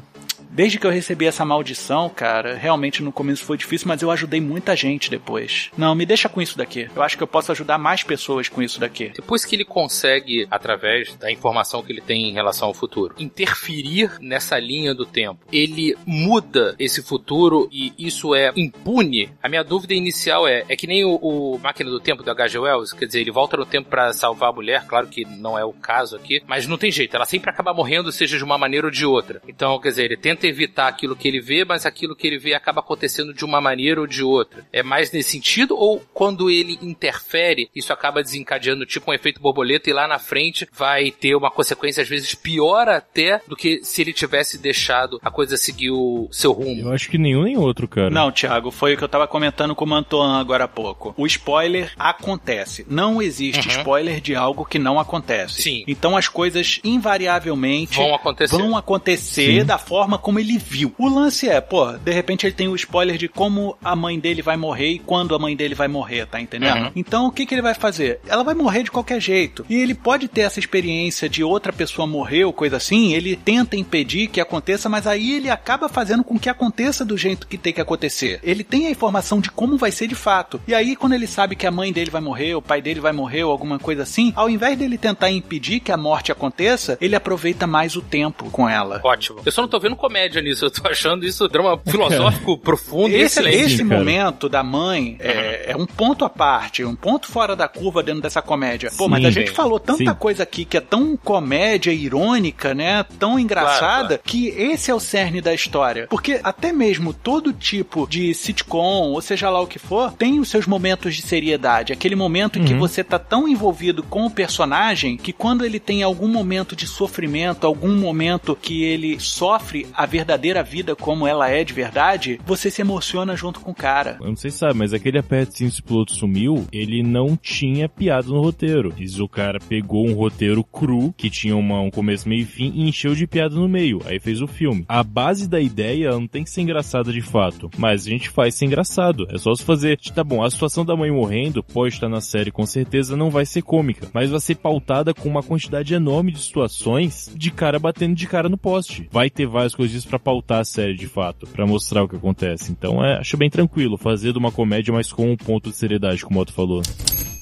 Desde 0.50 0.78
que 0.78 0.86
eu 0.86 0.90
recebi 0.90 1.26
essa 1.26 1.44
maldição, 1.44 2.08
cara, 2.08 2.54
realmente 2.54 3.02
no 3.02 3.12
começo 3.12 3.44
foi 3.44 3.56
difícil, 3.56 3.88
mas 3.88 4.02
eu 4.02 4.10
ajudei 4.10 4.40
muita 4.40 4.76
gente 4.76 5.10
depois. 5.10 5.70
Não, 5.76 5.94
me 5.94 6.06
deixa 6.06 6.28
com 6.28 6.40
isso 6.40 6.56
daqui. 6.56 6.88
Eu 6.94 7.02
acho 7.02 7.16
que 7.16 7.22
eu 7.22 7.26
posso 7.26 7.52
ajudar 7.52 7.78
mais 7.78 8.02
pessoas 8.02 8.48
com 8.48 8.62
isso 8.62 8.80
daqui. 8.80 9.12
Depois 9.14 9.44
que 9.44 9.56
ele 9.56 9.64
consegue, 9.64 10.46
através 10.50 11.14
da 11.16 11.30
informação 11.30 11.82
que 11.82 11.92
ele 11.92 12.00
tem 12.00 12.28
em 12.28 12.32
relação 12.32 12.68
ao 12.68 12.74
futuro, 12.74 13.14
interferir 13.18 14.12
nessa 14.20 14.58
linha 14.58 14.94
do 14.94 15.04
tempo, 15.04 15.40
ele 15.52 15.96
muda 16.06 16.74
esse 16.78 17.02
futuro 17.02 17.68
e 17.72 17.92
isso 17.98 18.34
é 18.34 18.52
impune. 18.56 19.30
A 19.42 19.48
minha 19.48 19.64
dúvida 19.64 19.94
inicial 19.94 20.46
é: 20.46 20.64
é 20.68 20.76
que 20.76 20.86
nem 20.86 21.04
o, 21.04 21.16
o 21.16 21.58
Máquina 21.58 21.90
do 21.90 22.00
Tempo 22.00 22.22
do 22.22 22.30
H.G. 22.30 22.58
Wells, 22.58 22.92
quer 22.92 23.06
dizer, 23.06 23.20
ele 23.20 23.30
volta 23.30 23.56
no 23.56 23.66
tempo 23.66 23.88
pra 23.88 24.12
salvar 24.12 24.50
a 24.50 24.52
mulher, 24.52 24.86
claro 24.86 25.06
que 25.06 25.24
não 25.24 25.58
é 25.58 25.64
o 25.64 25.72
caso 25.72 26.16
aqui, 26.16 26.42
mas 26.46 26.66
não 26.66 26.78
tem 26.78 26.90
jeito, 26.90 27.14
ela 27.14 27.26
sempre 27.26 27.50
acaba 27.50 27.74
morrendo, 27.74 28.12
seja 28.12 28.36
de 28.36 28.44
uma 28.44 28.58
maneira 28.58 28.86
ou 28.86 28.90
de 28.90 29.04
outra. 29.04 29.40
Então, 29.48 29.78
quer 29.80 29.88
dizer, 29.88 30.04
ele 30.04 30.16
tenta 30.16 30.43
evitar 30.46 30.88
aquilo 30.88 31.16
que 31.16 31.26
ele 31.28 31.40
vê, 31.40 31.64
mas 31.64 31.86
aquilo 31.86 32.14
que 32.16 32.26
ele 32.26 32.38
vê 32.38 32.54
acaba 32.54 32.80
acontecendo 32.80 33.32
de 33.34 33.44
uma 33.44 33.60
maneira 33.60 34.00
ou 34.00 34.06
de 34.06 34.22
outra. 34.22 34.66
É 34.72 34.82
mais 34.82 35.10
nesse 35.12 35.30
sentido 35.32 35.76
ou 35.76 36.02
quando 36.12 36.50
ele 36.50 36.78
interfere, 36.82 37.68
isso 37.74 37.92
acaba 37.92 38.22
desencadeando 38.22 38.86
tipo 38.86 39.10
um 39.10 39.14
efeito 39.14 39.40
borboleta 39.40 39.88
e 39.90 39.92
lá 39.92 40.06
na 40.08 40.18
frente 40.18 40.66
vai 40.72 41.10
ter 41.10 41.34
uma 41.34 41.50
consequência 41.50 42.02
às 42.02 42.08
vezes 42.08 42.34
pior 42.34 42.88
até 42.88 43.40
do 43.46 43.56
que 43.56 43.80
se 43.84 44.02
ele 44.02 44.12
tivesse 44.12 44.58
deixado 44.58 45.18
a 45.22 45.30
coisa 45.30 45.56
seguir 45.56 45.90
o 45.90 46.28
seu 46.30 46.52
rumo. 46.52 46.82
Eu 46.88 46.92
acho 46.92 47.10
que 47.10 47.18
nenhum 47.18 47.44
nem 47.44 47.56
outro, 47.56 47.86
cara. 47.88 48.10
Não, 48.10 48.30
Thiago, 48.32 48.70
foi 48.70 48.94
o 48.94 48.96
que 48.98 49.04
eu 49.04 49.08
tava 49.08 49.26
comentando 49.26 49.74
com 49.74 49.84
o 49.84 49.88
Mantoan 49.88 50.38
agora 50.40 50.64
há 50.64 50.68
pouco. 50.68 51.14
O 51.16 51.26
spoiler 51.26 51.92
acontece. 51.98 52.84
Não 52.88 53.20
existe 53.22 53.68
Uhum. 53.68 53.76
spoiler 53.78 54.20
de 54.20 54.34
algo 54.34 54.64
que 54.64 54.78
não 54.78 54.98
acontece. 54.98 55.62
Sim. 55.62 55.84
Então 55.86 56.16
as 56.16 56.28
coisas 56.28 56.80
invariavelmente 56.84 57.96
Vão 57.96 58.14
acontecer. 58.14 58.56
vão 58.56 58.76
acontecer 58.76 59.64
da 59.64 59.78
forma 59.78 60.18
como 60.24 60.40
ele 60.40 60.56
viu. 60.56 60.94
O 60.96 61.06
lance 61.06 61.48
é, 61.48 61.60
pô, 61.60 61.92
de 61.92 62.10
repente 62.10 62.46
ele 62.46 62.54
tem 62.54 62.66
o 62.66 62.74
spoiler 62.74 63.18
de 63.18 63.28
como 63.28 63.76
a 63.84 63.94
mãe 63.94 64.18
dele 64.18 64.40
vai 64.40 64.56
morrer 64.56 64.92
e 64.92 64.98
quando 64.98 65.34
a 65.34 65.38
mãe 65.38 65.54
dele 65.54 65.74
vai 65.74 65.86
morrer, 65.86 66.26
tá 66.26 66.40
entendendo? 66.40 66.86
Uhum. 66.86 66.92
Então 66.96 67.26
o 67.26 67.30
que, 67.30 67.44
que 67.44 67.54
ele 67.54 67.60
vai 67.60 67.74
fazer? 67.74 68.20
Ela 68.26 68.42
vai 68.42 68.54
morrer 68.54 68.84
de 68.84 68.90
qualquer 68.90 69.20
jeito. 69.20 69.66
E 69.68 69.76
ele 69.76 69.94
pode 69.94 70.26
ter 70.26 70.40
essa 70.40 70.58
experiência 70.58 71.28
de 71.28 71.44
outra 71.44 71.72
pessoa 71.72 72.06
morrer 72.06 72.46
ou 72.46 72.54
coisa 72.54 72.78
assim, 72.78 73.12
ele 73.12 73.36
tenta 73.36 73.76
impedir 73.76 74.28
que 74.28 74.40
aconteça, 74.40 74.88
mas 74.88 75.06
aí 75.06 75.34
ele 75.34 75.50
acaba 75.50 75.88
fazendo 75.88 76.24
com 76.24 76.38
que 76.38 76.48
aconteça 76.48 77.04
do 77.04 77.18
jeito 77.18 77.46
que 77.46 77.58
tem 77.58 77.72
que 77.72 77.80
acontecer. 77.80 78.40
Ele 78.42 78.64
tem 78.64 78.86
a 78.86 78.90
informação 78.90 79.40
de 79.40 79.50
como 79.50 79.76
vai 79.76 79.92
ser 79.92 80.06
de 80.06 80.14
fato. 80.14 80.60
E 80.66 80.74
aí, 80.74 80.96
quando 80.96 81.12
ele 81.12 81.26
sabe 81.26 81.54
que 81.54 81.66
a 81.66 81.70
mãe 81.70 81.92
dele 81.92 82.10
vai 82.10 82.22
morrer, 82.22 82.54
o 82.54 82.62
pai 82.62 82.80
dele 82.80 83.00
vai 83.00 83.12
morrer 83.12 83.44
ou 83.44 83.52
alguma 83.52 83.78
coisa 83.78 84.02
assim, 84.02 84.32
ao 84.34 84.48
invés 84.48 84.78
dele 84.78 84.96
tentar 84.96 85.30
impedir 85.30 85.80
que 85.80 85.92
a 85.92 85.96
morte 85.96 86.32
aconteça, 86.32 86.96
ele 87.00 87.14
aproveita 87.14 87.66
mais 87.66 87.94
o 87.96 88.00
tempo 88.00 88.50
com 88.50 88.68
ela. 88.68 89.00
Ótimo. 89.04 89.40
Eu 89.44 89.52
só 89.52 89.60
não 89.60 89.68
tô 89.68 89.78
vendo 89.78 89.96
comédia 90.14 90.40
nisso, 90.40 90.66
eu 90.66 90.70
tô 90.70 90.86
achando 90.86 91.26
isso 91.26 91.48
drama 91.48 91.76
filosófico 91.84 92.56
profundo 92.56 93.08
e 93.08 93.16
Esse, 93.16 93.40
excelente. 93.40 93.56
esse 93.56 93.84
cara. 93.84 93.98
momento 93.98 94.48
da 94.48 94.62
mãe 94.62 95.16
é, 95.18 95.72
é 95.72 95.76
um 95.76 95.86
ponto 95.86 96.24
à 96.24 96.30
parte, 96.30 96.84
um 96.84 96.94
ponto 96.94 97.26
fora 97.26 97.56
da 97.56 97.66
curva 97.66 98.00
dentro 98.00 98.22
dessa 98.22 98.40
comédia. 98.40 98.92
Pô, 98.96 99.08
mas 99.08 99.22
Sim. 99.22 99.26
a 99.26 99.30
gente 99.32 99.50
falou 99.50 99.80
tanta 99.80 100.12
Sim. 100.12 100.16
coisa 100.16 100.44
aqui 100.44 100.64
que 100.64 100.76
é 100.76 100.80
tão 100.80 101.16
comédia, 101.16 101.90
irônica, 101.90 102.72
né? 102.74 103.04
Tão 103.18 103.40
engraçada, 103.40 104.18
claro. 104.18 104.22
que 104.24 104.48
esse 104.50 104.88
é 104.88 104.94
o 104.94 105.00
cerne 105.00 105.40
da 105.40 105.52
história. 105.52 106.06
Porque 106.08 106.38
até 106.44 106.72
mesmo 106.72 107.12
todo 107.12 107.52
tipo 107.52 108.06
de 108.08 108.32
sitcom, 108.34 109.10
ou 109.10 109.20
seja 109.20 109.50
lá 109.50 109.60
o 109.60 109.66
que 109.66 109.80
for, 109.80 110.12
tem 110.12 110.38
os 110.38 110.48
seus 110.48 110.64
momentos 110.64 111.16
de 111.16 111.22
seriedade. 111.22 111.92
Aquele 111.92 112.14
momento 112.14 112.56
em 112.60 112.64
que 112.64 112.74
você 112.74 113.02
tá 113.02 113.18
tão 113.18 113.48
envolvido 113.48 114.04
com 114.04 114.26
o 114.26 114.30
personagem 114.30 115.16
que 115.16 115.32
quando 115.32 115.64
ele 115.64 115.80
tem 115.80 116.04
algum 116.04 116.28
momento 116.28 116.76
de 116.76 116.86
sofrimento, 116.86 117.66
algum 117.66 117.96
momento 117.96 118.54
que 118.54 118.84
ele 118.84 119.18
sofre, 119.18 119.88
a 119.92 120.03
a 120.04 120.06
verdadeira 120.06 120.62
vida 120.62 120.94
como 120.94 121.26
ela 121.26 121.48
é 121.48 121.64
de 121.64 121.72
verdade, 121.72 122.38
você 122.44 122.70
se 122.70 122.82
emociona 122.82 123.34
junto 123.34 123.60
com 123.60 123.70
o 123.70 123.74
cara. 123.74 124.18
Eu 124.20 124.28
não 124.28 124.36
sei 124.36 124.50
se 124.50 124.58
sabe, 124.58 124.78
mas 124.78 124.92
aquele 124.92 125.18
aperte 125.18 125.56
sim 125.56 125.70
se 125.70 125.80
o 125.80 125.82
piloto 125.82 126.14
sumiu, 126.14 126.66
ele 126.70 127.02
não 127.02 127.36
tinha 127.36 127.88
piada 127.88 128.28
no 128.28 128.42
roteiro. 128.42 128.92
Diz 128.92 129.18
o 129.18 129.26
cara 129.26 129.58
pegou 129.58 130.06
um 130.06 130.12
roteiro 130.12 130.62
cru, 130.62 131.14
que 131.16 131.30
tinha 131.30 131.56
uma, 131.56 131.80
um 131.80 131.90
começo, 131.90 132.28
meio 132.28 132.42
e 132.42 132.44
fim, 132.44 132.70
e 132.74 132.86
encheu 132.86 133.14
de 133.14 133.26
piada 133.26 133.54
no 133.54 133.66
meio. 133.66 134.00
Aí 134.04 134.20
fez 134.20 134.42
o 134.42 134.46
filme. 134.46 134.84
A 134.86 135.02
base 135.02 135.48
da 135.48 135.58
ideia 135.58 136.10
não 136.10 136.26
tem 136.26 136.44
que 136.44 136.50
ser 136.50 136.60
engraçada 136.60 137.10
de 137.10 137.22
fato, 137.22 137.70
mas 137.78 138.06
a 138.06 138.10
gente 138.10 138.28
faz 138.28 138.54
ser 138.54 138.66
engraçado. 138.66 139.26
É 139.30 139.38
só 139.38 139.54
se 139.54 139.64
fazer, 139.64 139.98
tá 140.14 140.22
bom, 140.22 140.44
a 140.44 140.50
situação 140.50 140.84
da 140.84 140.94
mãe 140.94 141.10
morrendo 141.10 141.62
pode 141.62 141.94
estar 141.94 142.10
na 142.10 142.20
série, 142.20 142.50
com 142.50 142.66
certeza 142.66 143.16
não 143.16 143.30
vai 143.30 143.46
ser 143.46 143.62
cômica, 143.62 144.08
mas 144.12 144.30
vai 144.30 144.40
ser 144.40 144.56
pautada 144.56 145.14
com 145.14 145.30
uma 145.30 145.42
quantidade 145.42 145.94
enorme 145.94 146.30
de 146.30 146.40
situações 146.40 147.32
de 147.34 147.50
cara 147.50 147.78
batendo 147.78 148.14
de 148.14 148.26
cara 148.26 148.50
no 148.50 148.58
poste. 148.58 149.08
Vai 149.10 149.30
ter 149.30 149.46
várias 149.46 149.74
coisas 149.74 149.93
para 150.02 150.18
pautar 150.18 150.60
a 150.60 150.64
série 150.64 150.94
de 150.94 151.06
fato, 151.06 151.46
para 151.46 151.66
mostrar 151.66 152.02
o 152.02 152.08
que 152.08 152.16
acontece. 152.16 152.72
Então 152.72 153.04
é, 153.04 153.18
acho 153.18 153.36
bem 153.36 153.50
tranquilo 153.50 153.98
fazer 153.98 154.32
de 154.32 154.38
uma 154.38 154.50
comédia, 154.50 154.92
mas 154.92 155.12
com 155.12 155.30
um 155.30 155.36
ponto 155.36 155.70
de 155.70 155.76
seriedade, 155.76 156.24
como 156.24 156.38
o 156.38 156.42
Otto 156.42 156.52
falou. 156.52 156.82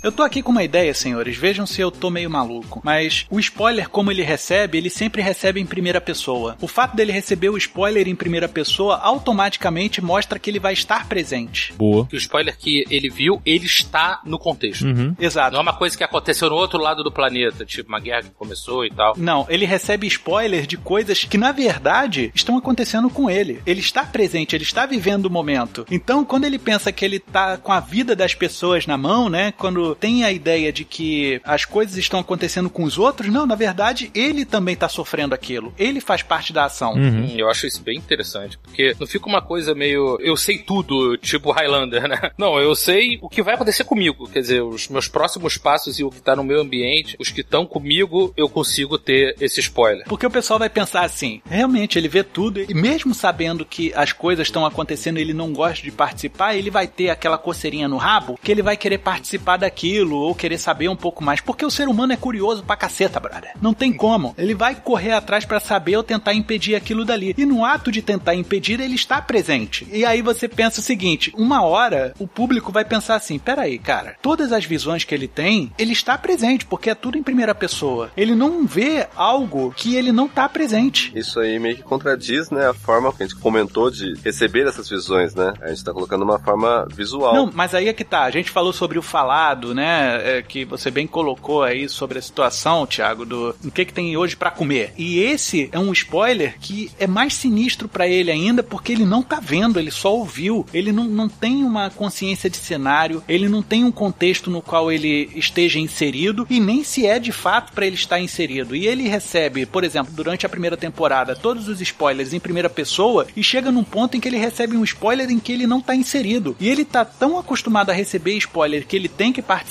Eu 0.02 0.10
tô 0.10 0.24
aqui 0.24 0.42
com 0.42 0.50
uma 0.50 0.64
ideia, 0.64 0.92
senhores. 0.92 1.36
Vejam 1.36 1.64
se 1.64 1.80
eu 1.80 1.90
tô 1.90 2.10
meio 2.10 2.28
maluco. 2.28 2.80
Mas 2.82 3.24
o 3.30 3.38
spoiler, 3.38 3.88
como 3.88 4.10
ele 4.10 4.22
recebe, 4.22 4.76
ele 4.76 4.90
sempre 4.90 5.22
recebe 5.22 5.60
em 5.60 5.66
primeira 5.66 6.00
pessoa. 6.00 6.56
O 6.60 6.66
fato 6.66 6.96
dele 6.96 7.12
receber 7.12 7.50
o 7.50 7.56
spoiler 7.56 8.08
em 8.08 8.16
primeira 8.16 8.48
pessoa 8.48 8.96
automaticamente 8.96 10.02
mostra 10.02 10.40
que 10.40 10.50
ele 10.50 10.58
vai 10.58 10.72
estar 10.72 11.06
presente. 11.06 11.72
Boa. 11.74 12.04
Que 12.06 12.16
o 12.16 12.18
spoiler 12.18 12.56
que 12.58 12.84
ele 12.90 13.08
viu, 13.08 13.40
ele 13.46 13.66
está 13.66 14.20
no 14.24 14.40
contexto. 14.40 14.86
Uhum. 14.86 15.14
Exato. 15.20 15.52
Não 15.52 15.60
é 15.60 15.62
uma 15.62 15.76
coisa 15.76 15.96
que 15.96 16.02
aconteceu 16.02 16.50
no 16.50 16.56
outro 16.56 16.80
lado 16.80 17.04
do 17.04 17.12
planeta, 17.12 17.64
tipo 17.64 17.88
uma 17.88 18.00
guerra 18.00 18.22
que 18.22 18.30
começou 18.30 18.84
e 18.84 18.90
tal. 18.90 19.14
Não, 19.16 19.46
ele 19.48 19.64
recebe 19.64 20.08
spoiler 20.08 20.66
de 20.66 20.76
coisas 20.76 21.22
que 21.22 21.38
na 21.38 21.52
verdade 21.52 22.32
estão 22.34 22.56
acontecendo 22.56 23.08
com 23.08 23.30
ele. 23.30 23.60
Ele 23.64 23.80
está 23.80 24.02
presente, 24.02 24.56
ele 24.56 24.64
está 24.64 24.84
vivendo 24.84 25.26
o 25.26 25.30
momento. 25.30 25.86
Então, 25.88 26.24
quando 26.24 26.44
ele 26.44 26.58
pensa 26.58 26.90
que 26.90 27.04
ele 27.04 27.20
tá 27.20 27.56
com 27.56 27.70
a 27.70 27.78
vida 27.78 28.16
das 28.16 28.34
pessoas 28.34 28.84
na 28.84 28.96
mão, 28.96 29.28
né? 29.28 29.52
Quando 29.56 29.91
tem 29.94 30.24
a 30.24 30.32
ideia 30.32 30.72
de 30.72 30.84
que 30.84 31.40
as 31.44 31.64
coisas 31.64 31.96
estão 31.96 32.20
acontecendo 32.20 32.70
com 32.70 32.84
os 32.84 32.98
outros, 32.98 33.28
não, 33.32 33.46
na 33.46 33.54
verdade, 33.54 34.10
ele 34.14 34.44
também 34.44 34.76
tá 34.76 34.88
sofrendo 34.88 35.34
aquilo. 35.34 35.72
Ele 35.78 36.00
faz 36.00 36.22
parte 36.22 36.52
da 36.52 36.64
ação. 36.64 36.92
Uhum. 36.94 37.24
Hum, 37.24 37.34
Eu 37.36 37.48
acho 37.50 37.66
isso 37.66 37.82
bem 37.82 37.98
interessante, 37.98 38.58
porque 38.58 38.94
não 38.98 39.06
fica 39.06 39.26
uma 39.26 39.42
coisa 39.42 39.74
meio 39.74 40.18
eu 40.20 40.36
sei 40.36 40.58
tudo, 40.58 41.16
tipo 41.16 41.50
Highlander, 41.50 42.08
né? 42.08 42.30
Não, 42.38 42.58
eu 42.58 42.74
sei 42.74 43.18
o 43.20 43.28
que 43.28 43.42
vai 43.42 43.54
acontecer 43.54 43.84
comigo, 43.84 44.28
quer 44.28 44.40
dizer, 44.40 44.62
os 44.62 44.88
meus 44.88 45.08
próximos 45.08 45.56
passos 45.56 45.98
e 45.98 46.04
o 46.04 46.10
que 46.10 46.20
tá 46.20 46.34
no 46.34 46.42
meu 46.44 46.60
ambiente, 46.60 47.16
os 47.18 47.28
que 47.30 47.40
estão 47.40 47.66
comigo, 47.66 48.32
eu 48.36 48.48
consigo 48.48 48.98
ter 48.98 49.36
esse 49.40 49.60
spoiler. 49.60 50.04
Porque 50.06 50.26
o 50.26 50.30
pessoal 50.30 50.58
vai 50.58 50.68
pensar 50.68 51.04
assim, 51.04 51.40
realmente 51.44 51.98
ele 51.98 52.08
vê 52.08 52.22
tudo 52.22 52.60
e 52.60 52.74
mesmo 52.74 53.14
sabendo 53.14 53.64
que 53.64 53.92
as 53.94 54.12
coisas 54.12 54.46
estão 54.46 54.64
acontecendo, 54.66 55.18
ele 55.18 55.32
não 55.32 55.52
gosta 55.52 55.82
de 55.82 55.90
participar, 55.90 56.54
ele 56.54 56.70
vai 56.70 56.86
ter 56.86 57.10
aquela 57.10 57.38
coceirinha 57.38 57.88
no 57.88 57.96
rabo 57.96 58.38
que 58.42 58.50
ele 58.50 58.62
vai 58.62 58.76
querer 58.76 58.98
participar 58.98 59.56
daquilo 59.58 59.81
ou 59.90 60.34
querer 60.34 60.58
saber 60.58 60.88
um 60.88 60.96
pouco 60.96 61.22
mais, 61.24 61.40
porque 61.40 61.64
o 61.64 61.70
ser 61.70 61.88
humano 61.88 62.12
é 62.12 62.16
curioso 62.16 62.62
pra 62.62 62.76
caceta, 62.76 63.18
brother. 63.18 63.52
Não 63.60 63.74
tem 63.74 63.92
como. 63.92 64.34
Ele 64.38 64.54
vai 64.54 64.74
correr 64.74 65.12
atrás 65.12 65.44
pra 65.44 65.60
saber 65.60 65.96
ou 65.96 66.02
tentar 66.02 66.34
impedir 66.34 66.74
aquilo 66.74 67.04
dali. 67.04 67.34
E 67.36 67.44
no 67.44 67.64
ato 67.64 67.90
de 67.90 68.02
tentar 68.02 68.34
impedir, 68.34 68.80
ele 68.80 68.94
está 68.94 69.20
presente. 69.20 69.86
E 69.92 70.04
aí 70.04 70.22
você 70.22 70.48
pensa 70.48 70.80
o 70.80 70.82
seguinte, 70.82 71.32
uma 71.36 71.62
hora 71.62 72.14
o 72.18 72.26
público 72.26 72.72
vai 72.72 72.84
pensar 72.84 73.16
assim, 73.16 73.38
peraí, 73.38 73.78
cara, 73.78 74.16
todas 74.22 74.52
as 74.52 74.64
visões 74.64 75.04
que 75.04 75.14
ele 75.14 75.28
tem, 75.28 75.72
ele 75.78 75.92
está 75.92 76.16
presente, 76.16 76.64
porque 76.66 76.90
é 76.90 76.94
tudo 76.94 77.18
em 77.18 77.22
primeira 77.22 77.54
pessoa. 77.54 78.10
Ele 78.16 78.34
não 78.34 78.66
vê 78.66 79.06
algo 79.16 79.72
que 79.76 79.96
ele 79.96 80.12
não 80.12 80.28
tá 80.28 80.48
presente. 80.48 81.12
Isso 81.14 81.40
aí 81.40 81.58
meio 81.58 81.76
que 81.76 81.82
contradiz, 81.82 82.50
né, 82.50 82.68
a 82.68 82.74
forma 82.74 83.12
que 83.12 83.22
a 83.22 83.26
gente 83.26 83.38
comentou 83.38 83.90
de 83.90 84.14
receber 84.24 84.66
essas 84.66 84.88
visões, 84.88 85.34
né? 85.34 85.52
A 85.60 85.68
gente 85.68 85.84
tá 85.84 85.92
colocando 85.92 86.22
uma 86.22 86.38
forma 86.38 86.86
visual. 86.90 87.34
Não, 87.34 87.50
mas 87.52 87.74
aí 87.74 87.88
é 87.88 87.92
que 87.92 88.04
tá. 88.04 88.22
A 88.22 88.30
gente 88.30 88.50
falou 88.50 88.72
sobre 88.72 88.98
o 88.98 89.02
falado, 89.02 89.71
né? 89.74 90.12
é, 90.22 90.42
que 90.42 90.64
você 90.64 90.90
bem 90.90 91.06
colocou 91.06 91.62
aí 91.62 91.88
sobre 91.88 92.18
a 92.18 92.22
situação, 92.22 92.86
Thiago, 92.86 93.24
do 93.24 93.54
o 93.64 93.70
que, 93.70 93.84
que 93.84 93.92
tem 93.92 94.16
hoje 94.16 94.36
pra 94.36 94.50
comer. 94.50 94.92
E 94.96 95.20
esse 95.20 95.68
é 95.72 95.78
um 95.78 95.92
spoiler 95.92 96.56
que 96.60 96.90
é 96.98 97.06
mais 97.06 97.34
sinistro 97.34 97.88
pra 97.88 98.06
ele 98.06 98.30
ainda, 98.30 98.62
porque 98.62 98.92
ele 98.92 99.04
não 99.04 99.22
tá 99.22 99.40
vendo, 99.40 99.78
ele 99.78 99.90
só 99.90 100.14
ouviu. 100.14 100.66
Ele 100.72 100.92
não, 100.92 101.04
não 101.04 101.28
tem 101.28 101.64
uma 101.64 101.90
consciência 101.90 102.48
de 102.48 102.56
cenário, 102.56 103.22
ele 103.28 103.48
não 103.48 103.62
tem 103.62 103.84
um 103.84 103.92
contexto 103.92 104.50
no 104.50 104.62
qual 104.62 104.90
ele 104.90 105.30
esteja 105.34 105.78
inserido 105.78 106.46
e 106.48 106.60
nem 106.60 106.84
se 106.84 107.06
é 107.06 107.18
de 107.18 107.32
fato 107.32 107.72
pra 107.72 107.86
ele 107.86 107.96
estar 107.96 108.20
inserido. 108.20 108.76
E 108.76 108.86
ele 108.86 109.08
recebe, 109.08 109.66
por 109.66 109.84
exemplo, 109.84 110.12
durante 110.12 110.46
a 110.46 110.48
primeira 110.48 110.76
temporada, 110.76 111.34
todos 111.34 111.68
os 111.68 111.80
spoilers 111.80 112.32
em 112.32 112.40
primeira 112.40 112.70
pessoa 112.70 113.26
e 113.36 113.42
chega 113.42 113.70
num 113.70 113.84
ponto 113.84 114.16
em 114.16 114.20
que 114.20 114.28
ele 114.28 114.38
recebe 114.38 114.76
um 114.76 114.84
spoiler 114.84 115.30
em 115.30 115.38
que 115.38 115.52
ele 115.52 115.66
não 115.66 115.80
tá 115.80 115.94
inserido. 115.94 116.56
E 116.60 116.68
ele 116.68 116.84
tá 116.84 117.04
tão 117.04 117.38
acostumado 117.38 117.90
a 117.90 117.94
receber 117.94 118.36
spoiler 118.36 118.86
que 118.86 118.96
ele 118.96 119.08
tem 119.08 119.32
que 119.32 119.42
participar 119.42 119.61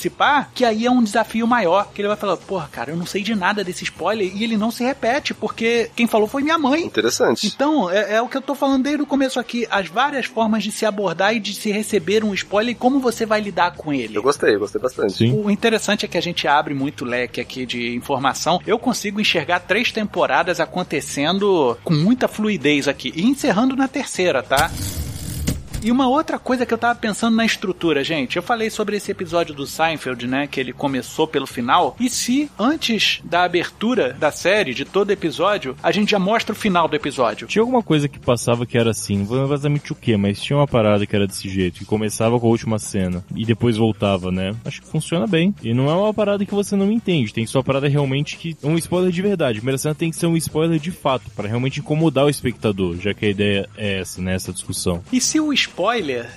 que 0.54 0.64
aí 0.64 0.86
é 0.86 0.90
um 0.90 1.02
desafio 1.02 1.46
maior. 1.46 1.90
Que 1.92 2.00
ele 2.00 2.08
vai 2.08 2.16
falar, 2.16 2.36
porra, 2.36 2.68
cara, 2.70 2.90
eu 2.90 2.96
não 2.96 3.06
sei 3.06 3.22
de 3.22 3.34
nada 3.34 3.64
desse 3.64 3.84
spoiler 3.84 4.30
e 4.34 4.44
ele 4.44 4.56
não 4.56 4.70
se 4.70 4.84
repete, 4.84 5.34
porque 5.34 5.90
quem 5.94 6.06
falou 6.06 6.28
foi 6.28 6.42
minha 6.42 6.58
mãe. 6.58 6.84
Interessante. 6.84 7.46
Então, 7.46 7.90
é, 7.90 8.14
é 8.14 8.22
o 8.22 8.28
que 8.28 8.36
eu 8.36 8.42
tô 8.42 8.54
falando 8.54 8.84
desde 8.84 9.02
o 9.02 9.06
começo 9.06 9.38
aqui. 9.38 9.66
As 9.70 9.88
várias 9.88 10.26
formas 10.26 10.62
de 10.62 10.70
se 10.72 10.84
abordar 10.84 11.34
e 11.34 11.40
de 11.40 11.54
se 11.54 11.70
receber 11.70 12.24
um 12.24 12.34
spoiler 12.34 12.72
e 12.72 12.74
como 12.74 13.00
você 13.00 13.26
vai 13.26 13.40
lidar 13.40 13.74
com 13.76 13.92
ele. 13.92 14.16
Eu 14.16 14.22
gostei, 14.22 14.54
eu 14.54 14.60
gostei 14.60 14.80
bastante. 14.80 15.14
Sim. 15.14 15.32
O 15.32 15.50
interessante 15.50 16.04
é 16.04 16.08
que 16.08 16.18
a 16.18 16.22
gente 16.22 16.46
abre 16.46 16.74
muito 16.74 17.04
leque 17.04 17.40
aqui 17.40 17.66
de 17.66 17.94
informação. 17.94 18.60
Eu 18.66 18.78
consigo 18.78 19.20
enxergar 19.20 19.60
três 19.60 19.92
temporadas 19.92 20.60
acontecendo 20.60 21.76
com 21.84 21.94
muita 21.94 22.28
fluidez 22.28 22.88
aqui. 22.88 23.12
E 23.14 23.24
encerrando 23.26 23.76
na 23.76 23.88
terceira, 23.88 24.42
tá? 24.42 24.70
E 25.84 25.90
uma 25.90 26.08
outra 26.08 26.38
coisa 26.38 26.64
que 26.64 26.72
eu 26.72 26.78
tava 26.78 26.96
pensando 26.96 27.34
na 27.34 27.44
estrutura, 27.44 28.04
gente. 28.04 28.36
Eu 28.36 28.42
falei 28.42 28.70
sobre 28.70 28.96
esse 28.96 29.10
episódio 29.10 29.52
do 29.52 29.66
Seinfeld, 29.66 30.28
né? 30.28 30.46
Que 30.46 30.60
ele 30.60 30.72
começou 30.72 31.26
pelo 31.26 31.44
final. 31.44 31.96
E 31.98 32.08
se 32.08 32.48
antes 32.56 33.20
da 33.24 33.42
abertura 33.42 34.12
da 34.12 34.30
série, 34.30 34.74
de 34.74 34.84
todo 34.84 35.10
episódio, 35.10 35.76
a 35.82 35.90
gente 35.90 36.12
já 36.12 36.20
mostra 36.20 36.52
o 36.52 36.56
final 36.56 36.86
do 36.86 36.94
episódio? 36.94 37.48
Tinha 37.48 37.62
alguma 37.62 37.82
coisa 37.82 38.06
que 38.06 38.20
passava 38.20 38.64
que 38.64 38.78
era 38.78 38.90
assim, 38.90 39.18
não 39.18 39.24
vou 39.24 39.42
exatamente 39.42 39.90
o 39.90 39.96
que, 39.96 40.16
mas 40.16 40.40
tinha 40.40 40.56
uma 40.56 40.68
parada 40.68 41.04
que 41.04 41.16
era 41.16 41.26
desse 41.26 41.48
jeito, 41.48 41.80
que 41.80 41.84
começava 41.84 42.38
com 42.38 42.46
a 42.46 42.50
última 42.50 42.78
cena 42.78 43.24
e 43.34 43.44
depois 43.44 43.76
voltava, 43.76 44.30
né? 44.30 44.54
Acho 44.64 44.80
que 44.80 44.86
funciona 44.86 45.26
bem. 45.26 45.52
E 45.64 45.74
não 45.74 45.90
é 45.90 45.94
uma 45.94 46.14
parada 46.14 46.46
que 46.46 46.54
você 46.54 46.76
não 46.76 46.92
entende, 46.92 47.34
tem 47.34 47.44
só 47.44 47.58
uma 47.58 47.64
parada 47.64 47.88
realmente 47.88 48.36
que 48.36 48.56
é 48.62 48.66
um 48.68 48.78
spoiler 48.78 49.10
de 49.10 49.20
verdade. 49.20 49.58
A 49.58 49.60
primeira 49.60 49.78
cena 49.78 49.96
tem 49.96 50.10
que 50.10 50.16
ser 50.16 50.26
um 50.26 50.36
spoiler 50.36 50.78
de 50.78 50.92
fato, 50.92 51.28
para 51.34 51.48
realmente 51.48 51.80
incomodar 51.80 52.26
o 52.26 52.30
espectador, 52.30 52.96
já 53.00 53.12
que 53.12 53.26
a 53.26 53.30
ideia 53.30 53.68
é 53.76 53.98
essa, 53.98 54.22
né? 54.22 54.34
Essa 54.34 54.52
discussão. 54.52 55.02
E 55.12 55.20
se 55.20 55.40
o 55.40 55.52
spoiler 55.52 55.71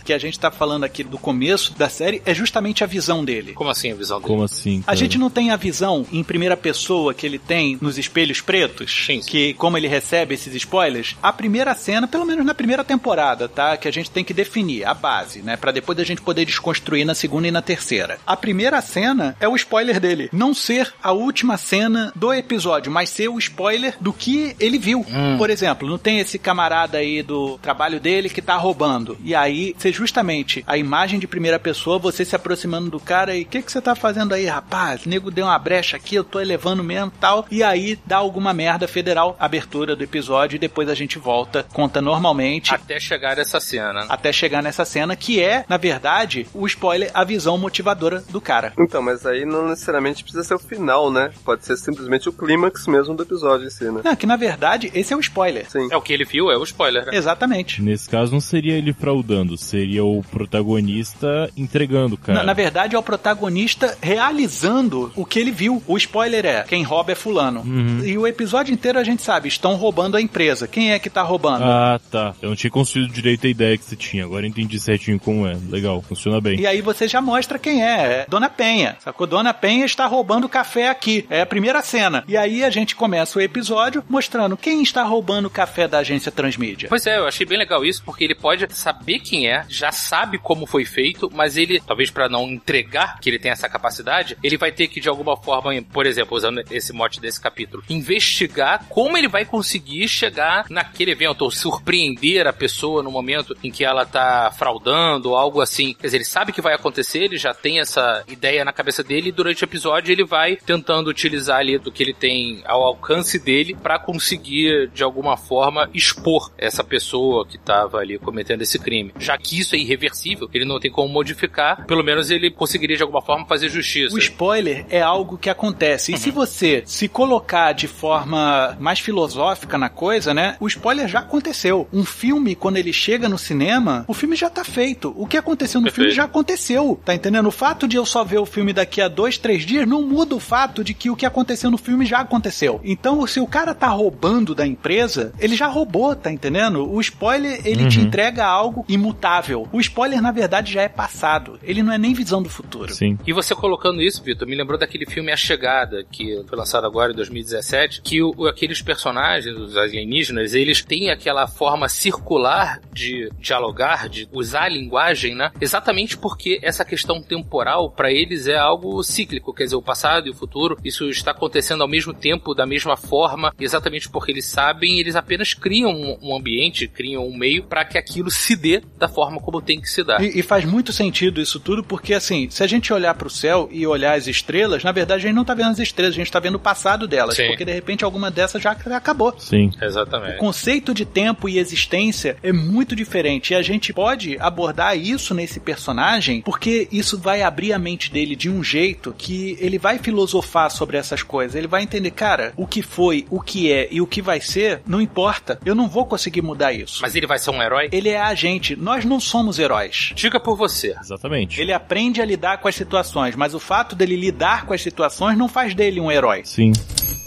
que 0.03 0.13
a 0.13 0.17
gente 0.17 0.39
tá 0.39 0.49
falando 0.49 0.83
aqui 0.83 1.03
do 1.03 1.17
começo 1.17 1.73
da 1.77 1.89
série 1.89 2.21
é 2.25 2.33
justamente 2.33 2.83
a 2.83 2.87
visão 2.87 3.23
dele? 3.23 3.53
Como 3.53 3.69
assim 3.69 3.91
a 3.91 3.95
visão 3.95 4.17
dele? 4.17 4.27
Como 4.27 4.43
assim? 4.43 4.79
A 4.81 4.85
cara? 4.87 4.97
gente 4.97 5.17
não 5.17 5.29
tem 5.29 5.51
a 5.51 5.55
visão 5.55 6.05
em 6.11 6.23
primeira 6.23 6.55
pessoa 6.57 7.13
que 7.13 7.25
ele 7.25 7.37
tem 7.39 7.77
nos 7.81 7.97
espelhos 7.97 8.41
pretos, 8.41 8.91
Sim, 9.05 9.21
sim. 9.21 9.29
que 9.29 9.53
como 9.55 9.77
ele 9.77 9.87
recebe 9.87 10.33
esses 10.35 10.53
spoilers, 10.55 11.15
a 11.21 11.31
primeira 11.33 11.73
cena, 11.75 12.07
pelo 12.07 12.25
menos 12.25 12.45
na 12.45 12.53
primeira 12.53 12.83
temporada, 12.83 13.47
tá, 13.47 13.77
que 13.77 13.87
a 13.87 13.91
gente 13.91 14.09
tem 14.11 14.23
que 14.23 14.33
definir 14.33 14.85
a 14.85 14.93
base, 14.93 15.41
né, 15.41 15.57
Pra 15.57 15.71
depois 15.71 15.97
a 15.99 16.03
gente 16.03 16.21
poder 16.21 16.45
desconstruir 16.45 17.05
na 17.05 17.15
segunda 17.15 17.47
e 17.47 17.51
na 17.51 17.61
terceira. 17.61 18.19
A 18.25 18.35
primeira 18.37 18.81
cena 18.81 19.35
é 19.39 19.47
o 19.47 19.55
spoiler 19.55 19.99
dele, 19.99 20.29
não 20.31 20.53
ser 20.53 20.93
a 21.01 21.11
última 21.11 21.57
cena 21.57 22.11
do 22.15 22.33
episódio, 22.33 22.91
mas 22.91 23.09
ser 23.09 23.27
o 23.29 23.37
spoiler 23.39 23.95
do 23.99 24.13
que 24.13 24.55
ele 24.59 24.77
viu. 24.77 25.05
Por 25.37 25.49
exemplo, 25.49 25.87
não 25.89 25.97
tem 25.97 26.19
esse 26.19 26.37
camarada 26.37 26.97
aí 26.97 27.21
do 27.23 27.57
trabalho 27.59 27.99
dele 27.99 28.29
que 28.29 28.41
tá 28.41 28.55
roubando. 28.55 29.17
E 29.25 29.33
aí, 29.33 29.75
ser 29.79 29.91
justamente 29.91 30.63
a 30.67 30.77
imagem 30.77 31.17
de 31.19 31.27
primeira 31.27 31.57
pessoa, 31.57 31.97
você 31.97 32.23
se 32.23 32.35
aproximando 32.35 32.91
do 32.91 32.99
cara 32.99 33.35
e 33.35 33.41
o 33.41 33.45
que, 33.45 33.63
que 33.63 33.71
você 33.71 33.81
tá 33.81 33.95
fazendo 33.95 34.35
aí, 34.35 34.45
rapaz? 34.45 35.03
O 35.03 35.09
nego 35.09 35.31
deu 35.31 35.45
uma 35.45 35.57
brecha 35.57 35.97
aqui, 35.97 36.13
eu 36.13 36.23
tô 36.23 36.39
elevando 36.39 36.83
mesmo 36.83 37.11
tal. 37.19 37.43
E 37.49 37.63
aí 37.63 37.97
dá 38.05 38.17
alguma 38.17 38.53
merda 38.53 38.87
federal, 38.87 39.35
abertura 39.39 39.95
do 39.95 40.03
episódio, 40.03 40.57
e 40.57 40.59
depois 40.59 40.87
a 40.89 40.93
gente 40.93 41.17
volta, 41.17 41.65
conta 41.73 41.99
normalmente. 41.99 42.71
Até 42.71 42.99
chegar 42.99 43.39
essa 43.39 43.59
cena. 43.59 44.05
Até 44.09 44.31
chegar 44.31 44.61
nessa 44.61 44.85
cena, 44.85 45.15
que 45.15 45.41
é, 45.41 45.65
na 45.67 45.77
verdade, 45.77 46.45
o 46.53 46.67
spoiler, 46.67 47.09
a 47.11 47.23
visão 47.23 47.57
motivadora 47.57 48.23
do 48.29 48.39
cara. 48.39 48.73
Então, 48.77 49.01
mas 49.01 49.25
aí 49.25 49.43
não 49.43 49.69
necessariamente 49.69 50.21
precisa 50.21 50.43
ser 50.43 50.53
o 50.53 50.59
final, 50.59 51.11
né? 51.11 51.31
Pode 51.43 51.65
ser 51.65 51.77
simplesmente 51.77 52.29
o 52.29 52.31
clímax 52.31 52.85
mesmo 52.85 53.15
do 53.15 53.23
episódio 53.23 53.65
em 53.65 53.71
si, 53.71 53.85
né? 53.85 54.01
Não, 54.03 54.15
que 54.15 54.27
na 54.27 54.35
verdade, 54.35 54.91
esse 54.93 55.11
é 55.11 55.17
o 55.17 55.19
spoiler. 55.19 55.67
Sim. 55.67 55.87
É 55.89 55.97
o 55.97 56.01
que 56.01 56.13
ele 56.13 56.25
viu, 56.25 56.51
é 56.51 56.57
o 56.57 56.63
spoiler, 56.63 57.07
né? 57.07 57.15
Exatamente. 57.15 57.81
Nesse 57.81 58.07
caso, 58.07 58.31
não 58.31 58.39
seria 58.39 58.77
ele 58.77 58.93
pra 58.93 59.14
fraudando? 59.15 59.57
Seria 59.57 60.03
o 60.03 60.21
protagonista 60.23 61.49
entregando, 61.55 62.17
cara. 62.17 62.39
Na, 62.39 62.45
na 62.45 62.53
verdade, 62.53 62.95
é 62.95 62.99
o 62.99 63.03
protagonista 63.03 63.97
realizando 64.01 65.11
o 65.15 65.25
que 65.25 65.39
ele 65.39 65.51
viu. 65.51 65.81
O 65.87 65.97
spoiler 65.97 66.45
é: 66.45 66.63
quem 66.63 66.83
rouba 66.83 67.13
é 67.13 67.15
fulano. 67.15 67.61
Uhum. 67.61 68.01
E 68.03 68.17
o 68.17 68.27
episódio 68.27 68.73
inteiro 68.73 68.99
a 68.99 69.03
gente 69.03 69.21
sabe, 69.21 69.47
estão 69.47 69.75
roubando 69.75 70.17
a 70.17 70.21
empresa. 70.21 70.67
Quem 70.67 70.91
é 70.91 70.99
que 70.99 71.09
tá 71.09 71.21
roubando? 71.21 71.63
Ah, 71.63 71.99
tá. 72.11 72.33
Eu 72.41 72.49
não 72.49 72.55
tinha 72.55 72.71
construído 72.71 73.11
direito 73.11 73.47
a 73.47 73.49
ideia 73.49 73.77
que 73.77 73.85
você 73.85 73.95
tinha. 73.95 74.25
Agora 74.25 74.45
eu 74.45 74.49
entendi 74.49 74.79
certinho 74.79 75.19
como 75.19 75.47
é. 75.47 75.55
Legal, 75.69 76.01
funciona 76.01 76.41
bem. 76.41 76.59
E 76.59 76.67
aí 76.67 76.81
você 76.81 77.07
já 77.07 77.21
mostra 77.21 77.57
quem 77.57 77.83
é. 77.83 77.95
É 77.95 78.25
Dona 78.27 78.49
Penha. 78.49 78.97
Sacou? 78.99 79.25
Dona 79.25 79.53
Penha 79.53 79.85
está 79.85 80.05
roubando 80.05 80.49
café 80.49 80.89
aqui. 80.89 81.25
É 81.29 81.41
a 81.41 81.45
primeira 81.45 81.81
cena. 81.81 82.23
E 82.27 82.35
aí 82.35 82.63
a 82.63 82.69
gente 82.69 82.95
começa 82.95 83.39
o 83.39 83.41
episódio 83.41 84.03
mostrando 84.09 84.57
quem 84.57 84.81
está 84.83 85.03
roubando 85.03 85.45
o 85.45 85.49
café 85.49 85.87
da 85.87 85.99
agência 85.99 86.31
Transmídia. 86.31 86.89
Pois 86.89 87.05
é, 87.07 87.17
eu 87.17 87.27
achei 87.27 87.45
bem 87.45 87.57
legal 87.57 87.85
isso, 87.85 88.03
porque 88.03 88.23
ele 88.23 88.35
pode 88.35 88.65
saber 88.75 88.94
quem 89.23 89.49
é, 89.49 89.65
já 89.69 89.91
sabe 89.91 90.37
como 90.37 90.65
foi 90.65 90.85
feito, 90.85 91.29
mas 91.33 91.57
ele, 91.57 91.79
talvez 91.79 92.09
para 92.09 92.29
não 92.29 92.49
entregar 92.49 93.19
que 93.19 93.29
ele 93.29 93.39
tem 93.39 93.51
essa 93.51 93.69
capacidade, 93.69 94.37
ele 94.43 94.57
vai 94.57 94.71
ter 94.71 94.87
que 94.87 94.99
de 94.99 95.09
alguma 95.09 95.35
forma, 95.37 95.71
por 95.91 96.05
exemplo, 96.05 96.37
usando 96.37 96.61
esse 96.71 96.93
mote 96.93 97.19
desse 97.19 97.39
capítulo, 97.39 97.83
investigar 97.89 98.85
como 98.89 99.17
ele 99.17 99.27
vai 99.27 99.45
conseguir 99.45 100.07
chegar 100.07 100.65
naquele 100.69 101.11
evento, 101.11 101.41
ou 101.41 101.51
surpreender 101.51 102.47
a 102.47 102.53
pessoa 102.53 103.03
no 103.03 103.11
momento 103.11 103.55
em 103.63 103.71
que 103.71 103.83
ela 103.83 104.05
tá 104.05 104.51
fraudando, 104.57 105.29
ou 105.29 105.35
algo 105.35 105.61
assim. 105.61 105.93
Quer 105.93 106.07
dizer, 106.07 106.17
ele 106.17 106.25
sabe 106.25 106.51
que 106.51 106.61
vai 106.61 106.73
acontecer, 106.73 107.23
ele 107.23 107.37
já 107.37 107.53
tem 107.53 107.79
essa 107.79 108.23
ideia 108.27 108.65
na 108.65 108.73
cabeça 108.73 109.03
dele, 109.03 109.29
e 109.29 109.31
durante 109.31 109.63
o 109.63 109.65
episódio 109.65 110.11
ele 110.11 110.23
vai 110.23 110.55
tentando 110.55 111.09
utilizar 111.09 111.59
ali 111.59 111.77
do 111.77 111.91
que 111.91 112.03
ele 112.03 112.13
tem 112.13 112.61
ao 112.65 112.83
alcance 112.83 113.39
dele 113.39 113.75
para 113.75 113.99
conseguir, 113.99 114.89
de 114.89 115.03
alguma 115.03 115.37
forma, 115.37 115.89
expor 115.93 116.51
essa 116.57 116.83
pessoa 116.83 117.45
que 117.45 117.57
tava 117.57 117.99
ali 117.99 118.17
cometendo 118.17 118.61
esse 118.61 118.79
crime. 118.85 119.11
Já 119.17 119.35
que 119.35 119.59
isso 119.59 119.75
é 119.75 119.79
irreversível, 119.79 120.47
ele 120.53 120.63
não 120.63 120.79
tem 120.79 120.91
como 120.91 121.11
modificar, 121.11 121.85
pelo 121.87 122.03
menos 122.03 122.29
ele 122.29 122.51
conseguiria 122.51 122.95
de 122.95 123.01
alguma 123.01 123.21
forma 123.21 123.47
fazer 123.47 123.67
justiça. 123.67 124.15
O 124.15 124.19
spoiler 124.19 124.85
é 124.91 125.01
algo 125.01 125.39
que 125.39 125.49
acontece. 125.49 126.13
E 126.13 126.17
se 126.17 126.29
você 126.29 126.83
se 126.85 127.07
colocar 127.07 127.71
de 127.73 127.87
forma 127.87 128.77
mais 128.79 128.99
filosófica 128.99 129.75
na 129.77 129.89
coisa, 129.89 130.33
né? 130.33 130.55
O 130.59 130.67
spoiler 130.67 131.07
já 131.07 131.19
aconteceu. 131.19 131.87
Um 131.91 132.05
filme, 132.05 132.53
quando 132.53 132.77
ele 132.77 132.93
chega 132.93 133.27
no 133.27 133.39
cinema, 133.39 134.05
o 134.07 134.13
filme 134.13 134.35
já 134.35 134.49
tá 134.49 134.63
feito. 134.63 135.13
O 135.17 135.25
que 135.25 135.37
aconteceu 135.37 135.81
no 135.81 135.85
Perfeito. 135.85 136.09
filme 136.09 136.15
já 136.15 136.25
aconteceu. 136.25 136.99
Tá 137.03 137.15
entendendo? 137.15 137.47
O 137.47 137.51
fato 137.51 137.87
de 137.87 137.95
eu 137.95 138.05
só 138.05 138.23
ver 138.23 138.37
o 138.37 138.45
filme 138.45 138.71
daqui 138.71 139.01
a 139.01 139.07
dois, 139.07 139.37
três 139.37 139.65
dias 139.65 139.87
não 139.87 140.03
muda 140.03 140.35
o 140.35 140.39
fato 140.39 140.83
de 140.83 140.93
que 140.93 141.09
o 141.09 141.15
que 141.15 141.25
aconteceu 141.25 141.71
no 141.71 141.77
filme 141.77 142.05
já 142.05 142.19
aconteceu. 142.19 142.79
Então, 142.83 143.25
se 143.25 143.39
o 143.39 143.47
cara 143.47 143.73
tá 143.73 143.87
roubando 143.87 144.53
da 144.53 144.67
empresa, 144.67 145.33
ele 145.39 145.55
já 145.55 145.67
roubou, 145.67 146.15
tá 146.15 146.31
entendendo? 146.31 146.87
O 146.91 147.01
spoiler, 147.01 147.61
ele 147.65 147.87
te 147.87 147.99
entrega 147.99 148.45
algo 148.45 148.74
imutável. 148.89 149.67
O 149.71 149.79
spoiler, 149.79 150.21
na 150.21 150.31
verdade, 150.31 150.73
já 150.73 150.81
é 150.81 150.89
passado. 150.89 151.59
Ele 151.63 151.83
não 151.83 151.93
é 151.93 151.97
nem 151.97 152.13
visão 152.13 152.41
do 152.41 152.49
futuro. 152.49 152.93
Sim. 152.93 153.17
E 153.25 153.31
você 153.31 153.53
colocando 153.55 154.01
isso, 154.01 154.23
Vitor, 154.23 154.47
me 154.47 154.55
lembrou 154.55 154.77
daquele 154.79 155.05
filme 155.05 155.31
A 155.31 155.37
Chegada, 155.37 156.03
que 156.11 156.43
foi 156.47 156.57
lançado 156.57 156.85
agora 156.85 157.11
em 157.11 157.15
2017, 157.15 158.01
que 158.01 158.21
o- 158.21 158.47
aqueles 158.47 158.81
personagens, 158.81 159.55
os 159.55 159.77
alienígenas, 159.77 160.53
eles 160.53 160.83
têm 160.83 161.09
aquela 161.11 161.47
forma 161.47 161.87
circular 161.87 162.79
de 162.91 163.29
dialogar, 163.39 164.09
de 164.09 164.27
usar 164.31 164.63
a 164.63 164.69
linguagem, 164.69 165.35
né? 165.35 165.51
Exatamente 165.61 166.17
porque 166.17 166.59
essa 166.61 166.83
questão 166.83 167.21
temporal, 167.21 167.91
para 167.91 168.11
eles, 168.11 168.47
é 168.47 168.57
algo 168.57 169.01
cíclico, 169.03 169.53
quer 169.53 169.65
dizer, 169.65 169.75
o 169.75 169.81
passado 169.81 170.27
e 170.27 170.31
o 170.31 170.35
futuro, 170.35 170.77
isso 170.83 171.09
está 171.09 171.31
acontecendo 171.31 171.81
ao 171.81 171.87
mesmo 171.87 172.13
tempo, 172.13 172.53
da 172.55 172.65
mesma 172.65 172.97
forma, 172.97 173.53
exatamente 173.59 174.09
porque 174.09 174.31
eles 174.31 174.45
sabem, 174.45 174.99
eles 174.99 175.15
apenas 175.15 175.53
criam 175.53 175.91
um, 175.91 176.17
um 176.21 176.35
ambiente, 176.35 176.87
criam 176.87 177.25
um 177.27 177.35
meio 177.37 177.63
para 177.63 177.85
que 177.85 177.97
aquilo 177.97 178.31
se 178.31 178.55
dê 178.55 178.64
da 178.97 179.07
forma 179.07 179.39
como 179.39 179.61
tem 179.61 179.79
que 179.79 179.89
se 179.89 180.03
dar. 180.03 180.21
E, 180.21 180.39
e 180.39 180.41
faz 180.41 180.65
muito 180.65 180.91
sentido 180.91 181.41
isso 181.41 181.59
tudo, 181.59 181.83
porque 181.83 182.13
assim, 182.13 182.49
se 182.49 182.63
a 182.63 182.67
gente 182.67 182.91
olhar 182.91 183.13
pro 183.13 183.29
céu 183.29 183.69
e 183.71 183.85
olhar 183.85 184.17
as 184.17 184.27
estrelas, 184.27 184.83
na 184.83 184.91
verdade 184.91 185.23
a 185.23 185.27
gente 185.27 185.35
não 185.35 185.45
tá 185.45 185.53
vendo 185.53 185.71
as 185.71 185.79
estrelas, 185.79 186.13
a 186.13 186.17
gente 186.17 186.31
tá 186.31 186.39
vendo 186.39 186.55
o 186.55 186.59
passado 186.59 187.07
delas, 187.07 187.35
Sim. 187.35 187.47
porque 187.47 187.65
de 187.65 187.71
repente 187.73 188.03
alguma 188.03 188.31
dessas 188.31 188.61
já 188.61 188.71
acabou. 188.71 189.33
Sim. 189.37 189.71
O 189.81 189.83
Exatamente. 189.83 190.37
conceito 190.37 190.93
de 190.93 191.05
tempo 191.05 191.47
e 191.49 191.57
existência 191.57 192.37
é 192.41 192.51
muito 192.51 192.95
diferente 192.95 193.51
e 193.51 193.55
a 193.55 193.61
gente 193.61 193.93
pode 193.93 194.37
abordar 194.39 194.97
isso 194.97 195.33
nesse 195.33 195.59
personagem 195.59 196.41
porque 196.41 196.87
isso 196.91 197.17
vai 197.17 197.41
abrir 197.41 197.73
a 197.73 197.79
mente 197.79 198.11
dele 198.11 198.35
de 198.35 198.49
um 198.49 198.63
jeito 198.63 199.13
que 199.17 199.57
ele 199.59 199.77
vai 199.77 199.99
filosofar 199.99 200.69
sobre 200.69 200.97
essas 200.97 201.23
coisas. 201.23 201.55
Ele 201.55 201.67
vai 201.67 201.83
entender, 201.83 202.11
cara, 202.11 202.53
o 202.55 202.67
que 202.67 202.81
foi, 202.81 203.25
o 203.29 203.41
que 203.41 203.71
é 203.71 203.87
e 203.91 204.01
o 204.01 204.07
que 204.07 204.21
vai 204.21 204.39
ser, 204.39 204.81
não 204.85 205.01
importa. 205.01 205.59
Eu 205.65 205.75
não 205.75 205.87
vou 205.87 206.05
conseguir 206.05 206.41
mudar 206.41 206.73
isso. 206.73 206.99
Mas 207.01 207.15
ele 207.15 207.27
vai 207.27 207.39
ser 207.39 207.51
um 207.51 207.61
herói? 207.61 207.89
Ele 207.91 208.09
é 208.09 208.21
a 208.21 208.33
gente. 208.55 208.75
Nós 208.75 209.05
não 209.05 209.19
somos 209.19 209.59
heróis. 209.59 210.11
Diga 210.15 210.39
por 210.39 210.55
você. 210.55 210.95
Exatamente. 210.99 211.61
Ele 211.61 211.73
aprende 211.73 212.21
a 212.21 212.25
lidar 212.25 212.57
com 212.57 212.67
as 212.67 212.75
situações, 212.75 213.35
mas 213.35 213.53
o 213.53 213.59
fato 213.59 213.95
dele 213.95 214.15
lidar 214.15 214.65
com 214.65 214.73
as 214.73 214.81
situações 214.81 215.37
não 215.37 215.47
faz 215.47 215.73
dele 215.75 215.99
um 215.99 216.11
herói. 216.11 216.41
Sim. 216.43 216.71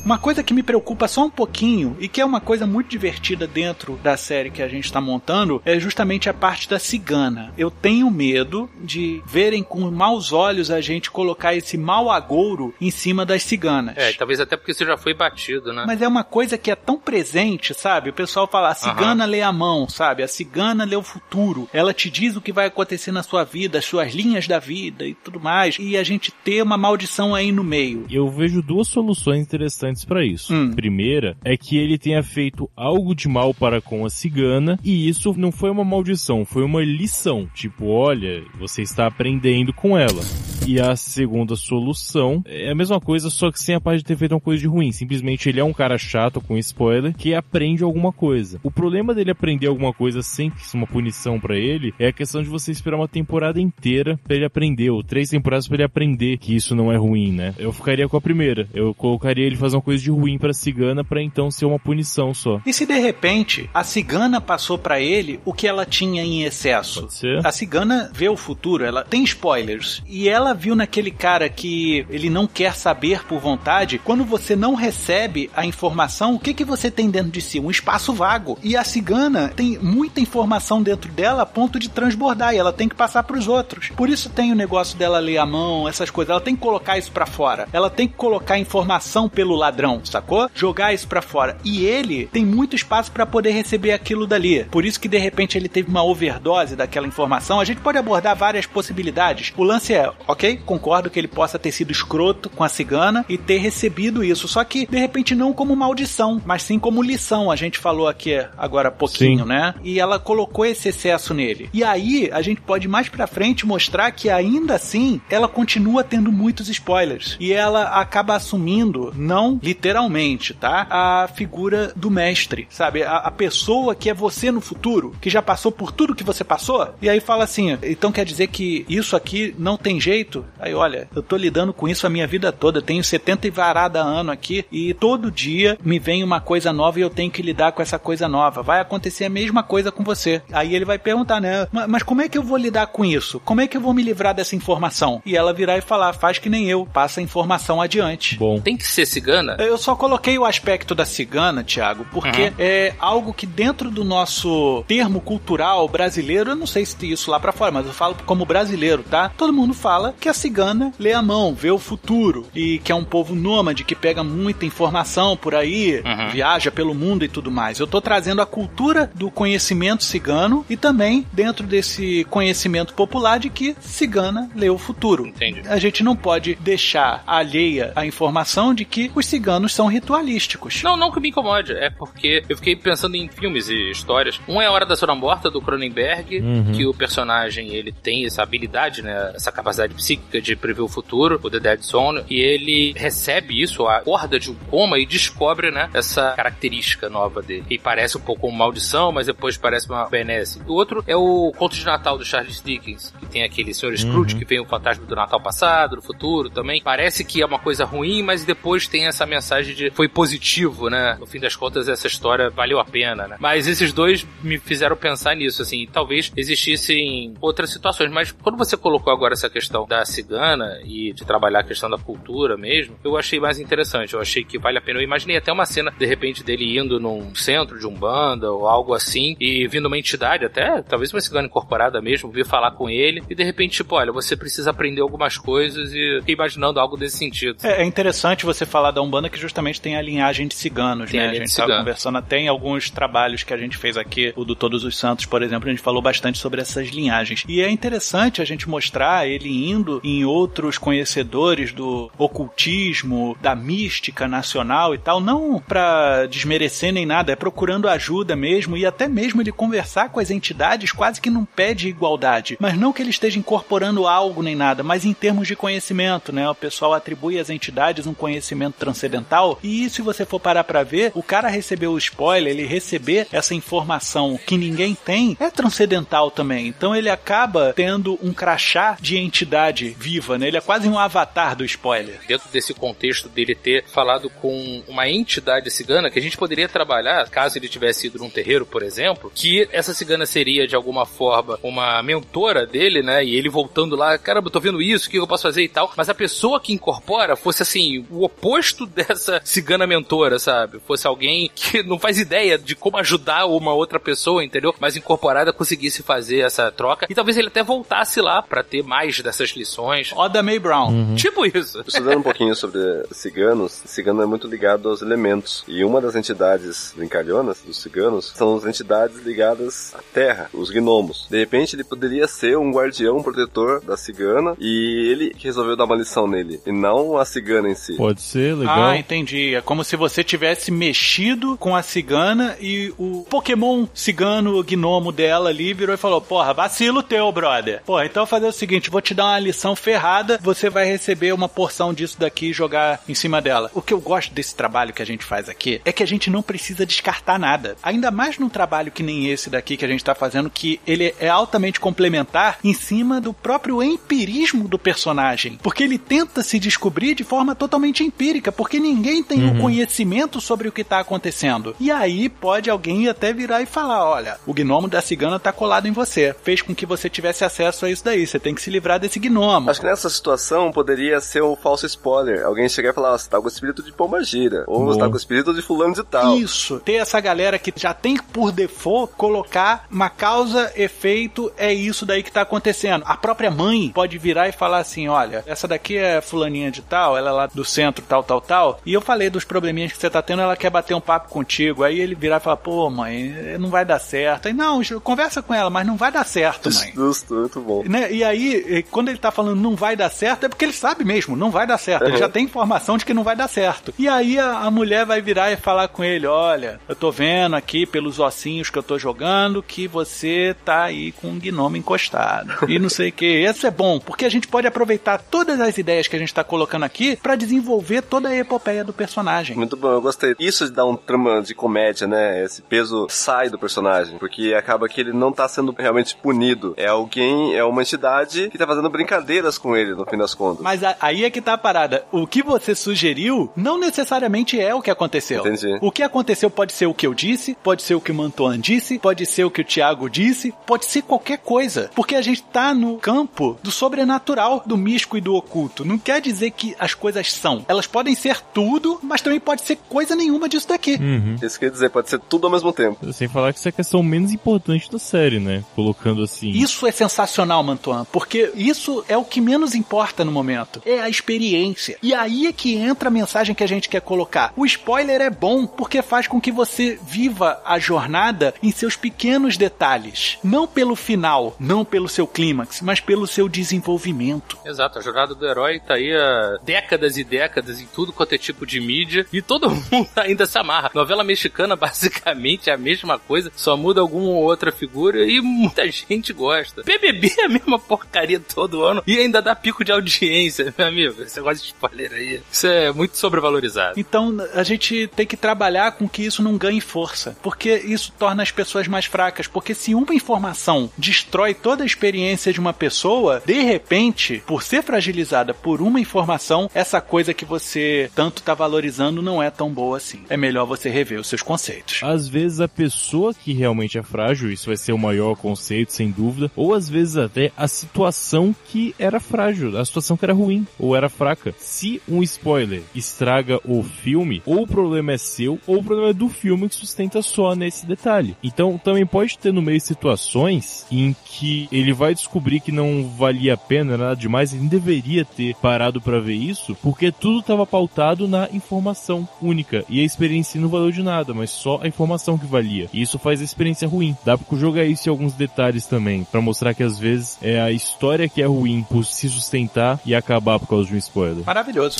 Uma 0.08 0.16
coisa 0.16 0.42
que 0.42 0.54
me 0.54 0.62
preocupa 0.62 1.06
só 1.06 1.26
um 1.26 1.28
pouquinho 1.28 1.94
e 2.00 2.08
que 2.08 2.18
é 2.18 2.24
uma 2.24 2.40
coisa 2.40 2.66
muito 2.66 2.88
divertida 2.88 3.46
dentro 3.46 4.00
da 4.02 4.16
série 4.16 4.50
que 4.50 4.62
a 4.62 4.66
gente 4.66 4.86
está 4.86 5.02
montando 5.02 5.60
é 5.66 5.78
justamente 5.78 6.30
a 6.30 6.32
parte 6.32 6.66
da 6.66 6.78
cigana. 6.78 7.52
Eu 7.58 7.70
tenho 7.70 8.10
medo 8.10 8.70
de 8.80 9.22
verem 9.26 9.62
com 9.62 9.90
maus 9.90 10.32
olhos 10.32 10.70
a 10.70 10.80
gente 10.80 11.10
colocar 11.10 11.54
esse 11.54 11.76
mau 11.76 12.10
agouro 12.10 12.74
em 12.80 12.90
cima 12.90 13.26
das 13.26 13.42
ciganas. 13.42 13.98
É, 13.98 14.14
talvez 14.14 14.40
até 14.40 14.56
porque 14.56 14.72
isso 14.72 14.86
já 14.86 14.96
foi 14.96 15.12
batido, 15.12 15.74
né? 15.74 15.84
Mas 15.86 16.00
é 16.00 16.08
uma 16.08 16.24
coisa 16.24 16.56
que 16.56 16.70
é 16.70 16.74
tão 16.74 16.98
presente, 16.98 17.74
sabe? 17.74 18.08
O 18.08 18.14
pessoal 18.14 18.48
fala, 18.50 18.70
a 18.70 18.74
cigana 18.74 19.26
lê 19.26 19.42
a 19.42 19.52
mão, 19.52 19.86
sabe? 19.90 20.22
A 20.22 20.28
cigana 20.28 20.86
lê 20.86 20.96
o 20.96 21.02
futuro. 21.02 21.68
Ela 21.70 21.92
te 21.92 22.08
diz 22.08 22.34
o 22.34 22.40
que 22.40 22.50
vai 22.50 22.68
acontecer 22.68 23.12
na 23.12 23.22
sua 23.22 23.44
vida, 23.44 23.78
as 23.78 23.84
suas 23.84 24.14
linhas 24.14 24.48
da 24.48 24.58
vida 24.58 25.04
e 25.04 25.12
tudo 25.12 25.38
mais. 25.38 25.76
E 25.78 25.98
a 25.98 26.02
gente 26.02 26.32
ter 26.32 26.62
uma 26.62 26.78
maldição 26.78 27.34
aí 27.34 27.52
no 27.52 27.62
meio. 27.62 28.06
Eu 28.10 28.30
vejo 28.30 28.62
duas 28.62 28.88
soluções 28.88 29.42
interessantes 29.42 29.97
pra 30.04 30.24
isso. 30.24 30.54
Hum. 30.54 30.72
Primeira 30.72 31.36
é 31.44 31.56
que 31.56 31.76
ele 31.76 31.98
tenha 31.98 32.22
feito 32.22 32.70
algo 32.76 33.14
de 33.14 33.28
mal 33.28 33.52
para 33.54 33.80
com 33.80 34.04
a 34.04 34.10
cigana 34.10 34.78
e 34.82 35.08
isso 35.08 35.34
não 35.36 35.52
foi 35.52 35.70
uma 35.70 35.84
maldição, 35.84 36.44
foi 36.44 36.62
uma 36.62 36.82
lição. 36.82 37.48
Tipo, 37.54 37.86
olha, 37.86 38.42
você 38.58 38.82
está 38.82 39.06
aprendendo 39.06 39.72
com 39.72 39.96
ela. 39.96 40.22
E 40.66 40.80
a 40.80 40.94
segunda 40.96 41.56
solução 41.56 42.42
é 42.44 42.70
a 42.70 42.74
mesma 42.74 43.00
coisa, 43.00 43.30
só 43.30 43.50
que 43.50 43.60
sem 43.60 43.74
a 43.74 43.80
parte 43.80 43.98
de 43.98 44.04
ter 44.04 44.16
feito 44.16 44.32
uma 44.32 44.40
coisa 44.40 44.60
de 44.60 44.66
ruim. 44.66 44.92
Simplesmente 44.92 45.48
ele 45.48 45.60
é 45.60 45.64
um 45.64 45.72
cara 45.72 45.96
chato 45.96 46.40
com 46.40 46.58
spoiler 46.58 47.14
que 47.14 47.34
aprende 47.34 47.82
alguma 47.82 48.12
coisa. 48.12 48.60
O 48.62 48.70
problema 48.70 49.14
dele 49.14 49.30
aprender 49.30 49.66
alguma 49.66 49.92
coisa 49.92 50.20
sem 50.20 50.50
que 50.50 50.60
isso 50.60 50.76
uma 50.76 50.86
punição 50.86 51.40
pra 51.40 51.56
ele 51.56 51.94
é 51.98 52.08
a 52.08 52.12
questão 52.12 52.42
de 52.42 52.48
você 52.48 52.70
esperar 52.70 52.96
uma 52.96 53.08
temporada 53.08 53.60
inteira 53.60 54.18
pra 54.24 54.36
ele 54.36 54.44
aprender, 54.44 54.90
ou 54.90 55.02
três 55.02 55.30
temporadas 55.30 55.66
pra 55.66 55.76
ele 55.76 55.84
aprender 55.84 56.38
que 56.38 56.54
isso 56.54 56.74
não 56.74 56.92
é 56.92 56.96
ruim, 56.96 57.32
né? 57.32 57.54
Eu 57.58 57.72
ficaria 57.72 58.08
com 58.08 58.16
a 58.16 58.20
primeira. 58.20 58.68
Eu 58.74 58.94
colocaria 58.94 59.46
ele 59.46 59.56
fazer 59.56 59.76
uma 59.78 59.82
coisa 59.82 60.02
de 60.02 60.10
ruim 60.10 60.38
pra 60.38 60.52
cigana 60.52 61.04
pra 61.04 61.22
então 61.22 61.50
ser 61.50 61.64
uma 61.64 61.78
punição 61.78 62.34
só. 62.34 62.60
E 62.66 62.72
se 62.72 62.84
de 62.84 62.98
repente 62.98 63.70
a 63.72 63.84
cigana 63.84 64.40
passou 64.40 64.76
pra 64.76 65.00
ele 65.00 65.40
o 65.44 65.52
que 65.52 65.66
ela 65.66 65.86
tinha 65.86 66.22
em 66.22 66.42
excesso? 66.42 67.02
Pode 67.02 67.14
ser. 67.14 67.46
A 67.46 67.52
cigana 67.52 68.10
vê 68.12 68.28
o 68.28 68.36
futuro, 68.36 68.84
ela 68.84 69.04
tem 69.04 69.22
spoilers. 69.24 70.02
E 70.06 70.28
ela 70.28 70.52
viu 70.52 70.74
naquele 70.74 71.10
cara 71.10 71.48
que 71.48 72.04
ele 72.10 72.28
não 72.28 72.46
quer 72.46 72.74
saber 72.74 73.24
por 73.24 73.40
vontade. 73.40 73.98
Quando 73.98 74.24
você 74.24 74.56
não 74.56 74.74
recebe 74.74 75.50
a 75.54 75.64
informação, 75.64 76.34
o 76.34 76.40
que, 76.40 76.52
que 76.52 76.64
você 76.64 76.90
tem 76.90 77.10
dentro 77.10 77.30
de 77.30 77.40
si? 77.40 77.60
Um 77.60 77.70
espaço 77.70 78.12
vago. 78.12 78.58
E 78.62 78.76
a 78.76 78.84
cigana 78.84 79.48
tem 79.54 79.78
muita 79.78 80.20
informação 80.20 80.82
dentro 80.82 81.10
dela 81.12 81.42
a 81.42 81.46
ponto 81.46 81.78
de 81.78 81.88
transbordar. 81.88 82.54
E 82.54 82.58
ela 82.58 82.72
tem 82.72 82.88
que 82.88 82.94
passar 82.94 83.22
pros 83.22 83.46
outros. 83.46 83.90
Por 83.90 84.08
isso 84.08 84.30
tem 84.30 84.52
o 84.52 84.56
negócio 84.56 84.98
dela 84.98 85.18
ler 85.18 85.38
a 85.38 85.46
mão, 85.46 85.88
essas 85.88 86.10
coisas. 86.10 86.30
Ela 86.30 86.40
tem 86.40 86.56
que 86.56 86.62
colocar 86.62 86.98
isso 86.98 87.12
pra 87.12 87.26
fora. 87.26 87.68
Ela 87.72 87.90
tem 87.90 88.08
que 88.08 88.14
colocar 88.14 88.58
informação 88.58 89.28
pelo 89.28 89.54
ladrão, 89.68 90.00
sacou? 90.04 90.50
Jogar 90.54 90.94
isso 90.94 91.06
pra 91.06 91.20
fora. 91.22 91.56
E 91.64 91.84
ele 91.84 92.26
tem 92.32 92.44
muito 92.44 92.74
espaço 92.74 93.12
pra 93.12 93.26
poder 93.26 93.50
receber 93.50 93.92
aquilo 93.92 94.26
dali. 94.26 94.64
Por 94.64 94.84
isso 94.84 94.98
que 94.98 95.08
de 95.08 95.18
repente 95.18 95.56
ele 95.58 95.68
teve 95.68 95.88
uma 95.88 96.02
overdose 96.02 96.74
daquela 96.74 97.06
informação. 97.06 97.60
A 97.60 97.64
gente 97.64 97.80
pode 97.80 97.98
abordar 97.98 98.34
várias 98.34 98.66
possibilidades. 98.66 99.52
O 99.56 99.62
lance 99.62 99.92
é, 99.94 100.10
ok, 100.26 100.60
concordo 100.64 101.10
que 101.10 101.18
ele 101.18 101.28
possa 101.28 101.58
ter 101.58 101.70
sido 101.70 101.92
escroto 101.92 102.48
com 102.48 102.64
a 102.64 102.68
cigana 102.68 103.24
e 103.28 103.36
ter 103.36 103.58
recebido 103.58 104.24
isso. 104.24 104.48
Só 104.48 104.64
que 104.64 104.86
de 104.86 104.98
repente 104.98 105.34
não 105.34 105.52
como 105.52 105.76
maldição, 105.76 106.40
mas 106.44 106.62
sim 106.62 106.78
como 106.78 107.02
lição. 107.02 107.50
A 107.50 107.56
gente 107.56 107.78
falou 107.78 108.08
aqui 108.08 108.38
agora 108.56 108.88
há 108.88 108.92
pouquinho, 108.92 109.42
Sim. 109.42 109.48
né? 109.48 109.74
E 109.84 110.00
ela 110.00 110.18
colocou 110.18 110.64
esse 110.64 110.88
excesso 110.88 111.34
nele. 111.34 111.68
E 111.72 111.84
aí 111.84 112.30
a 112.32 112.40
gente 112.40 112.60
pode 112.60 112.88
mais 112.88 113.08
pra 113.08 113.26
frente 113.26 113.66
mostrar 113.66 114.10
que 114.12 114.30
ainda 114.30 114.74
assim 114.74 115.20
ela 115.28 115.48
continua 115.48 116.02
tendo 116.02 116.32
muitos 116.32 116.68
spoilers. 116.68 117.36
E 117.38 117.52
ela 117.52 117.84
acaba 118.00 118.34
assumindo 118.34 119.12
não 119.16 119.57
não 119.58 119.68
literalmente, 119.68 120.54
tá? 120.54 120.86
A 120.90 121.28
figura 121.28 121.92
do 121.94 122.10
mestre, 122.10 122.66
sabe? 122.70 123.02
A, 123.02 123.16
a 123.16 123.30
pessoa 123.30 123.94
que 123.94 124.08
é 124.08 124.14
você 124.14 124.50
no 124.50 124.60
futuro, 124.60 125.14
que 125.20 125.30
já 125.30 125.42
passou 125.42 125.70
por 125.70 125.92
tudo 125.92 126.14
que 126.14 126.24
você 126.24 126.44
passou, 126.44 126.94
e 127.00 127.08
aí 127.08 127.20
fala 127.20 127.44
assim: 127.44 127.76
então 127.82 128.12
quer 128.12 128.24
dizer 128.24 128.48
que 128.48 128.84
isso 128.88 129.16
aqui 129.16 129.54
não 129.58 129.76
tem 129.76 130.00
jeito? 130.00 130.44
Aí 130.58 130.74
olha, 130.74 131.08
eu 131.14 131.22
tô 131.22 131.36
lidando 131.36 131.72
com 131.72 131.88
isso 131.88 132.06
a 132.06 132.10
minha 132.10 132.26
vida 132.26 132.52
toda, 132.52 132.78
eu 132.78 132.82
tenho 132.82 133.02
70 133.02 133.46
e 133.46 133.50
varada 133.50 134.00
ano 134.00 134.30
aqui, 134.30 134.64
e 134.70 134.94
todo 134.94 135.30
dia 135.30 135.78
me 135.84 135.98
vem 135.98 136.22
uma 136.22 136.40
coisa 136.40 136.72
nova 136.72 136.98
e 136.98 137.02
eu 137.02 137.10
tenho 137.10 137.30
que 137.30 137.42
lidar 137.42 137.72
com 137.72 137.82
essa 137.82 137.98
coisa 137.98 138.28
nova. 138.28 138.62
Vai 138.62 138.80
acontecer 138.80 139.24
a 139.24 139.30
mesma 139.30 139.62
coisa 139.62 139.90
com 139.90 140.04
você. 140.04 140.42
Aí 140.52 140.74
ele 140.74 140.84
vai 140.84 140.98
perguntar, 140.98 141.40
né? 141.40 141.66
Mas 141.88 142.02
como 142.02 142.22
é 142.22 142.28
que 142.28 142.38
eu 142.38 142.42
vou 142.42 142.56
lidar 142.56 142.86
com 142.88 143.04
isso? 143.04 143.40
Como 143.40 143.60
é 143.60 143.66
que 143.66 143.76
eu 143.76 143.80
vou 143.80 143.94
me 143.94 144.02
livrar 144.02 144.34
dessa 144.34 144.56
informação? 144.56 145.22
E 145.24 145.36
ela 145.36 145.52
virar 145.52 145.78
e 145.78 145.80
falar: 145.80 146.12
faz 146.12 146.38
que 146.38 146.48
nem 146.48 146.68
eu, 146.68 146.86
passa 146.86 147.20
a 147.20 147.22
informação 147.22 147.80
adiante. 147.80 148.36
Bom. 148.36 148.60
Tem 148.60 148.76
que 148.76 148.86
ser 148.86 149.06
cigana? 149.52 149.68
Eu 149.68 149.78
só 149.78 149.94
coloquei 149.94 150.38
o 150.38 150.44
aspecto 150.44 150.94
da 150.94 151.04
cigana, 151.04 151.62
Tiago, 151.64 152.06
porque 152.10 152.42
Uhum. 152.44 152.52
é 152.58 152.94
algo 152.98 153.32
que 153.32 153.46
dentro 153.46 153.90
do 153.90 154.04
nosso 154.04 154.84
termo 154.86 155.20
cultural 155.20 155.88
brasileiro, 155.88 156.50
eu 156.50 156.56
não 156.56 156.66
sei 156.66 156.84
se 156.84 156.96
tem 156.96 157.10
isso 157.10 157.30
lá 157.30 157.38
pra 157.40 157.52
fora, 157.52 157.72
mas 157.72 157.86
eu 157.86 157.92
falo 157.92 158.16
como 158.26 158.44
brasileiro, 158.44 159.02
tá? 159.02 159.30
Todo 159.36 159.52
mundo 159.52 159.74
fala 159.74 160.14
que 160.20 160.28
a 160.28 160.34
cigana 160.34 160.92
lê 160.98 161.12
a 161.12 161.22
mão, 161.22 161.54
vê 161.54 161.70
o 161.70 161.78
futuro 161.78 162.46
e 162.54 162.78
que 162.78 162.92
é 162.92 162.94
um 162.94 163.04
povo 163.04 163.34
nômade 163.34 163.84
que 163.84 163.94
pega 163.94 164.22
muita 164.24 164.64
informação 164.66 165.36
por 165.36 165.54
aí, 165.54 166.02
Uhum. 166.04 166.28
viaja 166.30 166.70
pelo 166.70 166.94
mundo 166.94 167.24
e 167.24 167.28
tudo 167.28 167.50
mais. 167.50 167.78
Eu 167.78 167.86
tô 167.86 168.00
trazendo 168.00 168.42
a 168.42 168.46
cultura 168.46 169.10
do 169.14 169.30
conhecimento 169.30 170.04
cigano 170.04 170.64
e 170.68 170.76
também 170.76 171.26
dentro 171.32 171.66
desse 171.66 172.24
conhecimento 172.30 172.94
popular 172.94 173.38
de 173.38 173.50
que 173.50 173.76
cigana 173.80 174.50
lê 174.54 174.68
o 174.70 174.78
futuro. 174.78 175.26
Entendi. 175.26 175.62
A 175.68 175.78
gente 175.78 176.02
não 176.02 176.16
pode 176.16 176.54
deixar 176.60 177.22
alheia 177.26 177.92
a 177.96 178.04
informação 178.06 178.74
de 178.74 178.84
que 178.84 179.10
os 179.14 179.26
ciganos 179.26 179.37
são 179.68 179.86
ritualísticos. 179.86 180.82
Não, 180.82 180.96
não 180.96 181.10
que 181.10 181.20
me 181.20 181.28
incomode, 181.30 181.72
é 181.72 181.90
porque 181.90 182.42
eu 182.48 182.56
fiquei 182.56 182.74
pensando 182.76 183.16
em 183.16 183.28
filmes 183.28 183.68
e 183.68 183.90
histórias. 183.90 184.40
Um 184.48 184.60
é 184.60 184.66
A 184.66 184.70
Hora 184.72 184.84
da 184.86 184.94
Zona 184.94 185.14
Morta, 185.14 185.50
do 185.50 185.60
Cronenberg, 185.60 186.38
Uhum. 186.40 186.72
que 186.72 186.86
o 186.86 186.94
personagem 186.94 187.74
ele 187.74 187.92
tem 187.92 188.24
essa 188.26 188.42
habilidade, 188.42 189.02
né, 189.02 189.32
essa 189.34 189.50
capacidade 189.52 189.94
psíquica 189.94 190.40
de 190.40 190.54
prever 190.56 190.82
o 190.82 190.88
futuro, 190.88 191.40
o 191.42 191.50
The 191.50 191.60
Dead 191.60 191.80
Zone, 191.82 192.24
e 192.28 192.40
ele 192.40 192.92
recebe 192.96 193.60
isso, 193.60 193.86
acorda 193.86 194.38
de 194.38 194.50
um 194.50 194.54
coma 194.70 194.98
e 194.98 195.06
descobre, 195.06 195.70
né, 195.70 195.88
essa 195.94 196.32
característica 196.32 197.08
nova 197.08 197.42
dele. 197.42 197.64
E 197.70 197.78
parece 197.78 198.16
um 198.16 198.20
pouco 198.20 198.46
uma 198.48 198.58
maldição, 198.58 199.12
mas 199.12 199.26
depois 199.26 199.56
parece 199.56 199.88
uma 199.88 200.08
benesse. 200.08 200.60
O 200.66 200.72
outro 200.74 201.02
é 201.06 201.16
o 201.16 201.52
Conto 201.56 201.74
de 201.76 201.84
Natal 201.84 202.16
do 202.18 202.24
Charles 202.24 202.60
Dickens, 202.62 203.12
que 203.18 203.26
tem 203.26 203.42
aquele 203.42 203.72
Sr. 203.74 203.96
Scrooge 203.96 204.34
Uhum. 204.34 204.38
que 204.40 204.44
vem 204.44 204.60
o 204.60 204.64
fantasma 204.66 205.04
do 205.06 205.14
Natal 205.16 205.40
passado, 205.40 205.96
do 205.96 206.02
futuro 206.02 206.50
também. 206.50 206.80
Parece 206.82 207.24
que 207.24 207.42
é 207.42 207.46
uma 207.46 207.58
coisa 207.58 207.84
ruim, 207.84 208.22
mas 208.22 208.44
depois 208.44 208.86
tem 208.86 209.06
essa 209.06 209.24
mensagem 209.28 209.74
de 209.74 209.90
foi 209.90 210.08
positivo, 210.08 210.88
né? 210.88 211.16
No 211.18 211.26
fim 211.26 211.40
das 211.40 211.54
contas, 211.54 211.88
essa 211.88 212.06
história 212.06 212.50
valeu 212.50 212.78
a 212.78 212.84
pena, 212.84 213.26
né? 213.28 213.36
Mas 213.38 213.66
esses 213.66 213.92
dois 213.92 214.26
me 214.42 214.58
fizeram 214.58 214.96
pensar 214.96 215.34
nisso, 215.34 215.62
assim, 215.62 215.86
talvez 215.92 216.32
existissem 216.36 217.34
outras 217.40 217.70
situações, 217.70 218.10
mas 218.10 218.32
quando 218.32 218.56
você 218.56 218.76
colocou 218.76 219.12
agora 219.12 219.34
essa 219.34 219.50
questão 219.50 219.86
da 219.86 220.04
cigana 220.04 220.80
e 220.84 221.12
de 221.12 221.24
trabalhar 221.24 221.60
a 221.60 221.64
questão 221.64 221.90
da 221.90 221.98
cultura 221.98 222.56
mesmo, 222.56 222.96
eu 223.04 223.16
achei 223.16 223.40
mais 223.40 223.58
interessante, 223.58 224.14
eu 224.14 224.20
achei 224.20 224.44
que 224.44 224.58
vale 224.58 224.78
a 224.78 224.80
pena. 224.80 224.98
Eu 224.98 225.04
imaginei 225.04 225.36
até 225.36 225.52
uma 225.52 225.66
cena, 225.66 225.90
de 225.90 226.06
repente, 226.06 226.42
dele 226.42 226.78
indo 226.78 227.00
num 227.00 227.34
centro 227.34 227.78
de 227.78 227.86
umbanda 227.86 228.50
ou 228.50 228.66
algo 228.66 228.94
assim, 228.94 229.36
e 229.40 229.66
vindo 229.66 229.86
uma 229.86 229.98
entidade, 229.98 230.44
até 230.44 230.82
talvez 230.82 231.12
uma 231.12 231.20
cigana 231.20 231.46
incorporada 231.46 232.00
mesmo, 232.00 232.30
vir 232.30 232.44
falar 232.44 232.72
com 232.72 232.88
ele, 232.88 233.22
e 233.28 233.34
de 233.34 233.42
repente, 233.42 233.76
tipo, 233.76 233.96
olha, 233.96 234.12
você 234.12 234.36
precisa 234.36 234.70
aprender 234.70 235.00
algumas 235.00 235.36
coisas 235.36 235.92
e 235.92 236.22
imaginando 236.26 236.78
algo 236.78 236.96
desse 236.96 237.18
sentido. 237.18 237.58
É, 237.62 237.82
é 237.82 237.84
interessante 237.84 238.44
você 238.44 238.64
falar 238.64 238.90
da 238.90 239.02
Umbanda 239.02 239.17
que 239.28 239.38
justamente 239.38 239.80
tem 239.80 239.96
a 239.96 240.02
linhagem 240.02 240.46
de 240.46 240.54
ciganos, 240.54 241.10
Tem 241.10 241.20
né? 241.20 241.28
A 241.28 241.34
gente 241.34 241.46
estava 241.46 241.78
conversando 241.78 242.18
até 242.18 242.38
em 242.38 242.48
alguns 242.48 242.90
trabalhos 242.90 243.42
que 243.42 243.54
a 243.54 243.56
gente 243.56 243.76
fez 243.78 243.96
aqui, 243.96 244.32
o 244.36 244.44
do 244.44 244.54
Todos 244.54 244.84
os 244.84 244.98
Santos, 244.98 245.24
por 245.24 245.42
exemplo, 245.42 245.68
a 245.68 245.70
gente 245.70 245.82
falou 245.82 246.02
bastante 246.02 246.38
sobre 246.38 246.60
essas 246.60 246.88
linhagens. 246.88 247.44
E 247.48 247.62
é 247.62 247.70
interessante 247.70 248.42
a 248.42 248.44
gente 248.44 248.68
mostrar 248.68 249.26
ele 249.26 249.70
indo 249.70 250.00
em 250.04 250.24
outros 250.24 250.76
conhecedores 250.76 251.72
do 251.72 252.10
ocultismo, 252.18 253.36
da 253.40 253.54
mística 253.54 254.28
nacional 254.28 254.94
e 254.94 254.98
tal, 254.98 255.20
não 255.20 255.58
pra 255.60 256.26
desmerecer 256.26 256.92
nem 256.92 257.06
nada, 257.06 257.32
é 257.32 257.36
procurando 257.36 257.88
ajuda 257.88 258.36
mesmo 258.36 258.76
e 258.76 258.84
até 258.84 259.08
mesmo 259.08 259.40
ele 259.40 259.52
conversar 259.52 260.10
com 260.10 260.20
as 260.20 260.30
entidades 260.30 260.92
quase 260.92 261.20
que 261.20 261.30
não 261.30 261.44
pede 261.44 261.88
igualdade, 261.88 262.56
mas 262.60 262.76
não 262.76 262.92
que 262.92 263.02
ele 263.02 263.10
esteja 263.10 263.38
incorporando 263.38 264.06
algo 264.06 264.42
nem 264.42 264.54
nada, 264.54 264.82
mas 264.82 265.04
em 265.04 265.12
termos 265.12 265.46
de 265.46 265.56
conhecimento, 265.56 266.32
né? 266.32 266.48
O 266.48 266.54
pessoal 266.54 266.92
atribui 266.92 267.38
às 267.38 267.50
entidades 267.50 268.06
um 268.06 268.14
conhecimento 268.14 268.74
transcendental 269.08 269.58
e 269.62 269.88
se 269.90 270.02
você 270.02 270.24
for 270.24 270.38
parar 270.38 270.64
pra 270.64 270.82
ver, 270.82 271.12
o 271.14 271.22
cara 271.22 271.48
receber 271.48 271.86
o 271.86 271.98
spoiler, 271.98 272.52
ele 272.52 272.66
receber 272.66 273.26
essa 273.32 273.54
informação 273.54 274.38
que 274.46 274.56
ninguém 274.56 274.94
tem, 274.94 275.36
é 275.40 275.50
transcendental 275.50 276.30
também. 276.30 276.66
Então 276.66 276.94
ele 276.94 277.08
acaba 277.08 277.72
tendo 277.74 278.18
um 278.22 278.32
crachá 278.32 278.96
de 279.00 279.16
entidade 279.16 279.96
viva, 279.98 280.38
né? 280.38 280.48
Ele 280.48 280.58
é 280.58 280.60
quase 280.60 280.88
um 280.88 280.98
avatar 280.98 281.56
do 281.56 281.64
spoiler. 281.64 282.20
dentro 282.26 282.48
desse 282.50 282.74
contexto 282.74 283.28
dele 283.28 283.54
ter 283.54 283.84
falado 283.86 284.28
com 284.30 284.82
uma 284.86 285.08
entidade 285.08 285.70
cigana 285.70 286.10
que 286.10 286.18
a 286.18 286.22
gente 286.22 286.36
poderia 286.36 286.68
trabalhar, 286.68 287.28
caso 287.30 287.58
ele 287.58 287.68
tivesse 287.68 288.08
ido 288.08 288.18
num 288.18 288.30
terreiro, 288.30 288.66
por 288.66 288.82
exemplo, 288.82 289.32
que 289.34 289.68
essa 289.72 289.94
cigana 289.94 290.26
seria 290.26 290.66
de 290.66 290.76
alguma 290.76 291.06
forma 291.06 291.58
uma 291.62 292.02
mentora 292.02 292.66
dele, 292.66 293.02
né? 293.02 293.24
E 293.24 293.34
ele 293.34 293.48
voltando 293.48 293.96
lá, 293.96 294.18
caramba, 294.18 294.48
eu 294.48 294.52
tô 294.52 294.60
vendo 294.60 294.82
isso, 294.82 295.08
o 295.08 295.10
que 295.10 295.18
eu 295.18 295.26
posso 295.26 295.44
fazer 295.44 295.62
e 295.62 295.68
tal. 295.68 295.92
Mas 295.96 296.08
a 296.08 296.14
pessoa 296.14 296.60
que 296.60 296.72
incorpora 296.72 297.36
fosse 297.36 297.62
assim, 297.62 298.04
o 298.10 298.24
oposto 298.24 298.86
dessa 298.88 299.40
cigana 299.44 299.86
mentora, 299.86 300.38
sabe? 300.38 300.80
Fosse 300.86 301.06
alguém 301.06 301.50
que 301.54 301.82
não 301.82 301.98
faz 301.98 302.18
ideia 302.18 302.58
de 302.58 302.74
como 302.74 302.96
ajudar 302.98 303.46
uma 303.46 303.72
outra 303.72 304.00
pessoa, 304.00 304.44
entendeu? 304.44 304.74
Mas 304.80 304.96
incorporada 304.96 305.52
conseguisse 305.52 306.02
fazer 306.02 306.40
essa 306.40 306.70
troca. 306.70 307.06
E 307.08 307.14
talvez 307.14 307.36
ele 307.36 307.48
até 307.48 307.62
voltasse 307.62 308.20
lá 308.20 308.42
pra 308.42 308.62
ter 308.62 308.82
mais 308.82 309.20
dessas 309.20 309.50
lições. 309.50 310.12
Oda 310.14 310.42
May 310.42 310.58
Brown. 310.58 311.14
Tipo 311.14 311.46
isso. 311.46 311.82
Estudando 311.86 312.18
um 312.18 312.22
pouquinho 312.22 312.54
sobre 312.54 312.80
ciganos, 313.12 313.82
cigano 313.84 314.22
é 314.22 314.26
muito 314.26 314.48
ligado 314.48 314.88
aos 314.88 315.02
elementos. 315.02 315.64
E 315.66 315.84
uma 315.84 316.00
das 316.00 316.14
entidades 316.14 316.92
brincalhonas 316.96 317.60
dos 317.60 317.80
ciganos 317.80 318.32
são 318.34 318.56
as 318.56 318.64
entidades 318.64 319.18
ligadas 319.24 319.94
à 319.94 320.00
terra, 320.12 320.50
os 320.52 320.70
gnomos. 320.70 321.26
De 321.30 321.38
repente 321.38 321.76
ele 321.76 321.84
poderia 321.84 322.26
ser 322.26 322.56
um 322.56 322.70
guardião, 322.70 323.18
um 323.18 323.22
protetor 323.22 323.80
da 323.80 323.96
cigana, 323.96 324.56
e 324.58 325.08
ele 325.10 325.30
que 325.30 325.44
resolveu 325.44 325.76
dar 325.76 325.84
uma 325.84 325.96
lição 325.96 326.26
nele, 326.26 326.60
e 326.66 326.72
não 326.72 327.16
a 327.16 327.24
cigana 327.24 327.68
em 327.68 327.74
si. 327.74 327.96
Pode 327.96 328.22
ser, 328.22 328.54
legal. 328.54 328.77
Ah, 328.78 328.96
entendi. 328.96 329.54
É 329.54 329.60
como 329.60 329.84
se 329.84 329.96
você 329.96 330.22
tivesse 330.24 330.70
mexido 330.70 331.56
com 331.56 331.74
a 331.74 331.82
cigana 331.82 332.56
e 332.60 332.92
o 332.98 333.26
Pokémon 333.28 333.86
cigano, 333.94 334.58
o 334.58 334.64
gnomo 334.64 335.12
dela 335.12 335.50
ali, 335.50 335.74
virou 335.74 335.94
e 335.94 335.98
falou: 335.98 336.20
Porra, 336.20 336.54
vacilo 336.54 337.02
teu, 337.02 337.30
brother. 337.32 337.82
Porra, 337.84 338.06
então 338.06 338.22
vou 338.22 338.26
fazer 338.26 338.46
o 338.46 338.52
seguinte: 338.52 338.90
vou 338.90 339.00
te 339.00 339.14
dar 339.14 339.26
uma 339.26 339.38
lição 339.38 339.74
ferrada, 339.74 340.38
você 340.42 340.68
vai 340.68 340.86
receber 340.86 341.32
uma 341.32 341.48
porção 341.48 341.92
disso 341.92 342.18
daqui 342.18 342.50
e 342.50 342.52
jogar 342.52 343.00
em 343.08 343.14
cima 343.14 343.40
dela. 343.40 343.70
O 343.74 343.82
que 343.82 343.94
eu 343.94 344.00
gosto 344.00 344.32
desse 344.32 344.54
trabalho 344.54 344.92
que 344.92 345.02
a 345.02 345.06
gente 345.06 345.24
faz 345.24 345.48
aqui 345.48 345.80
é 345.84 345.92
que 345.92 346.02
a 346.02 346.06
gente 346.06 346.30
não 346.30 346.42
precisa 346.42 346.86
descartar 346.86 347.38
nada. 347.38 347.76
Ainda 347.82 348.10
mais 348.10 348.38
num 348.38 348.48
trabalho 348.48 348.92
que 348.92 349.02
nem 349.02 349.28
esse 349.28 349.50
daqui 349.50 349.76
que 349.76 349.84
a 349.84 349.88
gente 349.88 350.04
tá 350.04 350.14
fazendo, 350.14 350.50
que 350.50 350.80
ele 350.86 351.14
é 351.18 351.28
altamente 351.28 351.80
complementar 351.80 352.58
em 352.62 352.74
cima 352.74 353.20
do 353.20 353.32
próprio 353.32 353.82
empirismo 353.82 354.68
do 354.68 354.78
personagem. 354.78 355.58
Porque 355.62 355.82
ele 355.82 355.98
tenta 355.98 356.42
se 356.42 356.58
descobrir 356.58 357.14
de 357.14 357.24
forma 357.24 357.54
totalmente 357.54 358.02
empírica, 358.02 358.52
porque 358.52 358.67
ninguém 358.80 359.22
tem 359.22 359.46
o 359.48 359.60
conhecimento 359.60 360.40
sobre 360.40 360.68
o 360.68 360.72
que 360.72 360.82
tá 360.84 360.98
acontecendo. 361.00 361.76
E 361.78 361.90
aí 361.90 362.28
pode 362.28 362.68
alguém 362.68 363.08
até 363.08 363.32
virar 363.32 363.62
e 363.62 363.66
falar: 363.66 364.08
olha, 364.08 364.36
o 364.46 364.52
gnomo 364.52 364.88
da 364.88 365.00
cigana 365.00 365.38
tá 365.38 365.52
colado 365.52 365.86
em 365.86 365.92
você. 365.92 366.34
Fez 366.42 366.60
com 366.62 366.74
que 366.74 366.86
você 366.86 367.08
tivesse 367.08 367.44
acesso 367.44 367.86
a 367.86 367.90
isso 367.90 368.04
daí. 368.04 368.26
Você 368.26 368.38
tem 368.38 368.54
que 368.54 368.62
se 368.62 368.70
livrar 368.70 368.98
desse 368.98 369.18
gnomo. 369.18 369.70
Acho 369.70 369.80
que 369.80 369.86
nessa 369.86 370.10
situação 370.10 370.72
poderia 370.72 371.20
ser 371.20 371.42
um 371.42 371.54
falso 371.56 371.86
spoiler. 371.86 372.44
Alguém 372.44 372.68
chegar 372.68 372.90
e 372.90 372.94
falar, 372.94 373.12
"Ó, 373.12 373.18
você 373.18 373.28
tá 373.28 373.38
com 373.38 373.46
o 373.46 373.48
espírito 373.48 373.82
de 373.82 373.92
Pombagira. 373.92 374.64
Ou 374.66 374.84
você 374.84 374.98
tá 374.98 375.06
com 375.06 375.14
o 375.14 375.16
espírito 375.16 375.54
de 375.54 375.62
fulano 375.62 375.94
de 375.94 376.02
tal. 376.02 376.36
Isso. 376.36 376.80
Ter 376.80 376.94
essa 376.94 377.20
galera 377.20 377.58
que 377.58 377.72
já 377.76 377.94
tem 377.94 378.16
por 378.16 378.50
default 378.52 379.12
colocar 379.16 379.86
uma 379.90 380.10
causa, 380.10 380.72
efeito, 380.76 381.52
é 381.56 381.72
isso 381.72 382.04
daí 382.04 382.22
que 382.22 382.32
tá 382.32 382.42
acontecendo. 382.42 383.02
A 383.06 383.16
própria 383.16 383.50
mãe 383.50 383.90
pode 383.94 384.18
virar 384.18 384.48
e 384.48 384.52
falar 384.52 384.78
assim: 384.78 385.08
olha, 385.08 385.44
essa 385.46 385.68
daqui 385.68 385.96
é 385.96 386.20
fulaninha 386.20 386.70
de 386.70 386.82
tal, 386.82 387.16
ela 387.16 387.30
é 387.30 387.32
lá 387.32 387.46
do 387.46 387.64
centro, 387.64 388.04
tal, 388.06 388.22
tal, 388.22 388.40
tal. 388.40 388.57
E 388.84 388.92
eu 388.92 389.00
falei 389.00 389.30
dos 389.30 389.44
probleminhas 389.44 389.92
que 389.92 389.98
você 389.98 390.10
tá 390.10 390.22
tendo, 390.22 390.42
ela 390.42 390.56
quer 390.56 390.70
bater 390.70 390.94
um 390.94 391.00
papo 391.00 391.28
contigo. 391.28 391.84
Aí 391.84 392.00
ele 392.00 392.14
virar 392.14 392.38
e 392.38 392.40
falar: 392.40 392.56
pô, 392.56 392.88
mãe, 392.90 393.56
não 393.58 393.68
vai 393.70 393.84
dar 393.84 393.98
certo. 393.98 394.46
Aí, 394.46 394.52
não, 394.54 394.80
conversa 395.02 395.42
com 395.42 395.54
ela, 395.54 395.70
mas 395.70 395.86
não 395.86 395.96
vai 395.96 396.10
dar 396.12 396.24
certo, 396.24 396.72
mãe. 396.72 396.92
Justo, 396.94 397.34
muito 397.34 397.60
bom. 397.60 397.82
Né? 397.84 398.12
E 398.12 398.24
aí, 398.24 398.64
eh, 398.78 398.82
quando 398.90 399.08
ele 399.08 399.18
tá 399.18 399.30
falando 399.30 399.60
não 399.60 399.74
vai 399.76 399.96
dar 399.96 400.10
certo, 400.10 400.44
é 400.44 400.48
porque 400.48 400.64
ele 400.64 400.72
sabe 400.72 401.04
mesmo, 401.04 401.36
não 401.36 401.50
vai 401.50 401.66
dar 401.66 401.78
certo. 401.78 402.04
Ele 402.04 402.12
Uhum. 402.12 402.18
já 402.18 402.28
tem 402.28 402.44
informação 402.44 402.96
de 402.98 403.04
que 403.04 403.14
não 403.14 403.22
vai 403.24 403.36
dar 403.36 403.48
certo. 403.48 403.92
E 403.98 404.08
aí 404.08 404.38
a, 404.38 404.58
a 404.60 404.70
mulher 404.70 405.04
vai 405.06 405.20
virar 405.20 405.50
e 405.52 405.56
falar 405.56 405.88
com 405.88 406.02
ele: 406.04 406.26
Olha, 406.26 406.80
eu 406.88 406.94
tô 406.96 407.10
vendo 407.10 407.54
aqui 407.56 407.86
pelos 407.86 408.18
ossinhos 408.18 408.70
que 408.70 408.78
eu 408.78 408.82
tô 408.82 408.98
jogando 408.98 409.62
que 409.62 409.86
você 409.86 410.54
tá 410.64 410.84
aí 410.84 411.12
com 411.12 411.28
um 411.28 411.38
gnome 411.38 411.78
encostado. 411.78 412.52
E 412.68 412.78
não 412.78 412.88
sei 412.88 413.08
o 413.10 413.12
que. 413.12 413.26
Isso 413.44 413.66
é 413.66 413.70
bom, 413.70 413.98
porque 413.98 414.24
a 414.24 414.28
gente 414.30 414.46
pode 414.48 414.66
aproveitar 414.66 415.18
todas 415.18 415.60
as 415.60 415.76
ideias 415.78 416.08
que 416.08 416.16
a 416.16 416.18
gente 416.18 416.32
tá 416.34 416.42
colocando 416.44 416.84
aqui 416.84 417.16
pra 417.16 417.36
desenvolver 417.36 418.02
toda 418.02 418.28
a 418.28 418.34
epopeia 418.48 418.82
do 418.82 418.92
personagem. 418.92 419.54
Muito 419.56 419.76
bom, 419.76 419.90
eu 419.92 420.00
gostei. 420.00 420.34
Isso 420.38 420.64
de 420.64 420.72
dar 420.72 420.86
um 420.86 420.96
trama 420.96 421.42
de 421.42 421.54
comédia, 421.54 422.06
né? 422.06 422.42
Esse 422.44 422.62
peso 422.62 423.06
sai 423.10 423.50
do 423.50 423.58
personagem, 423.58 424.16
porque 424.18 424.54
acaba 424.54 424.88
que 424.88 425.00
ele 425.00 425.12
não 425.12 425.30
tá 425.30 425.46
sendo 425.46 425.74
realmente 425.78 426.16
punido. 426.16 426.72
É 426.76 426.86
alguém, 426.86 427.54
é 427.54 427.62
uma 427.64 427.82
entidade 427.82 428.48
que 428.50 428.56
tá 428.58 428.66
fazendo 428.66 428.88
brincadeiras 428.88 429.58
com 429.58 429.76
ele, 429.76 429.94
no 429.94 430.06
fim 430.06 430.16
das 430.16 430.34
contas. 430.34 430.62
Mas 430.62 430.82
a- 430.82 430.96
aí 431.00 431.24
é 431.24 431.30
que 431.30 431.40
tá 431.42 431.52
a 431.54 431.58
parada. 431.58 432.04
O 432.10 432.26
que 432.26 432.42
você 432.42 432.74
sugeriu 432.74 433.50
não 433.54 433.78
necessariamente 433.78 434.58
é 434.60 434.74
o 434.74 434.80
que 434.80 434.90
aconteceu. 434.90 435.40
Entendi. 435.40 435.78
O 435.82 435.92
que 435.92 436.02
aconteceu 436.02 436.50
pode 436.50 436.72
ser 436.72 436.86
o 436.86 436.94
que 436.94 437.06
eu 437.06 437.12
disse, 437.14 437.56
pode 437.62 437.82
ser 437.82 437.94
o 437.94 438.00
que 438.00 438.10
o 438.10 438.14
Mantoan 438.14 438.58
disse, 438.58 438.98
pode 438.98 439.26
ser 439.26 439.44
o 439.44 439.50
que 439.50 439.60
o 439.60 439.64
Thiago 439.64 440.08
disse, 440.08 440.54
pode 440.66 440.86
ser 440.86 441.02
qualquer 441.02 441.38
coisa. 441.38 441.90
Porque 441.94 442.14
a 442.14 442.22
gente 442.22 442.42
tá 442.42 442.72
no 442.72 442.96
campo 442.98 443.58
do 443.62 443.70
sobrenatural, 443.70 444.62
do 444.64 444.76
místico 444.76 445.16
e 445.16 445.20
do 445.20 445.34
oculto. 445.34 445.84
Não 445.84 445.98
quer 445.98 446.20
dizer 446.20 446.52
que 446.52 446.74
as 446.78 446.94
coisas 446.94 447.32
são. 447.32 447.64
Elas 447.68 447.86
podem 447.86 448.14
ser 448.14 448.30
tudo, 448.52 448.98
mas 449.02 449.20
também 449.20 449.40
pode 449.40 449.62
ser 449.62 449.76
coisa 449.88 450.14
nenhuma 450.14 450.48
disso 450.48 450.68
daqui. 450.68 450.94
Uhum. 450.94 451.36
Isso 451.42 451.58
quer 451.58 451.70
dizer, 451.70 451.90
pode 451.90 452.08
ser 452.08 452.18
tudo 452.18 452.46
ao 452.46 452.52
mesmo 452.52 452.72
tempo. 452.72 453.12
Sem 453.12 453.28
falar 453.28 453.52
que 453.52 453.58
isso 453.58 453.68
é 453.68 453.70
a 453.70 453.72
questão 453.72 454.02
menos 454.02 454.32
importante 454.32 454.90
da 454.90 454.98
série, 454.98 455.38
né? 455.38 455.64
Colocando 455.74 456.22
assim. 456.22 456.50
Isso 456.50 456.86
é 456.86 456.92
sensacional, 456.92 457.62
Mantuan, 457.62 458.04
porque 458.10 458.52
isso 458.54 459.04
é 459.08 459.16
o 459.16 459.24
que 459.24 459.40
menos 459.40 459.74
importa 459.74 460.24
no 460.24 460.32
momento. 460.32 460.82
É 460.84 461.00
a 461.00 461.08
experiência. 461.08 461.96
E 462.02 462.14
aí 462.14 462.46
é 462.46 462.52
que 462.52 462.74
entra 462.74 463.08
a 463.08 463.12
mensagem 463.12 463.54
que 463.54 463.64
a 463.64 463.68
gente 463.68 463.88
quer 463.88 464.00
colocar. 464.00 464.52
O 464.56 464.66
spoiler 464.66 465.20
é 465.20 465.30
bom 465.30 465.66
porque 465.66 466.02
faz 466.02 466.26
com 466.26 466.40
que 466.40 466.52
você 466.52 466.98
viva 467.02 467.60
a 467.64 467.78
jornada 467.78 468.54
em 468.62 468.70
seus 468.70 468.96
pequenos 468.96 469.56
detalhes. 469.56 470.38
Não 470.42 470.66
pelo 470.66 470.96
final, 470.96 471.56
não 471.58 471.84
pelo 471.84 472.08
seu 472.08 472.26
clímax, 472.26 472.80
mas 472.82 473.00
pelo 473.00 473.26
seu 473.26 473.48
desenvolvimento. 473.48 474.58
Exato, 474.64 474.98
a 474.98 475.02
jornada 475.02 475.34
do 475.34 475.46
herói 475.46 475.80
tá 475.80 475.94
aí 475.94 476.12
há 476.14 476.58
décadas 476.62 477.16
e 477.16 477.24
décadas 477.24 477.80
em 477.80 477.86
tudo 477.86 478.12
quanto 478.12 478.27
é 478.34 478.38
tipo 478.38 478.66
de 478.66 478.80
mídia 478.80 479.26
e 479.32 479.42
todo 479.42 479.70
mundo 479.90 480.08
ainda 480.16 480.46
se 480.46 480.58
amarra. 480.58 480.90
Novela 480.94 481.24
mexicana 481.24 481.74
basicamente 481.76 482.70
é 482.70 482.74
a 482.74 482.78
mesma 482.78 483.18
coisa, 483.18 483.52
só 483.54 483.76
muda 483.76 484.00
alguma 484.00 484.28
ou 484.28 484.44
outra 484.44 484.72
figura 484.72 485.24
e 485.24 485.40
muita 485.40 485.90
gente 485.90 486.32
gosta. 486.32 486.82
BBB 486.82 487.34
é 487.38 487.44
a 487.44 487.48
mesma 487.48 487.78
porcaria 487.78 488.40
todo 488.40 488.84
ano 488.84 489.02
e 489.06 489.18
ainda 489.18 489.40
dá 489.40 489.54
pico 489.54 489.84
de 489.84 489.92
audiência, 489.92 490.72
meu 490.76 490.86
amigo. 490.86 491.22
Esse 491.22 491.36
negócio 491.36 491.62
de 491.62 491.68
spoiler 491.68 492.12
aí, 492.12 492.40
isso 492.50 492.66
é 492.66 492.92
muito 492.92 493.16
sobrevalorizado. 493.16 493.98
Então 493.98 494.36
a 494.54 494.62
gente 494.62 495.06
tem 495.08 495.26
que 495.26 495.36
trabalhar 495.36 495.92
com 495.92 496.08
que 496.08 496.24
isso 496.24 496.42
não 496.42 496.56
ganhe 496.56 496.80
força, 496.80 497.36
porque 497.42 497.74
isso 497.76 498.12
torna 498.18 498.42
as 498.42 498.50
pessoas 498.50 498.88
mais 498.88 499.06
fracas. 499.06 499.46
Porque 499.46 499.74
se 499.74 499.94
uma 499.94 500.14
informação 500.14 500.90
destrói 500.96 501.54
toda 501.54 501.82
a 501.82 501.86
experiência 501.86 502.52
de 502.52 502.60
uma 502.60 502.72
pessoa, 502.72 503.42
de 503.44 503.62
repente, 503.62 504.42
por 504.46 504.62
ser 504.62 504.82
fragilizada 504.82 505.54
por 505.54 505.80
uma 505.80 506.00
informação, 506.00 506.70
essa 506.74 507.00
coisa 507.00 507.34
que 507.34 507.44
você 507.44 508.10
tanto 508.18 508.42
tá 508.42 508.52
valorizando 508.52 509.22
não 509.22 509.40
é 509.40 509.48
tão 509.48 509.70
boa 509.70 509.96
assim. 509.96 510.22
É 510.28 510.36
melhor 510.36 510.66
você 510.66 510.90
rever 510.90 511.20
os 511.20 511.28
seus 511.28 511.40
conceitos. 511.40 512.00
Às 512.02 512.26
vezes 512.26 512.60
a 512.60 512.66
pessoa 512.66 513.32
que 513.32 513.52
realmente 513.52 513.96
é 513.96 514.02
frágil, 514.02 514.50
isso 514.50 514.66
vai 514.66 514.76
ser 514.76 514.92
o 514.92 514.98
maior 514.98 515.36
conceito, 515.36 515.92
sem 515.92 516.10
dúvida, 516.10 516.50
ou 516.56 516.74
às 516.74 516.88
vezes 516.88 517.16
até 517.16 517.52
a 517.56 517.68
situação 517.68 518.52
que 518.66 518.92
era 518.98 519.20
frágil, 519.20 519.78
a 519.78 519.84
situação 519.84 520.16
que 520.16 520.24
era 520.24 520.34
ruim 520.34 520.66
ou 520.80 520.96
era 520.96 521.08
fraca. 521.08 521.54
Se 521.58 522.02
um 522.08 522.20
spoiler 522.24 522.82
estraga 522.92 523.60
o 523.64 523.84
filme, 523.84 524.42
ou 524.44 524.62
o 524.62 524.66
problema 524.66 525.12
é 525.12 525.18
seu, 525.18 525.60
ou 525.64 525.76
o 525.76 525.84
problema 525.84 526.10
é 526.10 526.12
do 526.12 526.28
filme 526.28 526.68
que 526.68 526.74
sustenta 526.74 527.22
só 527.22 527.54
nesse 527.54 527.86
detalhe. 527.86 528.36
Então 528.42 528.76
também 528.78 529.06
pode 529.06 529.38
ter 529.38 529.52
no 529.52 529.62
meio 529.62 529.80
situações 529.80 530.84
em 530.90 531.14
que 531.24 531.68
ele 531.70 531.92
vai 531.92 532.16
descobrir 532.16 532.58
que 532.58 532.72
não 532.72 533.08
valia 533.16 533.54
a 533.54 533.56
pena 533.56 533.96
nada 533.96 534.16
demais, 534.16 534.52
ele 534.52 534.66
deveria 534.66 535.24
ter 535.24 535.54
parado 535.62 536.00
pra 536.00 536.18
ver 536.18 536.34
isso, 536.34 536.76
porque 536.82 537.12
tudo 537.12 537.38
estava 537.38 537.64
pautado 537.64 538.07
na 538.16 538.48
informação 538.52 539.28
única 539.40 539.84
e 539.88 540.00
a 540.00 540.04
experiência 540.04 540.60
não 540.60 540.68
valeu 540.68 540.90
de 540.90 541.02
nada, 541.02 541.34
mas 541.34 541.50
só 541.50 541.80
a 541.82 541.88
informação 541.88 542.38
que 542.38 542.46
valia. 542.46 542.88
E 542.92 543.02
isso 543.02 543.18
faz 543.18 543.40
a 543.40 543.44
experiência 543.44 543.88
ruim. 543.88 544.16
Dá 544.24 544.38
pra 544.38 544.58
jogar 544.58 544.84
isso 544.84 545.08
em 545.08 545.10
alguns 545.10 545.34
detalhes 545.34 545.86
também, 545.86 546.24
pra 546.24 546.40
mostrar 546.40 546.74
que 546.74 546.82
às 546.82 546.98
vezes 546.98 547.38
é 547.42 547.60
a 547.60 547.70
história 547.70 548.28
que 548.28 548.42
é 548.42 548.46
ruim 548.46 548.84
por 548.88 549.04
se 549.04 549.28
sustentar 549.28 550.00
e 550.04 550.14
acabar 550.14 550.58
por 550.58 550.68
causa 550.68 550.88
de 550.88 550.94
um 550.94 550.98
spoiler. 550.98 551.44
Maravilhoso. 551.44 551.98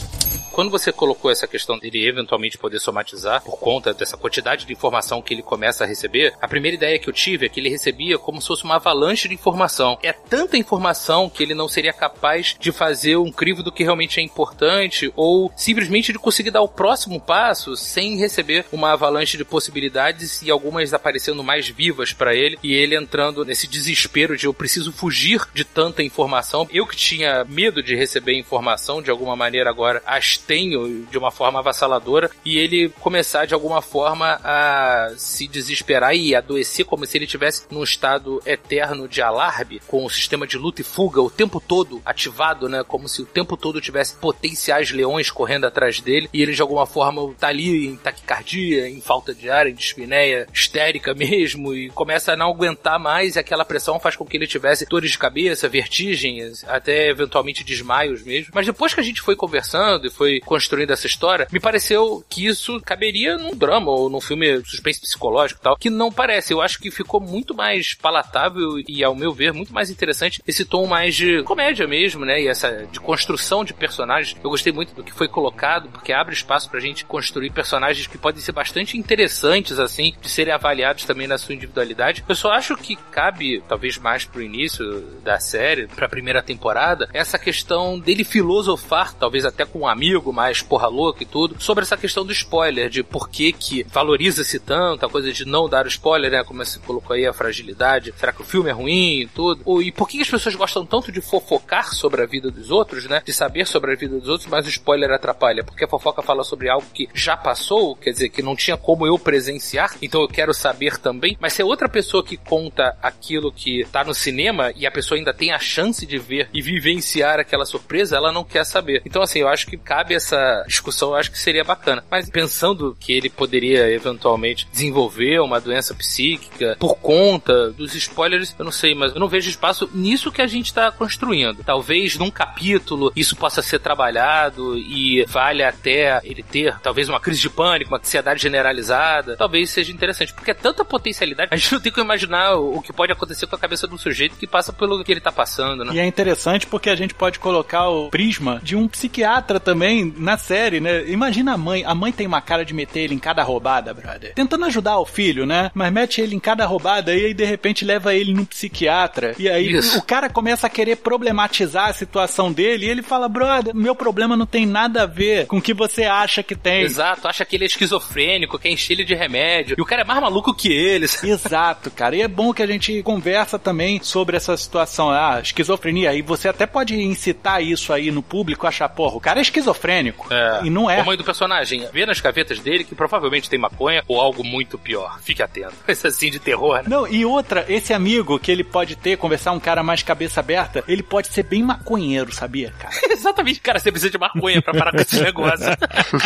Quando 0.52 0.70
você 0.70 0.90
colocou 0.90 1.30
essa 1.30 1.46
questão 1.46 1.78
dele 1.78 2.06
eventualmente 2.09 2.59
poder 2.59 2.80
somatizar 2.80 3.42
por 3.42 3.59
conta 3.59 3.94
dessa 3.94 4.16
quantidade 4.16 4.66
de 4.66 4.72
informação 4.72 5.22
que 5.22 5.32
ele 5.32 5.42
começa 5.42 5.84
a 5.84 5.86
receber, 5.86 6.34
a 6.40 6.48
primeira 6.48 6.76
ideia 6.76 6.98
que 6.98 7.09
eu 7.09 7.12
tive 7.12 7.46
é 7.46 7.48
que 7.48 7.61
ele 7.61 7.68
recebia 7.68 8.18
como 8.18 8.40
se 8.40 8.48
fosse 8.48 8.64
uma 8.64 8.76
avalanche 8.76 9.28
de 9.28 9.34
informação. 9.34 9.98
É 10.02 10.12
tanta 10.12 10.56
informação 10.56 11.30
que 11.30 11.42
ele 11.42 11.54
não 11.54 11.68
seria 11.68 11.92
capaz 11.92 12.56
de 12.59 12.72
fazer 12.72 13.16
um 13.16 13.30
crivo 13.30 13.62
do 13.62 13.70
que 13.70 13.84
realmente 13.84 14.18
é 14.18 14.22
importante 14.22 15.12
ou 15.14 15.52
simplesmente 15.89 16.12
de 16.12 16.18
conseguir 16.18 16.51
dar 16.51 16.61
o 16.61 16.68
próximo 16.68 17.18
passo 17.18 17.74
sem 17.74 18.16
receber 18.16 18.66
uma 18.70 18.93
avalanche 18.93 19.39
de 19.39 19.45
possibilidades 19.45 20.43
e 20.43 20.51
algumas 20.51 20.93
aparecendo 20.93 21.43
mais 21.43 21.66
vivas 21.68 22.12
para 22.12 22.34
ele 22.34 22.59
e 22.62 22.74
ele 22.74 22.95
entrando 22.95 23.45
nesse 23.45 23.66
desespero 23.66 24.36
de 24.36 24.45
eu 24.45 24.53
preciso 24.53 24.93
fugir 24.93 25.41
de 25.55 25.64
tanta 25.64 26.03
informação. 26.03 26.68
Eu 26.70 26.86
que 26.86 26.97
tinha 26.97 27.45
medo 27.45 27.82
de 27.82 27.97
receber 27.97 28.39
informação 28.39 29.01
de 29.01 29.11
alguma 29.11 29.34
maneira 29.34 29.70
agora 29.70 30.03
as 30.07 30.36
tenho 30.36 31.07
de 31.11 31.16
uma 31.16 31.30
forma 31.30 31.61
avassaladora 31.61 32.30
e 32.45 32.59
ele 32.59 32.91
começar 33.01 33.47
de 33.47 33.55
alguma 33.55 33.80
forma 33.80 34.39
a 34.45 35.12
se 35.16 35.49
desesperar 35.49 36.14
e 36.14 36.34
adoecer 36.34 36.84
como 36.84 37.07
se 37.07 37.16
ele 37.16 37.26
tivesse 37.26 37.62
num 37.70 37.82
estado 37.82 38.43
eterno 38.45 39.09
de 39.09 39.22
alarme 39.22 39.80
com 39.86 40.05
o 40.05 40.11
sistema 40.11 40.47
de 40.47 40.59
luta 40.59 40.82
e 40.82 40.84
fuga 40.84 41.22
o 41.22 41.30
tempo 41.30 41.61
todo 41.61 42.03
ativado, 42.05 42.68
né, 42.68 42.84
como 42.86 43.09
se 43.09 43.22
o 43.22 43.26
tempo 43.26 43.57
todo 43.57 43.80
tivesse 43.80 44.16
potenciais 44.16 44.91
leões 44.91 45.30
correndo 45.30 45.66
atrás 45.66 45.78
dele 46.03 46.29
e 46.33 46.43
ele 46.43 46.53
de 46.53 46.62
alguma 46.62 46.87
forma 46.87 47.35
tá 47.39 47.49
ali 47.49 47.87
em 47.87 47.97
taquicardia, 47.97 48.89
em 48.89 49.01
falta 49.01 49.35
de 49.35 49.49
ar, 49.49 49.66
em 49.66 49.74
dispneia 49.74 50.47
histérica 50.53 51.14
mesmo 51.14 51.74
e 51.74 51.89
começa 51.91 52.33
a 52.33 52.37
não 52.37 52.51
aguentar 52.51 52.99
mais 52.99 53.37
e 53.37 53.39
aquela 53.39 53.64
pressão 53.64 54.01
faz 54.01 54.16
com 54.16 54.24
que 54.24 54.37
ele 54.37 54.47
tivesse 54.47 54.87
dores 54.87 55.11
de 55.11 55.18
cabeça, 55.18 55.68
vertigens, 55.68 56.64
até 56.66 57.09
eventualmente 57.09 57.64
desmaios 57.64 58.22
mesmo. 58.22 58.53
Mas 58.55 58.66
depois 58.66 58.93
que 58.93 59.01
a 59.01 59.05
gente 59.05 59.20
foi 59.20 59.37
conversando 59.37 60.07
e 60.07 60.11
foi 60.11 60.41
construindo 60.41 60.93
essa 60.93 61.07
história, 61.07 61.47
me 61.53 61.61
pareceu 61.61 62.24
que 62.29 62.47
isso 62.47 62.81
caberia 62.81 63.37
num 63.37 63.55
drama 63.55 63.91
ou 63.91 64.11
num 64.11 64.20
filme 64.20 64.62
suspense 64.64 65.01
psicológico 65.01 65.61
e 65.61 65.62
tal, 65.62 65.76
que 65.76 65.91
não 65.91 66.11
parece. 66.11 66.53
Eu 66.53 66.61
acho 66.61 66.79
que 66.79 66.91
ficou 66.91 67.20
muito 67.20 67.55
mais 67.55 67.95
palatável 67.95 68.79
e, 68.87 69.05
ao 69.05 69.14
meu 69.14 69.33
ver, 69.33 69.53
muito 69.53 69.72
mais 69.72 69.91
interessante 69.91 70.43
esse 70.47 70.64
tom 70.64 70.87
mais 70.87 71.14
de 71.14 71.43
comédia 71.43 71.87
mesmo, 71.87 72.24
né? 72.24 72.43
E 72.43 72.49
essa 72.49 72.87
de 72.91 73.01
construção 73.01 73.64
de 73.64 73.74
personagens. 73.74 74.37
Eu 74.43 74.51
gostei 74.51 74.72
muito 74.72 74.95
do 74.95 75.05
que 75.05 75.12
foi 75.12 75.29
colocado, 75.29 75.67
porque 75.92 76.12
abre 76.12 76.34
espaço 76.34 76.70
pra 76.70 76.80
gente 76.80 77.04
construir 77.04 77.50
personagens 77.50 78.06
que 78.06 78.18
podem 78.18 78.40
ser 78.40 78.52
bastante 78.52 78.96
interessantes, 78.96 79.78
assim, 79.78 80.14
de 80.20 80.28
serem 80.28 80.52
avaliados 80.52 81.04
também 81.04 81.26
na 81.26 81.38
sua 81.38 81.54
individualidade. 81.54 82.24
Eu 82.28 82.34
só 82.34 82.52
acho 82.52 82.76
que 82.76 82.96
cabe, 83.10 83.62
talvez 83.68 83.98
mais 83.98 84.24
pro 84.24 84.42
início 84.42 85.00
da 85.22 85.38
série, 85.38 85.86
pra 85.88 86.08
primeira 86.08 86.42
temporada, 86.42 87.08
essa 87.12 87.38
questão 87.38 87.98
dele 87.98 88.24
filosofar, 88.24 89.14
talvez 89.14 89.44
até 89.44 89.64
com 89.64 89.80
um 89.80 89.88
amigo 89.88 90.32
mais 90.32 90.62
porra 90.62 90.88
louca 90.88 91.22
e 91.22 91.26
tudo, 91.26 91.60
sobre 91.62 91.82
essa 91.82 91.96
questão 91.96 92.24
do 92.24 92.32
spoiler, 92.32 92.88
de 92.88 93.02
por 93.02 93.28
que 93.28 93.52
que 93.52 93.84
valoriza-se 93.84 94.58
tanto, 94.58 95.04
a 95.04 95.08
coisa 95.08 95.32
de 95.32 95.44
não 95.44 95.68
dar 95.68 95.84
o 95.84 95.88
spoiler, 95.88 96.30
né? 96.30 96.44
Como 96.44 96.64
você 96.64 96.78
colocou 96.78 97.14
aí, 97.14 97.26
a 97.26 97.32
fragilidade. 97.32 98.12
Será 98.16 98.32
que 98.32 98.42
o 98.42 98.44
filme 98.44 98.70
é 98.70 98.72
ruim 98.72 99.20
e 99.20 99.26
tudo? 99.26 99.62
Ou, 99.64 99.82
e 99.82 99.92
por 99.92 100.08
que 100.08 100.20
as 100.20 100.30
pessoas 100.30 100.54
gostam 100.54 100.84
tanto 100.84 101.10
de 101.10 101.20
fofocar 101.20 101.94
sobre 101.94 102.22
a 102.22 102.26
vida 102.26 102.50
dos 102.50 102.70
outros, 102.70 103.06
né? 103.06 103.22
De 103.24 103.32
saber 103.32 103.66
sobre 103.66 103.92
a 103.92 103.96
vida 103.96 104.18
dos 104.18 104.28
outros, 104.28 104.48
mas 104.48 104.66
o 104.66 104.68
spoiler 104.68 105.10
atrapalha? 105.10 105.57
Porque 105.62 105.84
a 105.84 105.88
fofoca 105.88 106.22
fala 106.22 106.44
sobre 106.44 106.68
algo 106.68 106.86
que 106.92 107.09
já 107.14 107.36
passou, 107.36 107.96
quer 107.96 108.11
dizer, 108.11 108.28
que 108.28 108.42
não 108.42 108.56
tinha 108.56 108.76
como 108.76 109.06
eu 109.06 109.18
presenciar, 109.18 109.96
então 110.00 110.20
eu 110.20 110.28
quero 110.28 110.52
saber 110.54 110.98
também. 110.98 111.36
Mas 111.40 111.52
se 111.52 111.62
é 111.62 111.64
outra 111.64 111.88
pessoa 111.88 112.24
que 112.24 112.36
conta 112.36 112.96
aquilo 113.02 113.52
que 113.52 113.86
tá 113.92 114.04
no 114.04 114.14
cinema 114.14 114.72
e 114.76 114.86
a 114.86 114.90
pessoa 114.90 115.18
ainda 115.18 115.34
tem 115.34 115.52
a 115.52 115.59
chance 115.59 116.06
de 116.06 116.18
ver 116.18 116.48
e 116.52 116.62
vivenciar 116.62 117.38
aquela 117.40 117.64
surpresa, 117.64 118.16
ela 118.16 118.32
não 118.32 118.44
quer 118.44 118.64
saber. 118.64 119.02
Então, 119.04 119.22
assim, 119.22 119.40
eu 119.40 119.48
acho 119.48 119.66
que 119.66 119.76
cabe 119.76 120.14
essa 120.14 120.64
discussão, 120.66 121.11
eu 121.11 121.16
acho 121.16 121.30
que 121.30 121.38
seria 121.38 121.64
bacana. 121.64 122.04
Mas 122.11 122.30
pensando 122.30 122.96
que 122.98 123.12
ele 123.12 123.30
poderia 123.30 123.90
eventualmente 123.90 124.66
desenvolver 124.70 125.40
uma 125.40 125.61
doença 125.61 125.94
psíquica 125.94 126.76
por 126.78 126.96
conta 126.96 127.70
dos 127.70 127.94
spoilers, 127.94 128.54
eu 128.59 128.64
não 128.64 128.72
sei, 128.72 128.94
mas 128.94 129.12
eu 129.12 129.20
não 129.20 129.28
vejo 129.28 129.50
espaço 129.50 129.88
nisso 129.94 130.32
que 130.32 130.42
a 130.42 130.46
gente 130.46 130.66
está 130.66 130.90
construindo. 130.90 131.62
Talvez 131.64 132.16
num 132.16 132.30
capítulo 132.30 133.12
isso 133.14 133.36
possa 133.36 133.62
ser 133.62 133.78
trabalhado 133.78 134.76
e 134.78 135.24
até 135.62 136.20
ele 136.24 136.42
ter 136.42 136.78
talvez 136.80 137.09
uma 137.09 137.20
crise 137.20 137.40
de 137.40 137.51
pânico, 137.51 137.90
uma 137.90 137.99
ansiedade 137.99 138.40
generalizada. 138.40 139.36
Talvez 139.36 139.70
seja 139.70 139.92
interessante, 139.92 140.32
porque 140.32 140.51
é 140.51 140.55
tanta 140.55 140.84
potencialidade, 140.84 141.49
a 141.53 141.57
gente 141.57 141.72
não 141.72 141.80
tem 141.80 141.92
que 141.92 142.01
imaginar 142.01 142.55
o 142.55 142.80
que 142.82 142.92
pode 142.92 143.12
acontecer 143.12 143.46
com 143.46 143.57
a 143.57 143.59
cabeça 143.59 143.86
do 143.86 143.99
sujeito 143.99 144.36
que 144.36 144.46
passa 144.46 144.72
pelo 144.72 145.03
que 145.03 145.12
ele 145.12 145.20
tá 145.20 145.32
passando, 145.32 145.84
né? 145.84 145.94
E 145.94 145.99
é 145.99 146.07
interessante 146.07 146.66
porque 146.66 146.90
a 146.90 146.96
gente 146.96 147.14
pode 147.14 147.38
colocar 147.38 147.88
o 147.88 148.11
prisma 148.11 148.61
de 148.62 148.76
um 148.76 148.86
psiquiatra 148.86 149.59
também 149.59 149.78
também, 149.78 150.12
na 150.16 150.36
série, 150.36 150.80
né? 150.80 151.09
Imagina 151.09 151.55
a 151.55 151.57
mãe. 151.57 151.84
A 151.84 151.94
mãe 151.94 152.12
tem 152.12 152.26
uma 152.26 152.40
cara 152.40 152.64
de 152.64 152.74
meter 152.74 153.01
ele 153.01 153.14
em 153.14 153.18
cada 153.18 153.42
roubada, 153.42 153.94
brother. 153.94 154.34
Tentando 154.34 154.64
ajudar 154.66 154.99
o 154.99 155.07
filho, 155.07 155.46
né? 155.46 155.70
Mas 155.72 155.92
mete 155.92 156.20
ele 156.20 156.34
em 156.34 156.40
cada 156.40 156.66
roubada 156.66 157.14
e 157.14 157.26
aí 157.26 157.34
de 157.34 157.44
repente 157.44 157.84
leva 157.84 158.14
ele 158.14 158.34
num 158.34 158.44
psiquiatra. 158.44 159.34
E 159.38 159.49
aí 159.49 159.72
Isso. 159.72 159.99
o 159.99 160.03
cara 160.03 160.28
começa 160.28 160.66
a 160.66 160.70
querer 160.70 160.96
problematizar 160.96 161.88
a 161.88 161.92
situação 161.92 162.53
dele 162.53 162.86
e 162.86 162.88
ele 162.88 163.03
fala, 163.03 163.28
brother, 163.28 163.74
meu 163.74 163.94
problema 163.94 164.36
não 164.36 164.46
tem 164.46 164.66
nada 164.66 165.03
a 165.05 165.07
ver 165.07 165.38
com 165.47 165.59
o 165.59 165.62
que 165.62 165.74
você 165.74 166.05
acha 166.05 166.43
que 166.43 166.55
tem. 166.55 166.82
Exato, 166.82 167.28
acha 167.28 167.45
que 167.45 167.57
ele 167.57 167.64
é 167.64 167.66
esquizofrênico, 167.66 168.59
quer 168.59 168.70
encher 168.70 168.95
ele 168.95 169.05
de 169.05 169.14
remédio. 169.14 169.76
E 169.78 169.82
o 169.82 169.86
cara 169.86 170.03
é 170.03 170.05
mais 170.05 170.20
maluco 170.20 170.55
que 170.55 170.72
eles. 170.72 171.22
Exato, 171.24 171.91
cara. 171.91 172.16
E 172.16 172.22
é 172.22 172.28
bom 172.28 172.53
que 172.53 172.62
a 172.62 172.66
gente 172.66 173.03
conversa 173.03 173.59
também 173.59 174.01
sobre 174.03 174.36
essa 174.36 174.57
situação, 174.57 175.11
ah, 175.11 175.41
esquizofrenia. 175.43 176.14
E 176.14 176.22
você 176.22 176.49
até 176.49 176.66
pode 176.66 176.95
incitar 177.01 177.62
isso 177.62 177.93
aí 177.93 178.11
no 178.11 178.22
público, 178.22 178.66
achar, 178.66 178.89
porra, 178.89 179.16
o 179.16 179.20
cara 179.20 179.41
é 179.41 179.43
esquizofrênico. 179.43 180.32
É. 180.32 180.61
E 180.64 180.70
não 180.70 180.91
é. 180.91 181.01
A 181.01 181.05
mãe 181.05 181.16
do 181.16 181.24
personagem 181.24 181.86
vê 181.93 182.07
nas 182.07 182.20
gavetas 182.20 182.59
dele 182.59 182.84
que 182.84 182.95
provavelmente 182.95 183.49
tem 183.49 183.59
maconha 183.59 184.03
ou 184.07 184.20
algo 184.20 184.45
muito 184.45 184.78
pior. 184.78 185.20
Fique 185.22 185.43
atento. 185.43 185.74
Esse 185.89 186.07
assim 186.07 186.30
de 186.30 186.39
terror, 186.39 186.76
né? 186.78 186.84
Não, 186.86 187.07
e 187.07 187.24
outra, 187.24 187.64
esse 187.68 187.93
amigo 187.93 188.39
que 188.39 188.51
ele 188.51 188.64
pode 188.64 188.97
ter, 188.97 189.16
conversar 189.16 189.53
um 189.53 189.61
cara 189.61 189.82
mais 189.82 190.03
cabeça 190.03 190.41
aberta, 190.41 190.84
ele 190.86 191.03
pode 191.03 191.28
ser 191.28 191.43
bem 191.43 191.62
maconheiro, 191.62 192.32
sabia, 192.32 192.72
cara? 192.78 192.95
Exatamente, 193.11 193.61
cara, 193.61 193.78
você 193.78 193.91
precisa 193.91 194.11
de 194.11 194.18
maconha 194.18 194.62
pra 194.62 194.74
parar 194.74 194.93
com 194.93 195.01
esse 195.01 195.18
negócio. 195.29 195.66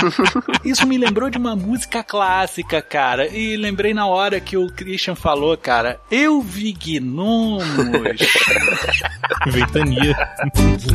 Isso 0.65 0.87
me 0.87 0.97
lembrou 0.97 1.29
de 1.29 1.39
uma 1.39 1.55
música 1.55 2.03
clássica, 2.03 2.81
cara. 2.81 3.27
E 3.27 3.57
lembrei 3.57 3.93
na 3.93 4.07
hora 4.07 4.41
que 4.41 4.57
o 4.57 4.69
Christian 4.73 5.15
falou, 5.15 5.57
cara, 5.57 6.01
eu 6.11 6.41
vi 6.41 6.73
gnomos. 6.73 7.65
Ventania. 9.47 10.17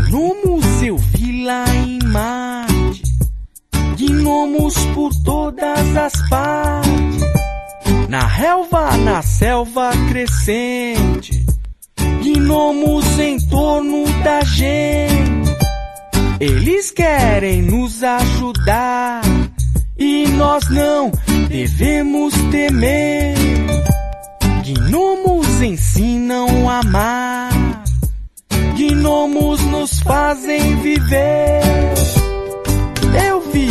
Gnomos 0.10 0.84
eu 0.84 0.98
vi 0.98 1.44
lá 1.44 1.66
em 1.76 2.00
Marte, 2.06 3.04
gnomos 3.98 4.76
por 4.94 5.12
todas 5.24 5.98
as 5.98 6.30
partes, 6.30 7.22
na 8.08 8.26
relva, 8.26 8.96
na 8.98 9.22
selva 9.22 9.92
crescente, 10.10 11.46
gnomos 12.24 13.20
em 13.20 13.38
torno 13.50 14.06
da 14.24 14.42
gente. 14.42 15.37
Eles 16.40 16.92
querem 16.92 17.64
nos 17.64 18.04
ajudar 18.04 19.22
e 19.98 20.28
nós 20.28 20.70
não 20.70 21.12
devemos 21.50 22.32
temer. 22.52 23.36
Gnomos 24.64 25.62
ensinam 25.62 26.70
a 26.70 26.80
amar. 26.80 27.84
Gnomos 28.78 29.62
nos 29.64 30.00
fazem 30.02 30.76
viver. 30.76 31.62
Eu 33.28 33.42
vi 33.52 33.67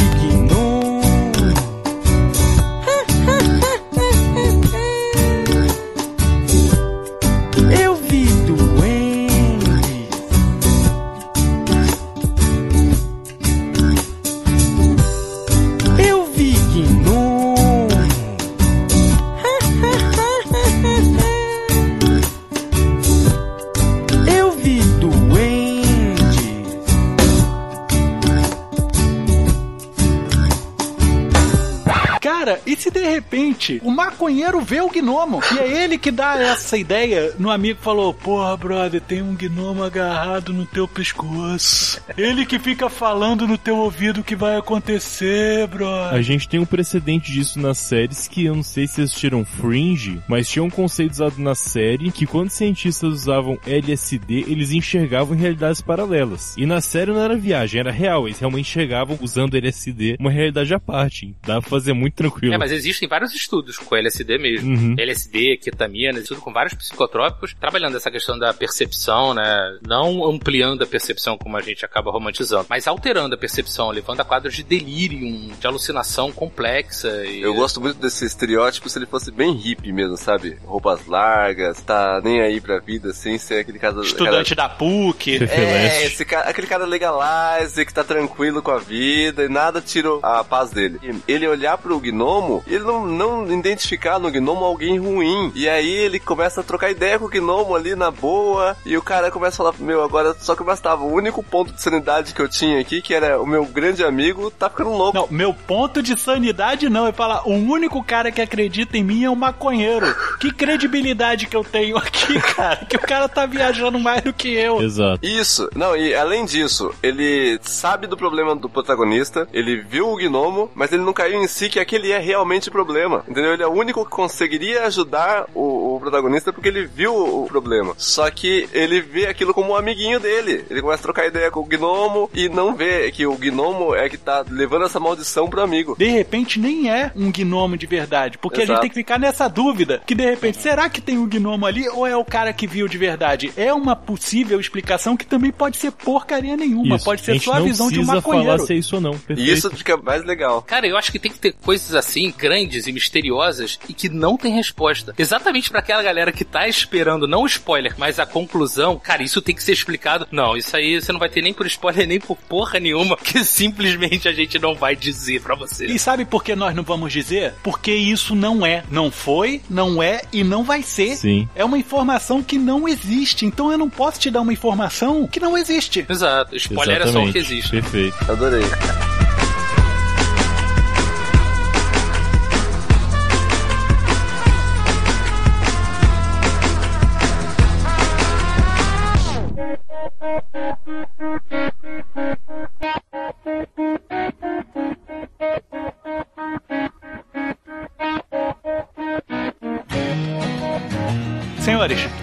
Cara, 32.47 32.61
e 32.65 32.77
se 32.77 32.93
de 32.93 33.01
repente 33.01 33.81
o 33.83 33.91
maconheiro 33.91 34.61
vê 34.61 34.81
o 34.81 34.89
gnomo? 34.89 35.41
E 35.53 35.59
é 35.59 35.83
ele 35.83 35.99
que 35.99 36.13
dá 36.13 36.39
essa 36.41 36.77
ideia 36.79 37.35
no 37.41 37.51
amigo 37.51 37.81
falou: 37.83 38.15
Porra, 38.15 38.57
brother, 38.57 39.01
tem 39.01 39.21
um 39.21 39.35
gnomo 39.35 39.83
agarrado 39.83 40.53
no 40.53 40.65
teu 40.65 40.87
pescoço. 40.87 42.01
Ele 42.17 42.47
que 42.47 42.61
fica 42.61 42.89
falando 42.89 43.49
no 43.49 43.59
teu 43.59 43.77
ouvido 43.77 44.21
o 44.21 44.25
que 44.25 44.37
vai 44.37 44.57
acontecer, 44.57 45.65
A 45.65 45.67
brother. 45.67 46.23
gente 46.23 46.49
tem 46.49 46.61
um 46.61 46.65
precedente 46.65 47.33
disso 47.33 47.59
nas 47.59 47.79
séries 47.79 48.29
que 48.29 48.45
eu 48.45 48.55
não 48.55 48.63
sei 48.63 48.87
se 48.87 49.03
assistiram 49.03 49.45
Fringe, 49.45 50.21
mas 50.29 50.49
tinha 50.49 50.63
um 50.63 50.71
conceito 50.71 51.13
usado 51.13 51.39
na 51.39 51.57
série 51.57 52.13
que 52.13 52.27
quando 52.27 52.51
cientistas 52.51 53.11
usavam 53.13 53.59
LSD, 53.67 54.45
eles 54.47 54.71
enxergavam 54.71 55.37
realidades 55.37 55.81
paralelas. 55.81 56.55
E 56.57 56.65
na 56.65 56.81
série 56.81 57.11
não 57.11 57.21
era 57.21 57.37
viagem, 57.37 57.81
era 57.81 57.91
real. 57.91 58.29
Eles 58.29 58.39
realmente 58.39 58.71
enxergavam 58.71 59.19
usando 59.21 59.57
LSD 59.57 60.17
uma 60.21 60.31
realidade 60.31 60.73
à 60.73 60.79
parte. 60.79 61.35
Dá 61.45 61.61
pra 61.61 61.69
fazer 61.69 61.93
muito 61.93 62.15
tranquilo. 62.15 62.36
É, 62.45 62.59
mas 62.59 62.73
existem 62.73 63.09
vários 63.09 63.35
estudos 63.35 63.79
com 63.79 63.97
LSD 63.97 64.39
mesmo. 64.39 64.75
Uhum. 64.75 64.95
LSD, 64.99 65.59
ketamina, 65.59 66.21
tudo 66.23 66.41
com 66.41 66.53
vários 66.53 66.75
psicotrópicos, 66.75 67.55
trabalhando 67.59 67.97
essa 67.97 68.11
questão 68.11 68.39
da 68.39 68.53
percepção, 68.53 69.35
né? 69.35 69.79
Não 69.87 70.25
ampliando 70.25 70.83
a 70.83 70.87
percepção 70.87 71.39
como 71.39 71.57
a 71.57 71.63
gente 71.63 71.85
acaba 71.85 72.11
romantizando, 72.11 72.67
mas 72.69 72.87
alterando 72.87 73.35
a 73.35 73.39
percepção, 73.39 73.91
levando 73.91 74.21
a 74.21 74.25
quadros 74.25 74.55
de 74.55 74.63
delírio, 74.63 75.55
de 75.59 75.67
alucinação 75.67 76.33
complexa. 76.33 77.25
E... 77.25 77.41
Eu 77.41 77.55
gosto 77.55 77.81
muito 77.81 77.99
desse 77.99 78.25
estereótipo 78.25 78.89
se 78.89 78.99
ele 78.99 79.07
fosse 79.07 79.31
bem 79.31 79.53
hippie 79.53 79.93
mesmo, 79.93 80.17
sabe? 80.17 80.59
Roupas 80.65 81.07
largas, 81.07 81.81
tá 81.81 82.21
nem 82.23 82.41
aí 82.41 82.61
pra 82.61 82.79
vida, 82.79 83.13
sem 83.13 83.39
ser 83.39 83.61
aquele 83.61 83.79
cara... 83.79 84.01
Estudante 84.03 84.55
da 84.55 84.69
PUC. 84.69 85.39
cara... 85.47 85.53
É, 85.53 86.05
esse 86.07 86.25
cara, 86.25 86.49
aquele 86.49 86.67
cara 86.67 86.85
legalize, 86.85 87.85
que 87.85 87.95
tá 87.95 88.05
tranquilo 88.05 88.63
com 88.63 88.71
a 88.71 88.79
vida 88.79 89.45
e 89.45 89.49
nada 89.49 89.81
tira 89.81 90.09
a 90.23 90.45
paz 90.45 90.71
dele. 90.71 90.99
Ele 91.27 91.47
olhar 91.47 91.79
pro 91.79 91.99
gnomo 92.27 92.65
ele 92.67 92.85
não, 92.85 93.07
não 93.07 93.53
identificar 93.53 94.19
no 94.19 94.31
gnomo 94.31 94.65
alguém 94.65 94.99
ruim. 94.99 95.53
E 95.55 95.69
aí 95.69 95.89
ele 95.89 96.19
começa 96.19 96.61
a 96.61 96.65
trocar 96.65 96.91
ideia 96.91 97.19
com 97.19 97.27
o 97.27 97.29
gnomo 97.29 97.75
ali 97.75 97.95
na 97.95 98.11
boa. 98.11 98.77
E 98.85 98.97
o 98.97 99.03
cara 99.03 99.31
começa 99.31 99.55
a 99.55 99.59
falar: 99.59 99.75
Meu, 99.79 100.03
agora 100.03 100.35
só 100.39 100.57
que 100.57 100.65
bastava. 100.65 101.05
O 101.05 101.13
único 101.13 101.43
ponto 101.43 101.73
de 101.73 101.81
sanidade 101.81 102.35
que 102.35 102.41
eu 102.41 102.49
tinha 102.49 102.81
aqui, 102.81 103.01
que 103.01 103.15
era 103.15 103.41
o 103.41 103.47
meu 103.47 103.65
grande 103.65 104.05
amigo, 104.05 104.51
tá 104.51 104.69
ficando 104.69 104.91
louco. 104.91 105.17
Não, 105.17 105.29
meu 105.31 105.55
ponto 105.55 106.03
de 106.03 106.19
sanidade 106.19 106.89
não 106.89 107.07
é 107.07 107.13
falar, 107.13 107.47
o 107.47 107.53
único 107.53 108.03
cara 108.03 108.33
que 108.33 108.41
acredita 108.41 108.99
em 108.99 109.05
mim 109.05 109.25
é 109.25 109.31
um 109.31 109.37
maconheiro. 109.37 110.07
Que 110.41 110.53
credibilidade 110.53 111.47
que 111.47 111.57
eu 111.57 111.65
tenho 111.65 111.97
aqui, 111.97 112.41
cara? 112.55 112.85
Que 112.87 112.97
o 112.97 113.01
cara 113.01 113.29
tá 113.29 113.47
viajando 113.47 113.99
mais 113.99 114.23
do 114.23 114.33
que 114.33 114.49
eu. 114.49 114.83
Exato. 114.83 115.25
Isso, 115.25 115.69
não, 115.75 115.97
e 115.97 116.15
além 116.15 116.45
disso, 116.45 116.93
ele 117.03 117.59
sabe 117.63 118.07
do 118.07 118.17
problema 118.17 118.55
do 118.55 118.69
protagonista, 118.69 119.49
ele 119.53 119.83
viu 119.83 120.09
o 120.09 120.17
gnomo, 120.17 120.71
mas 120.75 120.93
ele 120.93 121.03
não 121.03 121.13
caiu 121.13 121.43
em 121.43 121.47
si 121.47 121.69
que 121.69 121.79
aquele 121.79 122.13
é 122.13 122.16
realmente 122.19 122.69
o 122.69 122.73
problema. 122.73 123.25
Entendeu? 123.29 123.53
Ele 123.53 123.63
é 123.63 123.67
o 123.67 123.73
único 123.73 124.05
que 124.05 124.11
conseguiria 124.11 124.85
ajudar 124.85 125.47
o, 125.55 125.97
o 125.97 126.01
protagonista 126.01 126.53
porque 126.53 126.69
ele 126.69 126.87
viu 126.87 127.15
o 127.15 127.47
problema. 127.47 127.95
Só 127.97 128.31
que 128.31 128.69
ele 128.73 129.01
vê 129.01 129.27
aquilo 129.27 129.55
como 129.55 129.73
um 129.73 129.77
amiguinho 129.77 130.21
dele. 130.21 130.65
Ele 130.71 130.83
começa 130.83 131.01
a 131.01 131.03
trocar 131.03 131.27
ideia 131.27 131.51
com 131.51 131.61
o 131.61 131.65
gnomo 131.65 132.31
e 132.35 132.49
não 132.49 132.75
vê 132.75 133.11
que 133.11 133.27
o 133.27 133.37
gnomo 133.37 133.95
é 133.95 134.09
que 134.09 134.17
tá 134.17 134.45
levando 134.49 134.85
essa 134.85 135.01
maldição 135.01 135.49
pro 135.49 135.63
amigo. 135.63 135.97
De 135.99 136.09
repente 136.09 136.59
nem 136.59 136.91
é 136.91 137.13
um 137.17 137.31
gnomo 137.31 137.77
de 137.77 137.87
verdade, 137.87 138.39
porque 138.39 138.61
a 138.61 138.65
Exato. 138.65 138.77
gente 138.77 138.81
tem 138.83 138.91
que 138.91 138.95
ficar 138.95 139.19
nessa 139.19 139.49
dúvida, 139.49 140.03
que 140.07 140.15
de 140.15 140.25
repente, 140.25 140.61
será 140.61 140.89
que 140.89 141.01
tem 141.01 141.19
um 141.19 141.27
gnomo 141.29 141.67
ali 141.67 141.89
ou 141.89 142.07
é 142.07 142.17
o 142.17 142.25
cara 142.25 142.53
que 142.53 142.67
viu 142.67 142.89
de 142.89 142.99
verdade? 142.99 143.53
É 143.57 143.73
uma 143.73 143.97
possível 143.97 144.59
explicação 144.61 145.17
que 145.17 145.27
também 145.27 145.51
pode 145.53 145.77
ser 145.77 145.91
porcaria 145.93 146.57
nenhuma, 146.57 146.97
Isso. 146.97 147.05
pode 147.05 147.23
a 147.23 147.25
ser 147.25 147.41
só 147.41 147.55
a 147.55 147.59
não 147.59 147.67
visão 147.67 147.89
de 147.89 148.01
um 148.01 148.05
precisa 148.07 148.23
falar 148.23 148.37
maconheiro. 148.37 148.67
se 148.67 148.73
é 148.73 148.77
isso 148.77 148.97
ou 148.97 149.01
não. 149.01 149.13
Perfeito. 149.19 149.41
E 149.41 149.53
isso 149.53 149.71
fica 149.71 149.97
mais 149.97 150.25
legal. 150.25 150.63
Cara, 150.63 150.87
eu 150.87 150.97
acho 150.97 151.11
que 151.13 151.19
tem 151.19 151.31
que 151.31 151.39
ter 151.39 151.53
coisas 151.53 151.95
assim, 151.95 152.06
grandes 152.37 152.87
e 152.87 152.93
misteriosas, 152.93 153.79
e 153.89 153.93
que 153.93 154.09
não 154.09 154.37
tem 154.37 154.53
resposta. 154.53 155.15
Exatamente 155.19 155.71
pra 155.71 155.81
aquela 155.81 156.03
galera 156.03 156.33
que 156.33 156.45
tá 156.45 156.69
esperando, 156.69 157.27
não 157.27 157.43
o 157.43 157.47
spoiler, 157.47 157.95
mas 157.99 158.19
a 158.19 158.27
conclusão, 158.27 158.99
cara, 158.99 159.23
isso 159.23 159.43
tem 159.43 159.55
que 159.55 159.63
ser 159.63 159.73
explicado. 159.73 160.27
Não, 160.31 160.57
isso 160.57 160.77
aí 160.77 161.01
você 161.01 161.13
não 161.13 161.21
vai 161.21 161.29
ter 161.29 161.43
nem 161.43 161.53
por 161.53 161.67
spoiler, 161.67 162.07
nem 162.09 162.21
por 162.21 162.37
porra 162.37 162.79
nenhuma, 162.79 163.17
que 163.17 163.45
simplesmente 163.45 164.29
a 164.29 164.33
gente 164.33 164.59
não 164.59 164.75
vai 164.75 164.95
dizer 164.95 165.41
pra 165.41 165.55
você. 165.55 165.87
E 165.87 165.99
sabe 165.99 166.25
por 166.25 166.43
que 166.43 166.55
nós 166.55 166.75
não 166.75 166.83
vamos 166.83 167.13
dizer? 167.13 167.55
Porque 167.63 167.93
isso 167.93 168.35
não 168.35 168.65
é. 168.65 168.85
Não 168.91 169.11
foi, 169.11 169.61
não 169.69 170.03
é 170.03 170.23
e 170.33 170.45
não 170.45 170.63
vai 170.63 170.83
ser. 170.83 171.17
Sim. 171.17 171.49
É 171.55 171.65
uma 171.65 171.79
informação 171.79 172.43
que 172.43 172.59
não 172.59 172.89
existe. 172.89 173.47
Então 173.47 173.71
eu 173.71 173.79
não 173.79 173.91
posso 173.91 174.21
te 174.21 174.31
dar 174.31 174.41
uma 174.41 174.53
informação 174.53 175.27
que 175.27 175.41
não 175.41 175.57
existe. 175.57 176.05
Exato, 176.09 176.57
spoiler 176.57 177.03
é 177.03 177.07
só 177.07 177.23
o 177.23 177.33
que 177.33 177.39
existe. 177.39 177.71
Perfeito. 177.71 178.17
Adorei. 178.31 179.16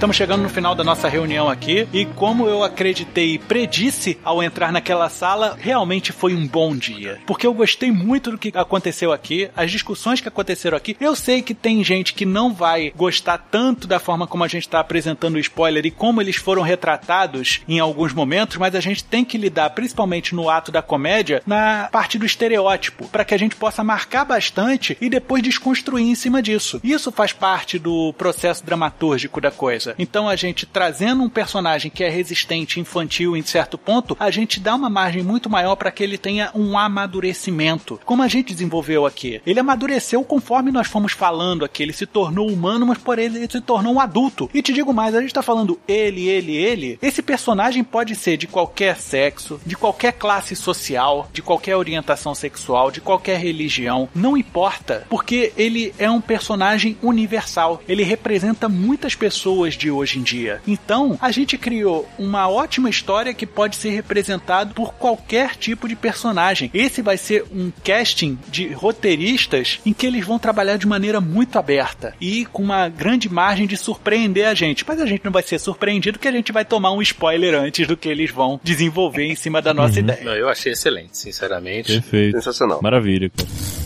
Estamos 0.04 0.18
chegando 0.18 0.44
no 0.44 0.50
final 0.50 0.76
da 0.76 0.84
nossa 0.84 1.08
reunião 1.08 1.50
aqui 1.50 1.88
e 1.94 2.04
como 2.06 2.46
eu 2.46 2.62
acreditei 2.62 3.36
e 3.36 3.40
predisse 3.40 4.20
ao 4.22 4.44
entrar 4.44 4.70
naquela 4.70 5.08
sala, 5.08 5.58
realmente 5.58 6.12
foi 6.12 6.36
um 6.36 6.46
bom 6.46 6.76
dia. 6.76 7.22
Porque 7.26 7.48
eu 7.48 7.54
gostei 7.54 7.90
muito 7.90 8.32
do 8.32 8.38
que 8.38 8.52
aconteceu 8.54 9.14
aqui, 9.14 9.50
as 9.56 9.72
discussões 9.72 10.20
que 10.20 10.28
aconteceram 10.28 10.76
aqui. 10.76 10.98
Eu 11.00 11.16
sei 11.16 11.42
que 11.42 11.54
tem 11.54 11.82
gente 11.86 12.14
que 12.14 12.26
não 12.26 12.54
vai 12.54 12.92
gostar 12.94 13.38
tanto 13.38 13.88
da 13.88 13.98
forma 13.98 14.28
como 14.28 14.44
a 14.44 14.48
gente 14.50 14.64
está 14.64 14.82
apresentando 14.82 15.36
o 15.36 15.40
spoiler 15.40 15.86
e 15.86 15.92
como 15.92 16.22
eles 16.22 16.36
foram 16.36 16.64
retratados 16.64 17.62
em 17.66 17.80
alguns 17.80 18.12
momentos, 18.12 18.58
mas 18.58 18.76
a 18.76 18.82
gente 18.82 19.06
tem 19.06 19.24
que 19.24 19.38
lidar, 19.38 19.70
principalmente 19.70 20.36
no 20.36 20.50
ato 20.50 20.70
da 20.70 20.82
comédia, 20.82 21.42
na 21.48 21.88
parte 21.90 22.20
do 22.20 22.26
estereótipo, 22.26 23.08
para 23.08 23.24
que 23.24 23.34
a 23.34 23.40
gente 23.40 23.56
possa 23.56 23.86
marcar 23.86 24.26
bastante 24.26 24.98
e 25.00 25.10
depois 25.10 25.42
desconstruir 25.42 26.06
em 26.06 26.16
cima 26.16 26.42
disso. 26.42 26.82
Isso 26.84 27.10
faz 27.10 27.32
parte 27.32 27.80
do 27.80 28.12
processo 28.18 28.66
dramatúrgico 28.66 29.40
da 29.40 29.50
coisa. 29.50 29.93
Então 29.98 30.28
a 30.28 30.36
gente 30.36 30.66
trazendo 30.66 31.24
um 31.24 31.30
personagem 31.30 31.92
que 31.92 32.04
é 32.04 32.10
resistente, 32.10 32.80
infantil 32.80 33.36
em 33.36 33.42
certo 33.44 33.78
ponto, 33.78 34.16
a 34.20 34.32
gente 34.32 34.60
dá 34.60 34.76
uma 34.76 34.90
margem 34.90 35.24
muito 35.24 35.50
maior 35.50 35.76
para 35.76 35.92
que 35.92 36.04
ele 36.04 36.18
tenha 36.18 36.52
um 36.56 36.78
amadurecimento. 36.78 38.00
Como 38.06 38.24
a 38.24 38.28
gente 38.28 38.54
desenvolveu 38.54 39.06
aqui. 39.06 39.42
Ele 39.46 39.60
amadureceu 39.60 40.24
conforme 40.24 40.72
nós 40.72 40.88
fomos 40.88 41.14
falando 41.14 41.66
aqui. 41.66 41.84
Ele 41.84 41.94
se 41.94 42.06
tornou 42.06 42.50
humano, 42.50 42.86
mas 42.86 42.98
por 42.98 43.20
ele, 43.20 43.38
ele 43.38 43.52
se 43.52 43.62
tornou 43.62 43.94
um 43.94 44.00
adulto. 44.00 44.50
E 44.54 44.62
te 44.62 44.74
digo 44.74 44.94
mais, 44.94 45.16
a 45.16 45.22
gente 45.22 45.34
tá 45.34 45.42
falando 45.42 45.80
ele, 45.88 46.28
ele, 46.28 46.56
ele. 46.56 47.00
Esse 47.02 47.22
personagem 47.22 47.84
pode 47.84 48.16
ser 48.16 48.38
de 48.38 48.48
qualquer 48.48 48.98
sexo, 48.98 49.60
de 49.66 49.76
qualquer 49.76 50.14
classe 50.14 50.56
social, 50.56 51.30
de 51.34 51.42
qualquer 51.42 51.76
orientação 51.76 52.34
sexual, 52.34 52.92
de 52.92 53.02
qualquer 53.02 53.40
religião. 53.40 54.10
Não 54.14 54.38
importa, 54.38 55.06
porque 55.10 55.54
ele 55.58 55.94
é 55.98 56.10
um 56.10 56.22
personagem 56.22 56.98
universal. 57.02 57.82
Ele 57.88 58.04
representa 58.04 58.70
muitas 58.70 59.16
pessoas 59.16 59.73
de 59.78 59.92
hoje 59.92 60.20
em 60.20 60.24
dia. 60.24 60.62
Então, 60.68 61.18
a 61.22 61.32
gente 61.32 61.58
criou 61.58 62.08
uma 62.18 62.50
ótima 62.50 62.90
história 62.90 63.34
que 63.34 63.46
pode 63.46 63.76
ser 63.76 63.92
representado 63.92 64.74
por 64.74 64.94
qualquer 64.94 65.56
tipo 65.56 65.88
de 65.88 65.96
personagem. 65.96 66.70
Esse 66.74 67.02
vai 67.02 67.18
ser 67.18 67.46
um 67.52 67.72
casting 67.84 68.38
de 68.50 68.68
roteiristas 68.68 69.80
em 69.86 69.94
que 69.94 70.06
eles 70.06 70.26
vão 70.26 70.40
trabalhar 70.40 70.78
de 70.78 70.88
maneira 70.88 71.20
muito 71.20 71.58
aberta 71.58 72.16
e 72.20 72.46
com 72.46 72.62
uma 72.62 72.90
grande 72.90 73.30
margem 73.32 73.68
de 73.68 73.78
surpreender 73.78 74.48
a 74.48 74.54
gente. 74.54 74.86
Mas 74.88 75.00
a 75.00 75.06
gente 75.06 75.24
não 75.24 75.32
vai 75.32 75.44
ser 75.44 75.60
surpreendido 75.60 76.20
que 76.20 76.28
a 76.28 76.32
gente 76.32 76.52
vai 76.52 76.66
tomar 76.66 76.92
um 76.92 77.02
spoiler 77.02 77.56
antes 77.56 77.88
do 77.88 77.98
que 77.98 78.10
eles 78.10 78.32
vão 78.32 78.60
desenvolver 78.64 79.26
em 79.26 79.36
cima 79.36 79.62
da 79.62 79.74
nossa 79.74 80.00
ideia. 80.00 80.24
Não, 80.24 80.36
eu 80.36 80.50
achei 80.50 80.74
excelente, 80.74 81.18
sinceramente. 81.18 81.94
Perfeito. 81.94 82.38
Sensacional. 82.38 82.80
Maravilha. 82.82 83.30
cara. 83.30 83.83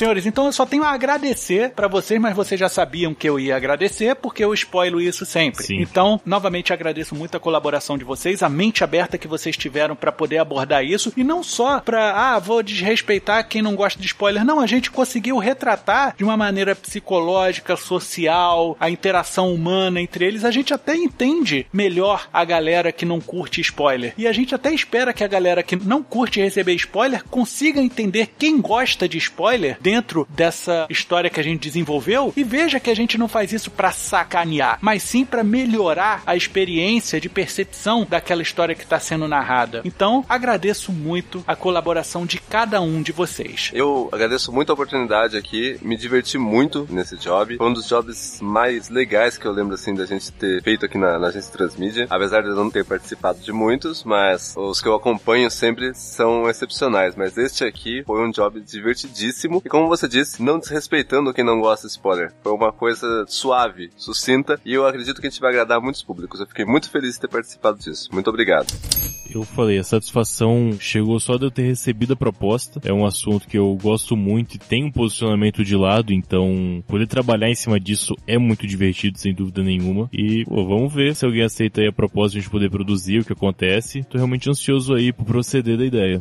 Senhores, 0.00 0.24
então 0.24 0.46
eu 0.46 0.52
só 0.52 0.64
tenho 0.64 0.82
a 0.82 0.92
agradecer 0.92 1.72
pra 1.72 1.86
vocês, 1.86 2.18
mas 2.18 2.34
vocês 2.34 2.58
já 2.58 2.70
sabiam 2.70 3.12
que 3.12 3.28
eu 3.28 3.38
ia 3.38 3.54
agradecer, 3.54 4.14
porque 4.14 4.42
eu 4.42 4.54
spoilo 4.54 4.98
isso 4.98 5.26
sempre. 5.26 5.62
Sim. 5.62 5.78
Então, 5.78 6.18
novamente 6.24 6.72
agradeço 6.72 7.14
muito 7.14 7.36
a 7.36 7.40
colaboração 7.40 7.98
de 7.98 8.04
vocês, 8.04 8.42
a 8.42 8.48
mente 8.48 8.82
aberta 8.82 9.18
que 9.18 9.28
vocês 9.28 9.58
tiveram 9.58 9.94
pra 9.94 10.10
poder 10.10 10.38
abordar 10.38 10.82
isso, 10.82 11.12
e 11.18 11.22
não 11.22 11.42
só 11.42 11.80
pra, 11.80 12.12
ah, 12.12 12.38
vou 12.38 12.62
desrespeitar 12.62 13.46
quem 13.46 13.60
não 13.60 13.76
gosta 13.76 14.00
de 14.00 14.06
spoiler. 14.06 14.42
Não, 14.42 14.58
a 14.58 14.66
gente 14.66 14.90
conseguiu 14.90 15.36
retratar 15.36 16.14
de 16.16 16.24
uma 16.24 16.34
maneira 16.34 16.74
psicológica, 16.74 17.76
social, 17.76 18.78
a 18.80 18.88
interação 18.88 19.52
humana 19.52 20.00
entre 20.00 20.24
eles. 20.24 20.46
A 20.46 20.50
gente 20.50 20.72
até 20.72 20.96
entende 20.96 21.66
melhor 21.70 22.26
a 22.32 22.42
galera 22.42 22.90
que 22.90 23.04
não 23.04 23.20
curte 23.20 23.60
spoiler. 23.60 24.14
E 24.16 24.26
a 24.26 24.32
gente 24.32 24.54
até 24.54 24.72
espera 24.72 25.12
que 25.12 25.24
a 25.24 25.28
galera 25.28 25.62
que 25.62 25.76
não 25.76 26.02
curte 26.02 26.40
receber 26.40 26.72
spoiler 26.76 27.22
consiga 27.24 27.82
entender 27.82 28.30
quem 28.38 28.62
gosta 28.62 29.06
de 29.06 29.18
spoiler 29.18 29.76
dentro 29.90 30.24
dessa 30.30 30.86
história 30.88 31.28
que 31.28 31.40
a 31.40 31.42
gente 31.42 31.62
desenvolveu 31.62 32.32
e 32.36 32.44
veja 32.44 32.78
que 32.78 32.90
a 32.90 32.94
gente 32.94 33.18
não 33.18 33.26
faz 33.26 33.52
isso 33.52 33.72
pra 33.72 33.90
sacanear, 33.90 34.78
mas 34.80 35.02
sim 35.02 35.24
pra 35.24 35.42
melhorar 35.42 36.22
a 36.24 36.36
experiência 36.36 37.20
de 37.20 37.28
percepção 37.28 38.06
daquela 38.08 38.40
história 38.40 38.76
que 38.76 38.84
está 38.84 39.00
sendo 39.00 39.26
narrada. 39.26 39.82
Então, 39.84 40.24
agradeço 40.28 40.92
muito 40.92 41.42
a 41.44 41.56
colaboração 41.56 42.24
de 42.24 42.40
cada 42.40 42.80
um 42.80 43.02
de 43.02 43.10
vocês. 43.10 43.72
Eu 43.74 44.08
agradeço 44.12 44.52
muito 44.52 44.70
a 44.70 44.74
oportunidade 44.74 45.36
aqui, 45.36 45.76
me 45.82 45.96
diverti 45.96 46.38
muito 46.38 46.86
nesse 46.88 47.16
job. 47.16 47.56
Foi 47.56 47.66
um 47.66 47.72
dos 47.72 47.88
jobs 47.88 48.40
mais 48.40 48.88
legais 48.88 49.36
que 49.36 49.46
eu 49.46 49.50
lembro 49.50 49.74
assim 49.74 49.92
da 49.92 50.06
gente 50.06 50.30
ter 50.30 50.62
feito 50.62 50.86
aqui 50.86 50.98
na, 50.98 51.18
na 51.18 51.28
agência 51.28 51.50
Transmídia. 51.52 52.06
Apesar 52.08 52.42
de 52.42 52.48
eu 52.50 52.54
não 52.54 52.70
ter 52.70 52.84
participado 52.84 53.40
de 53.40 53.52
muitos, 53.52 54.04
mas 54.04 54.54
os 54.56 54.80
que 54.80 54.86
eu 54.86 54.94
acompanho 54.94 55.50
sempre 55.50 55.92
são 55.96 56.48
excepcionais. 56.48 57.16
Mas 57.16 57.36
este 57.36 57.64
aqui 57.64 58.04
foi 58.06 58.24
um 58.24 58.30
job 58.30 58.60
divertidíssimo. 58.60 59.60
E 59.64 59.68
como 59.80 59.88
você 59.88 60.06
disse, 60.06 60.42
não 60.42 60.58
desrespeitando 60.58 61.32
quem 61.32 61.42
não 61.42 61.58
gosta 61.58 61.86
de 61.86 61.92
spoiler. 61.94 62.32
Foi 62.42 62.52
uma 62.52 62.70
coisa 62.70 63.24
suave, 63.26 63.90
sucinta, 63.96 64.60
e 64.62 64.74
eu 64.74 64.86
acredito 64.86 65.20
que 65.20 65.26
a 65.26 65.30
gente 65.30 65.40
vai 65.40 65.50
agradar 65.50 65.80
muitos 65.80 66.02
públicos. 66.02 66.38
Eu 66.38 66.46
fiquei 66.46 66.66
muito 66.66 66.90
feliz 66.90 67.14
de 67.14 67.20
ter 67.20 67.28
participado 67.28 67.78
disso. 67.78 68.10
Muito 68.12 68.28
obrigado. 68.28 68.66
Eu 69.32 69.42
falei, 69.42 69.78
a 69.78 69.84
satisfação 69.84 70.76
chegou 70.78 71.18
só 71.18 71.38
de 71.38 71.44
eu 71.44 71.50
ter 71.50 71.62
recebido 71.62 72.12
a 72.12 72.16
proposta. 72.16 72.80
É 72.84 72.92
um 72.92 73.06
assunto 73.06 73.48
que 73.48 73.56
eu 73.56 73.74
gosto 73.80 74.16
muito 74.16 74.56
e 74.56 74.58
tem 74.58 74.84
um 74.84 74.90
posicionamento 74.90 75.64
de 75.64 75.76
lado, 75.76 76.12
então 76.12 76.82
poder 76.86 77.06
trabalhar 77.06 77.48
em 77.48 77.54
cima 77.54 77.80
disso 77.80 78.14
é 78.26 78.36
muito 78.36 78.66
divertido, 78.66 79.18
sem 79.18 79.32
dúvida 79.32 79.62
nenhuma. 79.62 80.10
E, 80.12 80.44
pô, 80.44 80.66
vamos 80.66 80.92
ver 80.92 81.14
se 81.14 81.24
alguém 81.24 81.42
aceita 81.42 81.80
aí 81.80 81.86
a 81.86 81.92
proposta 81.92 82.32
de 82.32 82.38
a 82.38 82.40
gente 82.42 82.50
poder 82.50 82.70
produzir 82.70 83.20
o 83.20 83.24
que 83.24 83.32
acontece. 83.32 84.02
Tô 84.02 84.18
realmente 84.18 84.50
ansioso 84.50 84.94
aí 84.94 85.12
pro 85.12 85.24
proceder 85.24 85.78
da 85.78 85.86
ideia. 85.86 86.18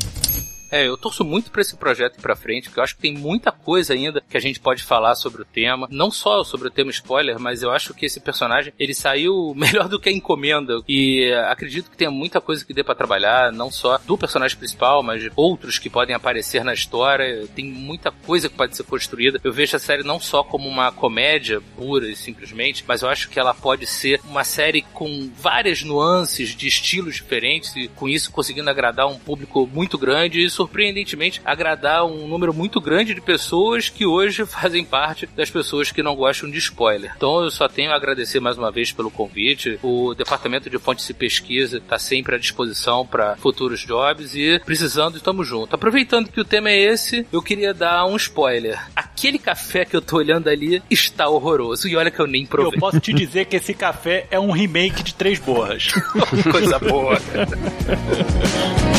É, 0.71 0.87
eu 0.87 0.97
torço 0.97 1.23
muito 1.23 1.51
pra 1.51 1.61
esse 1.61 1.75
projeto 1.75 2.17
ir 2.17 2.21
pra 2.21 2.35
frente, 2.35 2.65
porque 2.65 2.79
eu 2.79 2.83
acho 2.83 2.95
que 2.95 3.01
tem 3.01 3.13
muita 3.13 3.51
coisa 3.51 3.93
ainda 3.93 4.21
que 4.27 4.37
a 4.37 4.39
gente 4.39 4.59
pode 4.59 4.83
falar 4.83 5.15
sobre 5.15 5.41
o 5.41 5.45
tema. 5.45 5.87
Não 5.89 6.11
só 6.11 6.43
sobre 6.43 6.67
o 6.67 6.71
tema 6.71 6.91
spoiler, 6.91 7.39
mas 7.39 7.63
eu 7.63 7.71
acho 7.71 7.93
que 7.93 8.05
esse 8.05 8.19
personagem, 8.19 8.73
ele 8.77 8.93
saiu 8.93 9.53
melhor 9.57 9.87
do 9.87 9.99
que 9.99 10.09
a 10.09 10.11
encomenda. 10.11 10.81
E 10.87 11.31
acredito 11.47 11.89
que 11.89 11.97
tenha 11.97 12.11
muita 12.11 12.39
coisa 12.39 12.65
que 12.65 12.73
dê 12.73 12.83
pra 12.83 12.95
trabalhar, 12.95 13.51
não 13.51 13.71
só 13.71 13.97
do 14.05 14.17
personagem 14.17 14.57
principal, 14.57 15.01
mas 15.01 15.21
de 15.21 15.31
outros 15.35 15.79
que 15.79 15.89
podem 15.89 16.15
aparecer 16.15 16.63
na 16.63 16.73
história. 16.73 17.47
Tem 17.55 17.65
muita 17.65 18.11
coisa 18.11 18.49
que 18.49 18.55
pode 18.55 18.75
ser 18.75 18.83
construída. 18.83 19.39
Eu 19.43 19.51
vejo 19.51 19.75
a 19.75 19.79
série 19.79 20.03
não 20.03 20.19
só 20.19 20.43
como 20.43 20.67
uma 20.67 20.91
comédia 20.91 21.61
pura 21.75 22.07
e 22.09 22.15
simplesmente, 22.15 22.83
mas 22.87 23.01
eu 23.01 23.09
acho 23.09 23.29
que 23.29 23.39
ela 23.39 23.53
pode 23.53 23.85
ser 23.85 24.19
uma 24.25 24.43
série 24.43 24.81
com 24.81 25.31
várias 25.35 25.83
nuances 25.83 26.49
de 26.49 26.67
estilos 26.67 27.15
diferentes 27.15 27.75
e 27.75 27.87
com 27.87 28.07
isso 28.07 28.31
conseguindo 28.31 28.69
agradar 28.69 29.07
um 29.07 29.17
público 29.17 29.67
muito 29.67 29.97
grande 29.97 30.49
surpreendentemente 30.59 31.41
agradar 31.45 32.05
um 32.05 32.27
número 32.27 32.53
muito 32.53 32.81
grande 32.81 33.13
de 33.13 33.21
pessoas 33.21 33.87
que 33.87 34.05
hoje 34.05 34.43
fazem 34.47 34.83
parte 34.83 35.25
das 35.27 35.49
pessoas 35.49 35.89
que 35.89 36.03
não 36.03 36.15
gostam 36.15 36.51
de 36.51 36.57
spoiler. 36.57 37.13
Então 37.15 37.41
eu 37.43 37.49
só 37.49 37.69
tenho 37.69 37.91
a 37.91 37.95
agradecer 37.95 38.41
mais 38.41 38.57
uma 38.57 38.69
vez 38.69 38.91
pelo 38.91 39.09
convite. 39.09 39.79
O 39.81 40.13
departamento 40.13 40.69
de 40.69 40.77
fontes 40.77 41.09
e 41.09 41.13
pesquisa 41.13 41.77
está 41.77 41.97
sempre 41.97 42.35
à 42.35 42.37
disposição 42.37 43.05
para 43.05 43.37
futuros 43.37 43.85
jobs 43.85 44.35
e 44.35 44.59
precisando 44.65 45.15
estamos 45.15 45.47
juntos. 45.47 45.73
Aproveitando 45.73 46.29
que 46.29 46.41
o 46.41 46.45
tema 46.45 46.69
é 46.69 46.77
esse, 46.77 47.25
eu 47.31 47.41
queria 47.41 47.73
dar 47.73 48.05
um 48.05 48.17
spoiler. 48.17 48.77
Aquele 48.93 49.39
café 49.39 49.85
que 49.85 49.95
eu 49.95 50.01
tô 50.01 50.17
olhando 50.17 50.49
ali 50.49 50.83
está 50.89 51.29
horroroso 51.29 51.87
e 51.87 51.95
olha 51.95 52.11
que 52.11 52.19
eu 52.19 52.27
nem 52.27 52.43
Eu 52.43 52.49
provei. 52.49 52.79
posso 52.79 52.99
te 52.99 53.13
dizer 53.13 53.45
que 53.45 53.55
esse 53.55 53.73
café 53.73 54.27
é 54.29 54.37
um 54.37 54.51
remake 54.51 55.03
de 55.03 55.13
Três 55.13 55.39
Borras. 55.39 55.87
Coisa 56.51 56.79
boa. 56.79 57.17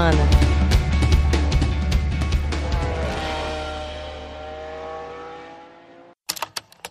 semana. 0.00 0.59